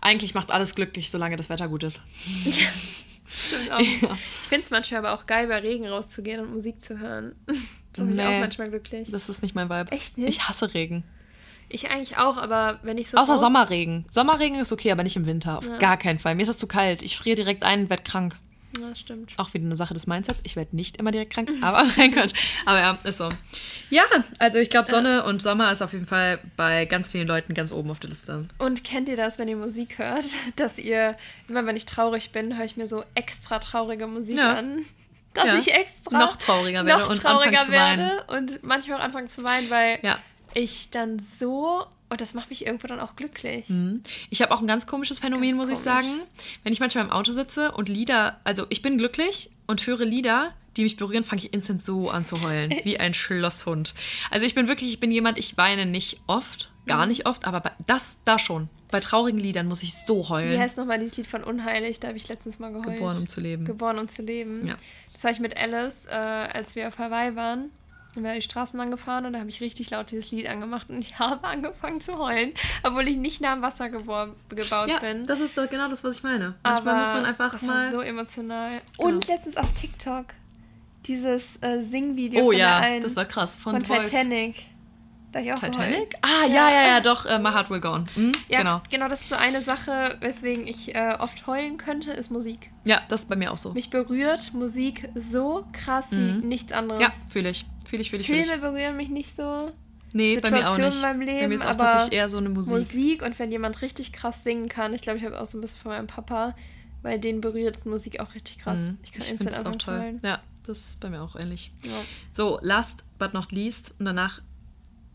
Eigentlich 0.00 0.32
macht 0.34 0.50
alles 0.50 0.74
glücklich, 0.74 1.10
solange 1.10 1.36
das 1.36 1.50
Wetter 1.50 1.68
gut 1.68 1.82
ist. 1.82 2.00
Stimmt 3.30 3.70
auch. 3.72 3.78
Ich 4.28 4.34
finde 4.48 4.64
es 4.64 4.70
manchmal 4.70 5.04
aber 5.04 5.12
auch 5.12 5.26
geil, 5.26 5.46
bei 5.48 5.58
Regen 5.58 5.86
rauszugehen 5.86 6.40
und 6.40 6.54
Musik 6.54 6.82
zu 6.82 6.98
hören. 6.98 7.34
Das 7.46 7.56
macht 7.98 8.06
mich 8.08 8.16
Nee. 8.16 8.22
auch 8.36 8.40
manchmal 8.40 8.68
glücklich. 8.70 9.10
Das 9.10 9.28
ist 9.28 9.42
nicht 9.42 9.54
mein 9.54 9.68
Vibe. 9.68 9.90
Echt 9.92 10.16
nicht? 10.18 10.28
Ich 10.28 10.48
hasse 10.48 10.72
Regen. 10.74 11.04
Ich 11.68 11.90
eigentlich 11.90 12.16
auch, 12.16 12.38
aber 12.38 12.78
wenn 12.82 12.96
ich 12.96 13.10
so. 13.10 13.18
Außer 13.18 13.36
Sommerregen. 13.36 14.06
Sommerregen 14.10 14.58
ist 14.58 14.72
okay, 14.72 14.90
aber 14.90 15.02
nicht 15.02 15.16
im 15.16 15.26
Winter. 15.26 15.58
Auf 15.58 15.66
Ja. 15.66 15.76
gar 15.76 15.96
keinen 15.98 16.18
Fall. 16.18 16.34
Mir 16.34 16.42
ist 16.42 16.48
das 16.48 16.56
zu 16.56 16.66
kalt. 16.66 17.02
Ich 17.02 17.16
friere 17.18 17.36
direkt 17.36 17.62
ein 17.62 17.80
und 17.82 17.90
werde 17.90 18.02
krank. 18.04 18.36
Ja, 18.80 18.94
stimmt. 18.94 19.32
Auch 19.38 19.54
wieder 19.54 19.64
eine 19.64 19.76
Sache 19.76 19.94
des 19.94 20.06
Mindsets. 20.06 20.40
Ich 20.44 20.56
werde 20.56 20.76
nicht 20.76 20.96
immer 20.98 21.10
direkt 21.10 21.32
krank, 21.32 21.50
aber 21.62 21.84
mein 21.96 22.12
Gott. 22.12 22.32
Aber 22.66 22.78
ja, 22.78 22.98
ist 23.04 23.18
so. 23.18 23.28
Ja, 23.90 24.02
also 24.38 24.58
ich 24.58 24.68
glaube, 24.70 24.90
Sonne 24.90 25.24
und 25.24 25.42
Sommer 25.42 25.72
ist 25.72 25.80
auf 25.82 25.92
jeden 25.94 26.06
Fall 26.06 26.38
bei 26.56 26.84
ganz 26.84 27.08
vielen 27.10 27.26
Leuten 27.26 27.54
ganz 27.54 27.72
oben 27.72 27.90
auf 27.90 27.98
der 27.98 28.10
Liste. 28.10 28.46
Und 28.58 28.84
kennt 28.84 29.08
ihr 29.08 29.16
das, 29.16 29.38
wenn 29.38 29.48
ihr 29.48 29.56
Musik 29.56 29.98
hört, 29.98 30.26
dass 30.56 30.78
ihr, 30.78 31.16
immer 31.48 31.64
wenn 31.66 31.76
ich 31.76 31.86
traurig 31.86 32.30
bin, 32.30 32.56
höre 32.58 32.64
ich 32.66 32.76
mir 32.76 32.88
so 32.88 33.04
extra 33.14 33.58
traurige 33.58 34.06
Musik 34.06 34.36
Ja. 34.36 34.54
an? 34.54 34.84
Dass 35.34 35.46
Ja. 35.46 35.58
ich 35.58 35.72
extra 35.74 36.18
Noch 36.18 36.36
trauriger 36.36 36.84
werde 36.84 37.02
noch 37.02 37.10
und 37.10 37.20
trauriger 37.22 37.60
anfangen 37.60 37.66
zu 37.66 37.72
weinen. 37.72 38.08
werde 38.10 38.24
und 38.36 38.62
manchmal 38.64 38.98
auch 38.98 39.04
anfangen 39.04 39.28
zu 39.30 39.44
weinen, 39.44 39.70
weil 39.70 39.98
ich 40.54 40.90
dann 40.90 41.22
so, 41.38 41.86
und 42.10 42.20
das 42.20 42.34
macht 42.34 42.50
mich 42.50 42.66
irgendwo 42.66 42.86
dann 42.86 43.00
auch 43.00 43.16
glücklich. 43.16 43.68
Mhm. 43.68 44.02
Ich 44.30 44.40
habe 44.42 44.52
auch 44.52 44.60
ein 44.60 44.66
ganz 44.66 44.86
komisches 44.86 45.18
Phänomen, 45.20 45.56
Ganz 45.56 45.58
muss 45.58 45.68
ich 45.68 45.84
komisch. 45.84 46.06
sagen. 46.06 46.20
Wenn 46.64 46.72
ich 46.72 46.80
manchmal 46.80 47.04
im 47.04 47.10
Auto 47.10 47.32
sitze 47.32 47.72
und 47.72 47.88
Lieder, 47.88 48.40
also 48.44 48.66
ich 48.70 48.82
bin 48.82 48.98
glücklich 48.98 49.50
und 49.66 49.86
höre 49.86 50.04
Lieder, 50.04 50.52
die 50.76 50.82
mich 50.84 50.96
berühren, 50.96 51.24
fange 51.24 51.42
ich 51.42 51.52
instant 51.52 51.82
so 51.82 52.08
an 52.10 52.24
zu 52.24 52.40
heulen, 52.42 52.72
wie 52.84 52.98
ein 53.00 53.12
Schlosshund. 53.14 53.94
Also 54.30 54.46
ich 54.46 54.54
bin 54.54 54.68
wirklich, 54.68 54.90
ich 54.90 55.00
bin 55.00 55.10
jemand, 55.10 55.36
ich 55.38 55.56
weine 55.58 55.86
nicht 55.86 56.20
oft, 56.26 56.70
gar 56.86 57.02
Mhm. 57.02 57.08
nicht 57.08 57.26
oft, 57.26 57.46
aber 57.46 57.60
bei, 57.60 57.72
das 57.86 58.18
da 58.24 58.38
schon. 58.38 58.68
Bei 58.90 59.00
traurigen 59.00 59.38
Liedern 59.38 59.66
muss 59.66 59.82
ich 59.82 59.92
so 60.06 60.30
heulen. 60.30 60.52
Wie 60.52 60.58
heißt 60.58 60.78
nochmal 60.78 60.98
dieses 60.98 61.18
Lied 61.18 61.26
von 61.26 61.44
Unheilig? 61.44 62.00
Da 62.00 62.08
habe 62.08 62.16
ich 62.16 62.26
letztens 62.28 62.58
mal 62.58 62.72
geheult. 62.72 62.96
Geboren, 62.96 63.18
um 63.18 63.28
zu 63.28 63.40
leben. 63.42 63.66
Geboren, 63.66 63.98
um 63.98 64.08
zu 64.08 64.22
leben. 64.22 64.66
Ja. 64.66 64.76
Das 65.12 65.24
habe 65.24 65.34
ich 65.34 65.40
mit 65.40 65.56
Alice, 65.56 66.06
äh, 66.06 66.12
als 66.14 66.74
wir 66.74 66.88
auf 66.88 66.98
Hawaii 66.98 67.34
waren. 67.36 67.70
Dann 68.14 68.24
wäre 68.24 68.34
die 68.34 68.42
Straßen 68.42 68.78
lang 68.78 68.90
gefahren 68.90 69.26
und 69.26 69.34
da 69.34 69.40
habe 69.40 69.50
ich 69.50 69.60
richtig 69.60 69.90
laut 69.90 70.10
dieses 70.10 70.30
Lied 70.30 70.48
angemacht 70.48 70.90
und 70.90 71.00
ich 71.00 71.18
habe 71.18 71.46
angefangen 71.46 72.00
zu 72.00 72.18
heulen, 72.18 72.52
obwohl 72.82 73.06
ich 73.08 73.16
nicht 73.16 73.40
nah 73.40 73.52
am 73.52 73.62
Wasser 73.62 73.90
gebaut 73.90 74.34
ja, 74.88 74.98
bin. 74.98 75.26
das 75.26 75.40
ist 75.40 75.56
doch 75.56 75.68
genau 75.68 75.88
das, 75.88 76.04
was 76.04 76.16
ich 76.16 76.22
meine. 76.22 76.54
Manchmal 76.62 76.94
Aber 76.94 77.00
muss 77.00 77.08
man 77.08 77.24
einfach 77.24 77.52
das 77.52 77.62
mal. 77.62 77.84
war 77.84 77.90
so 77.90 78.00
emotional. 78.00 78.80
Genau. 78.96 79.08
Und 79.08 79.28
letztens 79.28 79.56
auf 79.56 79.72
TikTok 79.72 80.26
dieses 81.04 81.56
äh, 81.62 81.82
Singvideo 81.82 82.40
oh 82.40 82.50
von 82.50 82.58
ja, 82.58 82.80
der 82.80 82.88
einen, 82.88 83.02
das 83.02 83.16
war 83.16 83.24
krass. 83.24 83.56
Von, 83.56 83.82
von. 83.82 84.02
Titanic. 84.02 84.56
Da 85.32 85.40
ich 85.40 85.52
auch 85.52 85.58
Titanic? 85.58 86.14
Ah, 86.22 86.46
ja, 86.46 86.70
ja, 86.70 86.86
ja, 86.86 87.00
doch. 87.00 87.26
Äh, 87.26 87.38
My 87.38 87.50
Heart 87.50 87.68
Will 87.70 87.80
Go 87.80 87.90
On. 87.92 88.08
Mhm, 88.16 88.32
Ja, 88.48 88.58
Genau. 88.60 88.80
genau, 88.90 89.08
das 89.08 89.20
ist 89.20 89.28
so 89.28 89.34
eine 89.36 89.60
Sache, 89.60 90.16
weswegen 90.20 90.66
ich 90.66 90.94
äh, 90.94 91.16
oft 91.18 91.46
heulen 91.46 91.76
könnte, 91.76 92.10
ist 92.12 92.30
Musik. 92.30 92.70
Ja, 92.84 93.02
das 93.08 93.22
ist 93.22 93.28
bei 93.28 93.36
mir 93.36 93.52
auch 93.52 93.58
so. 93.58 93.72
Mich 93.74 93.90
berührt 93.90 94.54
Musik 94.54 95.08
so 95.14 95.66
krass 95.72 96.06
wie 96.12 96.16
nichts 96.46 96.72
anderes. 96.72 97.00
Ja, 97.02 97.10
fühle 97.28 97.50
ich. 97.50 97.66
Fühle 97.84 98.00
ich, 98.02 98.10
fühle 98.10 98.22
ich, 98.22 98.26
fühle 98.26 98.42
Filme 98.44 98.54
ich. 98.56 98.60
berühren 98.62 98.96
mich 98.96 99.08
nicht 99.10 99.36
so. 99.36 99.70
Nee, 100.14 100.40
bei 100.40 100.50
mir 100.50 100.70
auch 100.70 100.78
nicht. 100.78 100.96
in 100.96 101.02
meinem 101.02 101.18
bei 101.20 101.24
Leben, 101.26 101.48
mir 101.50 101.54
ist 101.54 101.66
auch 101.66 101.76
tatsächlich 101.76 102.18
eher 102.18 102.30
so 102.30 102.38
eine 102.38 102.48
Musik. 102.48 102.72
Musik. 102.78 103.22
und 103.22 103.38
wenn 103.38 103.52
jemand 103.52 103.82
richtig 103.82 104.12
krass 104.12 104.42
singen 104.42 104.68
kann, 104.70 104.94
ich 104.94 105.02
glaube, 105.02 105.18
ich 105.18 105.24
habe 105.26 105.38
auch 105.38 105.44
so 105.46 105.58
ein 105.58 105.60
bisschen 105.60 105.78
von 105.80 105.90
meinem 105.92 106.06
Papa, 106.06 106.54
weil 107.02 107.18
den 107.18 107.42
berührt 107.42 107.84
Musik 107.84 108.18
auch 108.20 108.34
richtig 108.34 108.56
krass. 108.58 108.78
Mhm. 108.78 108.98
Ich 109.02 109.12
kann 109.12 109.20
ich 109.22 109.30
instant 109.32 109.66
auch 109.66 109.76
toll. 109.76 109.98
heulen. 109.98 110.20
Ja, 110.24 110.40
das 110.66 110.78
ist 110.78 111.00
bei 111.00 111.10
mir 111.10 111.20
auch 111.20 111.36
ähnlich. 111.36 111.70
Ja. 111.84 111.92
So, 112.32 112.58
last 112.62 113.04
but 113.18 113.34
not 113.34 113.52
least 113.52 113.94
und 113.98 114.06
danach 114.06 114.40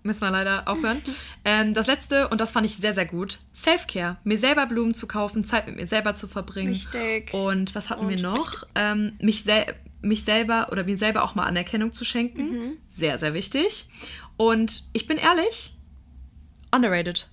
müssen 0.04 0.22
wir 0.22 0.32
leider 0.32 0.68
aufhören. 0.68 1.02
ähm, 1.46 1.74
das 1.74 1.88
letzte, 1.88 2.28
und 2.30 2.42
das 2.42 2.52
fand 2.52 2.66
ich 2.66 2.76
sehr, 2.76 2.94
sehr 2.94 3.06
gut, 3.06 3.40
Self-Care. 3.54 4.18
Mir 4.24 4.38
selber 4.38 4.66
Blumen 4.66 4.94
zu 4.94 5.08
kaufen, 5.08 5.44
Zeit 5.44 5.68
mit 5.68 5.78
mir 5.78 5.88
selber 5.88 6.16
zu 6.16 6.28
verbringen. 6.28 6.70
Richtig. 6.70 7.34
Und 7.34 7.74
was 7.76 7.90
hatten 7.90 8.08
wir 8.10 8.18
Und 8.18 8.24
noch? 8.24 8.64
Ähm, 8.76 9.14
mich, 9.20 9.44
sel 9.44 9.66
mich 10.02 10.26
selber 10.26 10.68
oder 10.72 10.84
mir 10.84 10.98
selber 10.98 11.24
auch 11.24 11.34
mal 11.34 11.46
Anerkennung 11.46 11.94
zu 11.94 12.04
schenken. 12.04 12.52
Mhm. 12.52 12.78
Sehr, 12.88 13.18
sehr 13.18 13.34
wichtig. 13.34 13.86
Und 14.36 14.84
ich 14.92 15.08
bin 15.08 15.18
ehrlich, 15.18 15.74
underrated. 16.72 17.30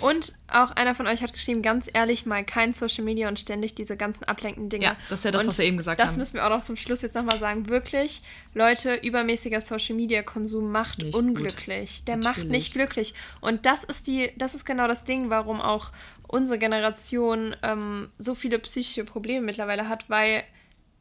Und 0.00 0.32
auch 0.48 0.70
einer 0.72 0.94
von 0.94 1.06
euch 1.06 1.22
hat 1.22 1.32
geschrieben, 1.32 1.62
ganz 1.62 1.88
ehrlich, 1.92 2.26
mal 2.26 2.44
kein 2.44 2.74
Social 2.74 3.04
Media 3.04 3.28
und 3.28 3.38
ständig 3.38 3.74
diese 3.74 3.96
ganzen 3.96 4.24
ablenkenden 4.24 4.70
Dinge. 4.70 4.84
Ja, 4.84 4.96
das 5.08 5.20
ist 5.20 5.24
ja 5.24 5.30
das, 5.30 5.42
und 5.42 5.48
was 5.48 5.58
wir 5.58 5.64
eben 5.66 5.76
gesagt 5.76 6.00
das 6.00 6.08
haben. 6.08 6.14
Das 6.14 6.18
müssen 6.18 6.34
wir 6.34 6.46
auch 6.46 6.50
noch 6.50 6.62
zum 6.62 6.76
Schluss 6.76 7.02
jetzt 7.02 7.14
nochmal 7.14 7.38
sagen. 7.38 7.68
Wirklich, 7.68 8.22
Leute, 8.54 8.94
übermäßiger 8.94 9.60
Social 9.60 9.96
Media 9.96 10.22
Konsum 10.22 10.72
macht 10.72 11.02
Nicht 11.02 11.16
unglücklich. 11.16 11.98
gut. 11.98 12.08
Der 12.08 12.16
macht 12.16 12.24
Natürlich. 12.38 12.50
nicht 12.50 12.72
glücklich. 12.72 13.14
Und 13.40 13.66
das 13.66 13.84
ist 13.84 14.06
die, 14.06 14.32
das 14.36 14.54
ist 14.54 14.64
genau 14.64 14.88
das 14.88 15.04
Ding, 15.04 15.30
warum 15.30 15.60
auch 15.60 15.92
unsere 16.26 16.58
Generation 16.58 17.56
ähm, 17.62 18.10
so 18.18 18.34
viele 18.34 18.58
psychische 18.58 19.04
Probleme 19.04 19.44
mittlerweile 19.44 19.88
hat, 19.88 20.08
weil 20.08 20.44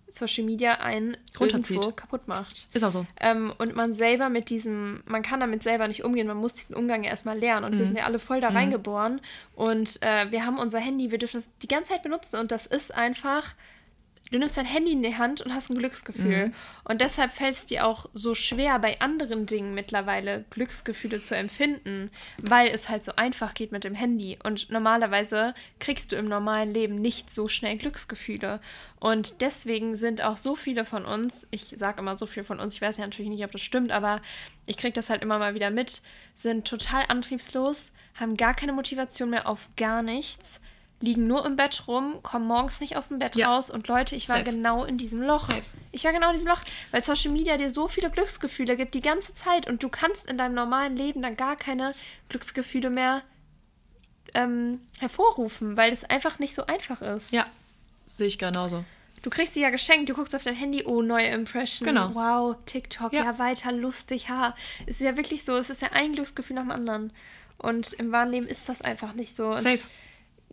Social 0.10 0.44
Media 0.44 0.76
einen 0.76 1.18
Runterzieht. 1.40 1.78
irgendwo 1.78 1.92
kaputt 1.92 2.28
macht. 2.28 2.68
Ist 2.74 2.84
auch 2.84 2.92
so. 2.92 3.06
Ähm, 3.20 3.54
und 3.58 3.76
man 3.76 3.94
selber 3.94 4.30
mit 4.30 4.50
diesem, 4.50 5.02
man 5.06 5.22
kann 5.22 5.40
damit 5.40 5.64
selber 5.64 5.88
nicht 5.88 6.04
umgehen, 6.04 6.28
man 6.28 6.38
muss 6.38 6.54
diesen 6.54 6.76
Umgang 6.76 7.04
ja 7.04 7.12
erstmal 7.12 7.38
lernen. 7.38 7.66
Und 7.66 7.78
wir 7.78 7.86
sind 7.86 7.98
ja 7.98 8.06
alle 8.06 8.20
voll 8.20 8.42
da 8.42 8.50
reingeboren. 8.50 9.22
Und 9.56 10.02
äh, 10.02 10.32
wir 10.32 10.46
haben 10.46 10.58
unser 10.58 10.80
Handy, 10.80 11.12
wir 11.12 11.18
dürfen 11.18 11.38
es 11.38 11.50
die 11.62 11.68
ganze 11.68 11.92
Zeit 11.92 12.04
benutzen. 12.04 12.40
Und 12.40 12.52
das 12.52 12.66
ist 12.66 12.94
einfach, 12.94 13.56
du 14.32 14.38
nimmst 14.38 14.58
dein 14.58 14.66
Handy 14.66 14.92
in 14.92 15.04
die 15.04 15.18
Hand 15.18 15.42
und 15.42 15.54
hast 15.54 15.70
ein 15.70 15.78
Glücksgefühl. 15.78 16.52
Und 16.84 17.02
deshalb 17.02 17.32
fällt 17.32 17.56
es 17.56 17.66
dir 17.66 17.86
auch 17.86 18.08
so 18.14 18.36
schwer, 18.36 18.80
bei 18.80 19.00
anderen 19.02 19.46
Dingen 19.46 19.74
mittlerweile 19.74 20.46
Glücksgefühle 20.50 21.20
zu 21.20 21.36
empfinden, 21.36 22.12
weil 22.38 22.68
es 22.68 22.90
halt 22.90 23.04
so 23.04 23.14
einfach 23.16 23.54
geht 23.54 23.72
mit 23.72 23.84
dem 23.84 23.96
Handy. 23.96 24.38
Und 24.44 24.70
normalerweise 24.70 25.54
kriegst 25.80 26.12
du 26.12 26.16
im 26.16 26.28
normalen 26.28 26.74
Leben 26.74 26.96
nicht 26.96 27.34
so 27.34 27.48
schnell 27.48 27.78
Glücksgefühle. 27.78 28.60
Und 29.00 29.42
deswegen 29.42 29.96
sind 29.96 30.24
auch 30.24 30.38
so 30.38 30.56
viele 30.56 30.86
von 30.86 31.06
uns, 31.06 31.48
ich 31.52 31.76
sage 31.78 32.02
immer 32.02 32.18
so 32.18 32.26
viel 32.26 32.44
von 32.44 32.60
uns, 32.60 32.76
ich 32.76 32.82
weiß 32.82 32.98
ja 32.98 33.06
natürlich 33.06 33.32
nicht, 33.32 33.44
ob 33.46 33.52
das 33.52 33.62
stimmt, 33.62 33.92
aber 33.92 34.22
ich 34.66 34.78
kriege 34.78 34.94
das 34.94 35.10
halt 35.10 35.24
immer 35.24 35.40
mal 35.40 35.56
wieder 35.56 35.72
mit, 35.72 36.02
sind 36.36 36.68
total 36.68 37.06
antriebslos, 37.08 37.92
haben 38.16 38.36
gar 38.36 38.54
keine 38.54 38.74
Motivation 38.74 39.30
mehr 39.30 39.48
auf 39.48 39.70
gar 39.78 40.02
nichts, 40.02 40.60
liegen 41.02 41.28
nur 41.28 41.46
im 41.46 41.56
Bett 41.56 41.84
rum, 41.88 42.22
kommen 42.24 42.46
morgens 42.46 42.80
nicht 42.82 42.98
aus 42.98 43.08
dem 43.08 43.20
Bett 43.20 43.36
Ja. 43.36 43.54
raus 43.54 43.70
und 43.70 43.88
Leute, 43.88 44.16
ich 44.16 44.28
war 44.28 44.38
Safe. 44.40 44.52
genau 44.52 44.84
in 44.84 44.98
diesem 44.98 45.22
Loch. 45.22 45.46
Safe. 45.50 45.62
Ich 45.92 46.04
war 46.04 46.12
genau 46.12 46.28
in 46.28 46.34
diesem 46.34 46.48
Loch, 46.48 46.62
weil 46.92 47.02
Social 47.02 47.32
Media 47.32 47.58
dir 47.58 47.72
so 47.72 47.88
viele 47.88 48.10
Glücksgefühle 48.10 48.76
gibt 48.78 48.94
die 48.94 49.02
ganze 49.02 49.34
Zeit 49.34 49.68
und 49.68 49.82
du 49.82 49.90
kannst 49.90 50.30
in 50.30 50.38
deinem 50.38 50.54
normalen 50.56 50.96
Leben 50.98 51.22
dann 51.22 51.36
gar 51.38 51.56
keine 51.56 51.94
Glücksgefühle 52.28 52.90
mehr 52.90 53.22
ähm, 54.36 54.82
hervorrufen, 55.00 55.78
weil 55.78 55.90
das 55.90 56.04
einfach 56.04 56.40
nicht 56.40 56.54
so 56.54 56.66
einfach 56.68 57.02
ist. 57.02 57.32
Ja, 57.32 57.46
sehe 58.06 58.28
ich 58.28 58.38
genauso. 58.38 58.84
Du 59.22 59.30
kriegst 59.30 59.54
sie 59.54 59.62
ja 59.62 59.70
geschenkt, 59.70 60.08
du 60.10 60.14
guckst 60.14 60.34
auf 60.34 60.44
dein 60.44 60.56
Handy, 60.56 60.84
oh, 60.86 61.02
neue 61.02 61.28
Impression. 61.28 61.86
Genau. 61.88 62.14
Wow, 62.14 62.56
TikTok, 62.66 63.12
ja. 63.12 63.24
Ja. 63.26 63.40
weiter, 63.40 63.72
lustig, 63.72 64.30
ha. 64.30 64.56
Es 64.86 64.96
ist 64.96 65.02
ja 65.02 65.18
wirklich 65.18 65.44
so, 65.44 65.56
es 65.56 65.70
ist 65.70 65.82
ja 65.82 65.90
ein 65.92 66.14
Glücksgefühl 66.14 66.56
nach 66.56 66.64
dem 66.64 66.72
anderen. 66.72 67.12
Und 67.58 67.92
im 67.94 68.12
wahren 68.14 68.32
Leben 68.32 68.48
ist 68.48 68.70
das 68.70 68.82
einfach 68.82 69.14
nicht 69.14 69.36
so. 69.36 69.48
Und 69.48 69.60
Safe. 69.62 69.80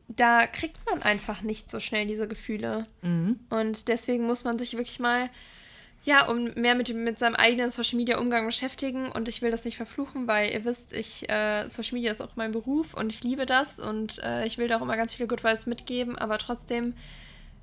Da 0.09 0.47
kriegt 0.47 0.79
man 0.89 1.03
einfach 1.03 1.43
nicht 1.43 1.71
so 1.71 1.81
schnell 1.81 2.07
diese 2.07 2.29
Gefühle. 2.29 2.87
Mhm. 3.03 3.41
Und 3.51 3.89
deswegen 3.89 4.27
muss 4.27 4.45
man 4.45 4.59
sich 4.59 4.75
wirklich 4.75 5.01
mal, 5.01 5.31
ja, 6.05 6.29
um 6.29 6.53
mehr 6.55 6.77
mit, 6.77 6.95
mit 6.95 7.19
seinem 7.19 7.35
eigenen 7.35 7.71
Social 7.71 7.97
Media 7.97 8.19
Umgang 8.19 8.47
beschäftigen. 8.47 9.11
Und 9.11 9.29
ich 9.29 9.43
will 9.43 9.51
das 9.51 9.65
nicht 9.65 9.77
verfluchen, 9.77 10.29
weil 10.29 10.53
ihr 10.53 10.65
wisst, 10.65 10.93
ich, 10.93 11.29
äh, 11.29 11.69
Social 11.69 11.95
Media 11.95 12.13
ist 12.13 12.23
auch 12.23 12.37
mein 12.37 12.53
Beruf 12.53 12.95
und 12.95 13.13
ich 13.13 13.25
liebe 13.25 13.47
das 13.47 13.79
und 13.79 14.19
äh, 14.23 14.47
ich 14.47 14.59
will 14.59 14.69
da 14.69 14.77
auch 14.77 14.83
immer 14.83 14.97
ganz 14.97 15.15
viele 15.15 15.29
Good 15.29 15.43
Vibes 15.43 15.67
mitgeben, 15.67 16.17
aber 16.17 16.39
trotzdem 16.39 16.95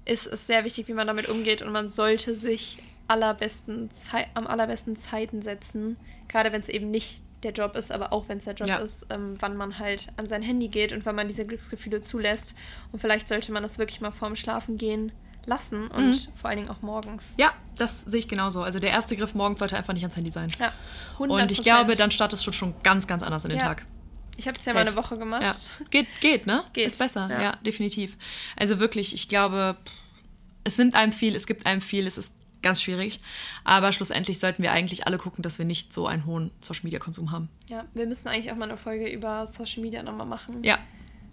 ist 0.06 0.28
es 0.28 0.46
sehr 0.48 0.66
wichtig, 0.66 0.90
wie 0.90 0.94
man 0.94 1.08
damit 1.08 1.30
umgeht 1.30 1.62
und 1.62 1.72
man 1.72 1.88
sollte 1.88 2.36
sich 2.36 2.80
allerbesten 3.08 3.90
Zei 3.94 4.28
am 4.34 4.48
allerbesten 4.48 4.98
Zeiten 4.98 5.42
setzen, 5.42 5.98
gerade 6.28 6.52
wenn 6.52 6.62
es 6.62 6.70
eben 6.70 6.92
nicht 6.92 7.22
der 7.44 7.52
Job 7.52 7.76
ist, 7.76 7.92
aber 7.92 8.12
auch 8.14 8.28
wenn 8.30 8.38
es 8.38 8.46
der 8.46 8.54
Job 8.56 8.68
Ja. 8.68 8.78
ist, 8.78 9.06
ähm, 9.10 9.34
wann 9.40 9.56
man 9.58 9.80
halt 9.80 10.08
an 10.18 10.28
sein 10.30 10.42
Handy 10.42 10.68
geht 10.68 10.94
und 10.94 11.06
wann 11.06 11.16
man 11.16 11.28
diese 11.28 11.46
Glücksgefühle 11.46 12.02
zulässt. 12.02 12.54
Und 12.92 13.00
vielleicht 13.00 13.28
sollte 13.28 13.52
man 13.52 13.64
das 13.64 13.78
wirklich 13.78 14.02
mal 14.02 14.12
vorm 14.12 14.36
Schlafen 14.36 14.78
gehen 14.78 15.12
lassen 15.46 15.88
und 15.90 16.10
Mhm. 16.12 16.36
vor 16.36 16.50
allen 16.50 16.60
Dingen 16.60 16.70
auch 16.70 16.82
morgens. 16.82 17.34
Ja, 17.38 17.54
das 17.78 18.02
sehe 18.02 18.20
ich 18.20 18.28
genauso. 18.30 18.64
Also 18.64 18.80
der 18.80 18.92
erste 18.92 19.16
Griff 19.18 19.36
morgens 19.36 19.60
sollte 19.60 19.76
einfach 19.76 19.94
nicht 19.94 20.04
ans 20.04 20.16
Handy 20.16 20.32
sein. 20.32 20.50
Ja, 20.60 20.72
Und 21.20 21.30
ich 21.52 21.60
100%. 21.60 21.64
glaube, 21.64 21.96
dann 21.98 22.12
startest 22.12 22.48
du 22.48 22.52
schon 22.54 22.74
ganz, 22.84 23.08
ganz 23.08 23.24
anders 23.24 23.44
in 23.44 23.50
den 23.52 23.60
Ja. 23.60 23.66
Tag. 23.68 23.86
Ich 24.38 24.48
habe 24.48 24.58
es 24.58 24.66
ja 24.66 24.74
mal 24.74 24.80
eine 24.80 24.96
Woche 24.96 25.18
gemacht. 25.18 25.44
Ja, 25.44 25.54
geht, 25.92 26.08
geht, 26.22 26.48
ne? 26.48 26.64
Geht, 26.74 26.88
Ist 26.88 26.98
besser, 26.98 27.30
ja. 27.30 27.42
ja. 27.42 27.52
definitiv. 27.66 28.18
Also 28.56 28.80
wirklich, 28.80 29.14
ich 29.14 29.28
glaube, 29.30 29.76
es 30.64 30.78
nimmt 30.78 30.96
einem 30.96 31.12
viel, 31.12 31.36
es 31.36 31.46
gibt 31.46 31.66
einem 31.66 31.82
viel, 31.82 32.08
es 32.08 32.18
ist 32.18 32.34
ganz 32.64 32.82
schwierig. 32.82 33.20
Aber 33.64 33.92
schlussendlich 33.92 34.40
sollten 34.40 34.64
wir 34.64 34.72
eigentlich 34.72 35.06
alle 35.06 35.18
gucken, 35.18 35.42
dass 35.44 35.60
wir 35.60 35.66
nicht 35.66 35.94
so 35.94 36.08
einen 36.08 36.26
hohen 36.26 36.50
Social 36.62 36.84
Media 36.86 37.00
Konsum 37.00 37.32
haben. 37.32 37.50
Ja, 37.68 37.86
wir 37.94 38.06
müssen 38.08 38.28
eigentlich 38.28 38.52
auch 38.52 38.56
mal 38.56 38.68
eine 38.70 38.78
Folge 38.78 39.08
über 39.10 39.46
Social 39.46 39.82
Media 39.84 40.02
nochmal 40.02 40.26
machen. 40.28 40.64
Ja, 40.64 40.80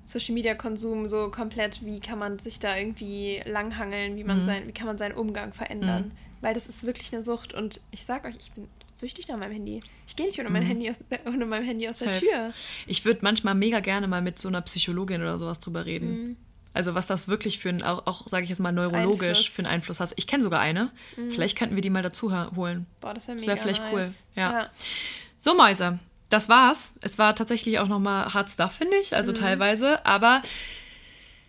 Social 0.05 0.35
Media 0.35 0.55
Konsum 0.55 1.09
so 1.09 1.31
komplett, 1.31 1.85
wie 1.85 2.01
kann 2.01 2.19
man 2.19 2.39
sich 2.39 2.59
da 2.59 2.77
irgendwie 2.77 3.41
langhangeln, 3.47 4.17
wie 4.17 4.23
Mhm. 4.23 4.27
man 4.27 4.43
sein, 4.43 4.67
wie 4.67 4.73
kann 4.73 4.87
man 4.89 4.99
seinen 4.99 5.15
Umgang 5.15 5.53
verändern. 5.53 6.13
Weil 6.41 6.55
das 6.55 6.67
ist 6.67 6.85
wirklich 6.85 7.13
eine 7.13 7.23
Sucht 7.23 7.53
und 7.55 7.81
ich 7.91 8.05
sag 8.05 8.25
euch, 8.25 8.35
ich 8.41 8.51
bin 8.53 8.67
süchtig 8.95 9.29
nach 9.29 9.37
meinem 9.37 9.53
Handy. 9.53 9.81
Ich 10.07 10.17
gehe 10.17 10.27
nicht 10.27 10.39
ohne 10.41 10.49
mein 10.51 10.63
Handy 10.63 10.91
aus, 10.91 10.97
ohne 11.27 11.47
mein 11.47 11.63
Handy 11.65 11.89
aus 11.89 11.99
der 11.99 12.09
Mhm. 12.09 12.13
Safe. 12.15 12.27
Tür. 12.27 12.53
ich 12.87 13.05
würde 13.05 13.21
manchmal 13.23 13.55
mega 13.55 13.81
gerne 13.81 14.09
mal 14.09 14.21
mit 14.23 14.39
so 14.39 14.49
einer 14.49 14.63
Psychologin 14.63 15.21
oder 15.23 15.39
sowas 15.39 15.61
drüber 15.61 15.85
reden. 15.87 16.37
Mhm. 16.73 16.77
Also 16.77 16.95
was 16.95 17.07
das 17.07 17.29
wirklich 17.29 17.59
für 17.59 17.69
ein, 17.69 17.83
auch, 17.83 18.07
auch 18.07 18.27
sage 18.29 18.45
ich 18.45 18.51
jetzt 18.51 18.61
mal, 18.61 18.73
neurologisch 18.73 19.29
Einfluss. 19.29 19.47
für 19.47 19.63
einen 19.63 19.73
Einfluss 19.75 20.01
hat. 20.01 20.13
Ich 20.17 20.27
kenne 20.27 20.43
sogar 20.43 20.61
eine. 20.61 20.91
Vielleicht 21.31 21.57
könnten 21.59 21.75
wir 21.75 21.83
die 21.83 21.91
mal 21.91 22.03
dazu 22.03 22.33
holen. 22.57 22.87
Boah, 23.01 23.13
das 23.15 23.27
wäre 23.29 23.37
Das 23.37 23.41
mega 23.47 23.55
wär 23.57 23.63
vielleicht 23.63 23.83
nice. 23.83 23.93
cool, 23.93 24.15
ja. 24.37 24.69
So, 25.39 25.55
Mäuse, 25.55 25.99
das 26.29 26.49
war's. 26.49 26.95
Es 27.01 27.19
war 27.19 27.35
tatsächlich 27.35 27.79
auch 27.79 27.89
nochmal 27.89 28.33
Hard 28.33 28.51
Stuff, 28.51 28.73
finde 28.73 28.97
ich, 29.01 29.11
Mhm. 29.11 29.17
also 29.17 29.33
teilweise. 29.33 30.05
Aber 30.07 30.43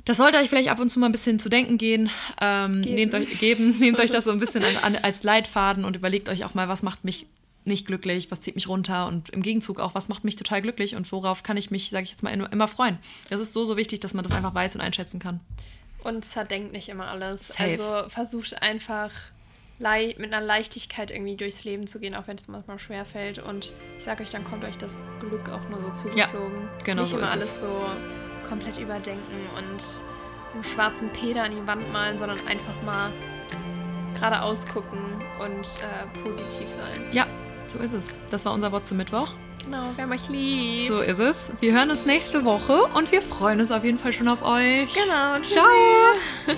das 0.05 0.17
sollte 0.17 0.39
euch 0.39 0.49
vielleicht 0.49 0.69
ab 0.69 0.80
und 0.80 0.89
zu 0.89 0.99
mal 0.99 1.05
ein 1.07 1.11
bisschen 1.11 1.38
zu 1.39 1.47
denken 1.49 1.78
gehen. 1.78 2.09
Ähm, 2.41 2.82
Geben. 2.82 2.95
Nehmt 2.95 3.13
euch, 3.15 3.39
geben, 3.39 3.76
nehmt 3.80 3.99
euch 3.99 4.09
das 4.09 4.24
so 4.24 4.32
ein 4.32 4.39
bisschen 4.39 4.63
an, 4.65 4.76
an, 4.84 4.95
als 5.03 5.22
Leitfaden 5.24 5.86
und 5.86 5.95
überlegt 5.95 6.30
euch 6.30 6.43
auch 6.45 6.55
mal, 6.55 6.67
was 6.67 6.82
macht 6.82 7.03
mich 7.05 7.28
nicht 7.64 7.86
glücklich, 7.88 8.32
was 8.32 8.41
zieht 8.41 8.55
mich 8.55 8.68
runter 8.68 9.07
und 9.07 9.30
im 9.30 9.41
Gegenzug 9.41 9.80
auch, 9.80 9.93
was 9.93 10.07
macht 10.07 10.24
mich 10.24 10.36
total 10.36 10.62
glücklich 10.62 10.95
und 10.95 11.12
worauf 11.12 11.43
kann 11.43 11.57
ich 11.57 11.72
mich, 11.72 11.89
sage 11.89 12.03
ich 12.03 12.12
jetzt 12.12 12.24
mal, 12.24 12.32
immer 12.34 12.68
freuen. 12.68 12.97
Das 13.30 13.39
ist 13.39 13.53
so, 13.53 13.66
so 13.66 13.78
wichtig, 13.78 13.99
dass 13.99 14.14
man 14.14 14.24
das 14.24 14.34
einfach 14.34 14.53
weiß 14.53 14.76
und 14.76 14.82
einschätzen 14.82 15.20
kann. 15.20 15.39
Und 16.03 16.26
zerdenkt 16.26 16.72
nicht 16.72 16.89
immer 16.89 17.07
alles. 17.07 17.49
Safe. 17.49 17.64
Also 17.64 18.09
versucht 18.09 18.62
einfach 18.62 19.12
mit 19.80 20.32
einer 20.32 20.41
Leichtigkeit 20.41 21.09
irgendwie 21.09 21.36
durchs 21.36 21.64
Leben 21.64 21.88
zu 21.88 21.99
gehen, 21.99 22.14
auch 22.14 22.28
wenn 22.28 22.38
es 22.38 22.47
manchmal 22.47 22.78
schwer 22.78 23.03
fällt. 23.03 23.39
Und 23.39 23.74
ich 23.97 24.03
sage 24.03 24.24
euch, 24.24 24.30
dann 24.30 24.43
kommt 24.43 24.64
euch 24.64 24.78
das 24.78 24.95
Glück 25.20 25.49
auch 25.49 25.68
nur 25.70 25.82
so 25.93 26.03
zugeflogen. 26.03 26.70
genau 26.84 27.01
nicht 27.01 27.09
so 27.09 27.18
immer 27.18 27.32
alles 27.32 27.45
es. 27.45 27.62
so 27.62 27.86
komplett 28.47 28.78
überdenken 28.78 29.41
und 29.57 29.84
einen 30.53 30.64
schwarzen 30.64 31.09
Peter 31.09 31.43
an 31.43 31.55
die 31.55 31.66
Wand 31.66 31.91
malen, 31.91 32.20
sondern 32.20 32.38
einfach 32.47 32.80
mal 32.84 33.12
geradeaus 34.14 34.66
gucken 34.68 35.22
und 35.39 35.66
äh, 35.66 36.20
positiv 36.22 36.70
sein. 36.70 37.07
Ja, 37.12 37.26
so 37.72 37.80
ist 37.80 37.93
es. 37.93 38.09
Das 38.30 38.45
war 38.45 38.53
unser 38.53 38.72
Wort 38.72 38.86
zum 38.86 38.97
Mittwoch. 38.97 39.34
Genau, 39.65 39.91
wir 39.95 40.03
haben 40.03 40.11
euch 40.11 40.28
lieb. 40.30 40.88
So 40.88 40.99
ist 40.99 41.19
es. 41.19 41.51
Wir 41.59 41.74
hören 41.74 41.91
uns 41.91 42.05
nächste 42.05 42.43
Woche 42.45 42.84
und 42.95 43.11
wir 43.11 43.22
freuen 43.22 43.61
uns 43.61 43.72
auf 43.72 43.84
jeden 43.84 43.97
Fall 43.97 44.11
schon 44.11 44.28
auf 44.28 44.41
euch. 44.41 44.93
Genau, 44.93 45.39
Ciao. 45.43 45.65
tschüssi. 46.45 46.57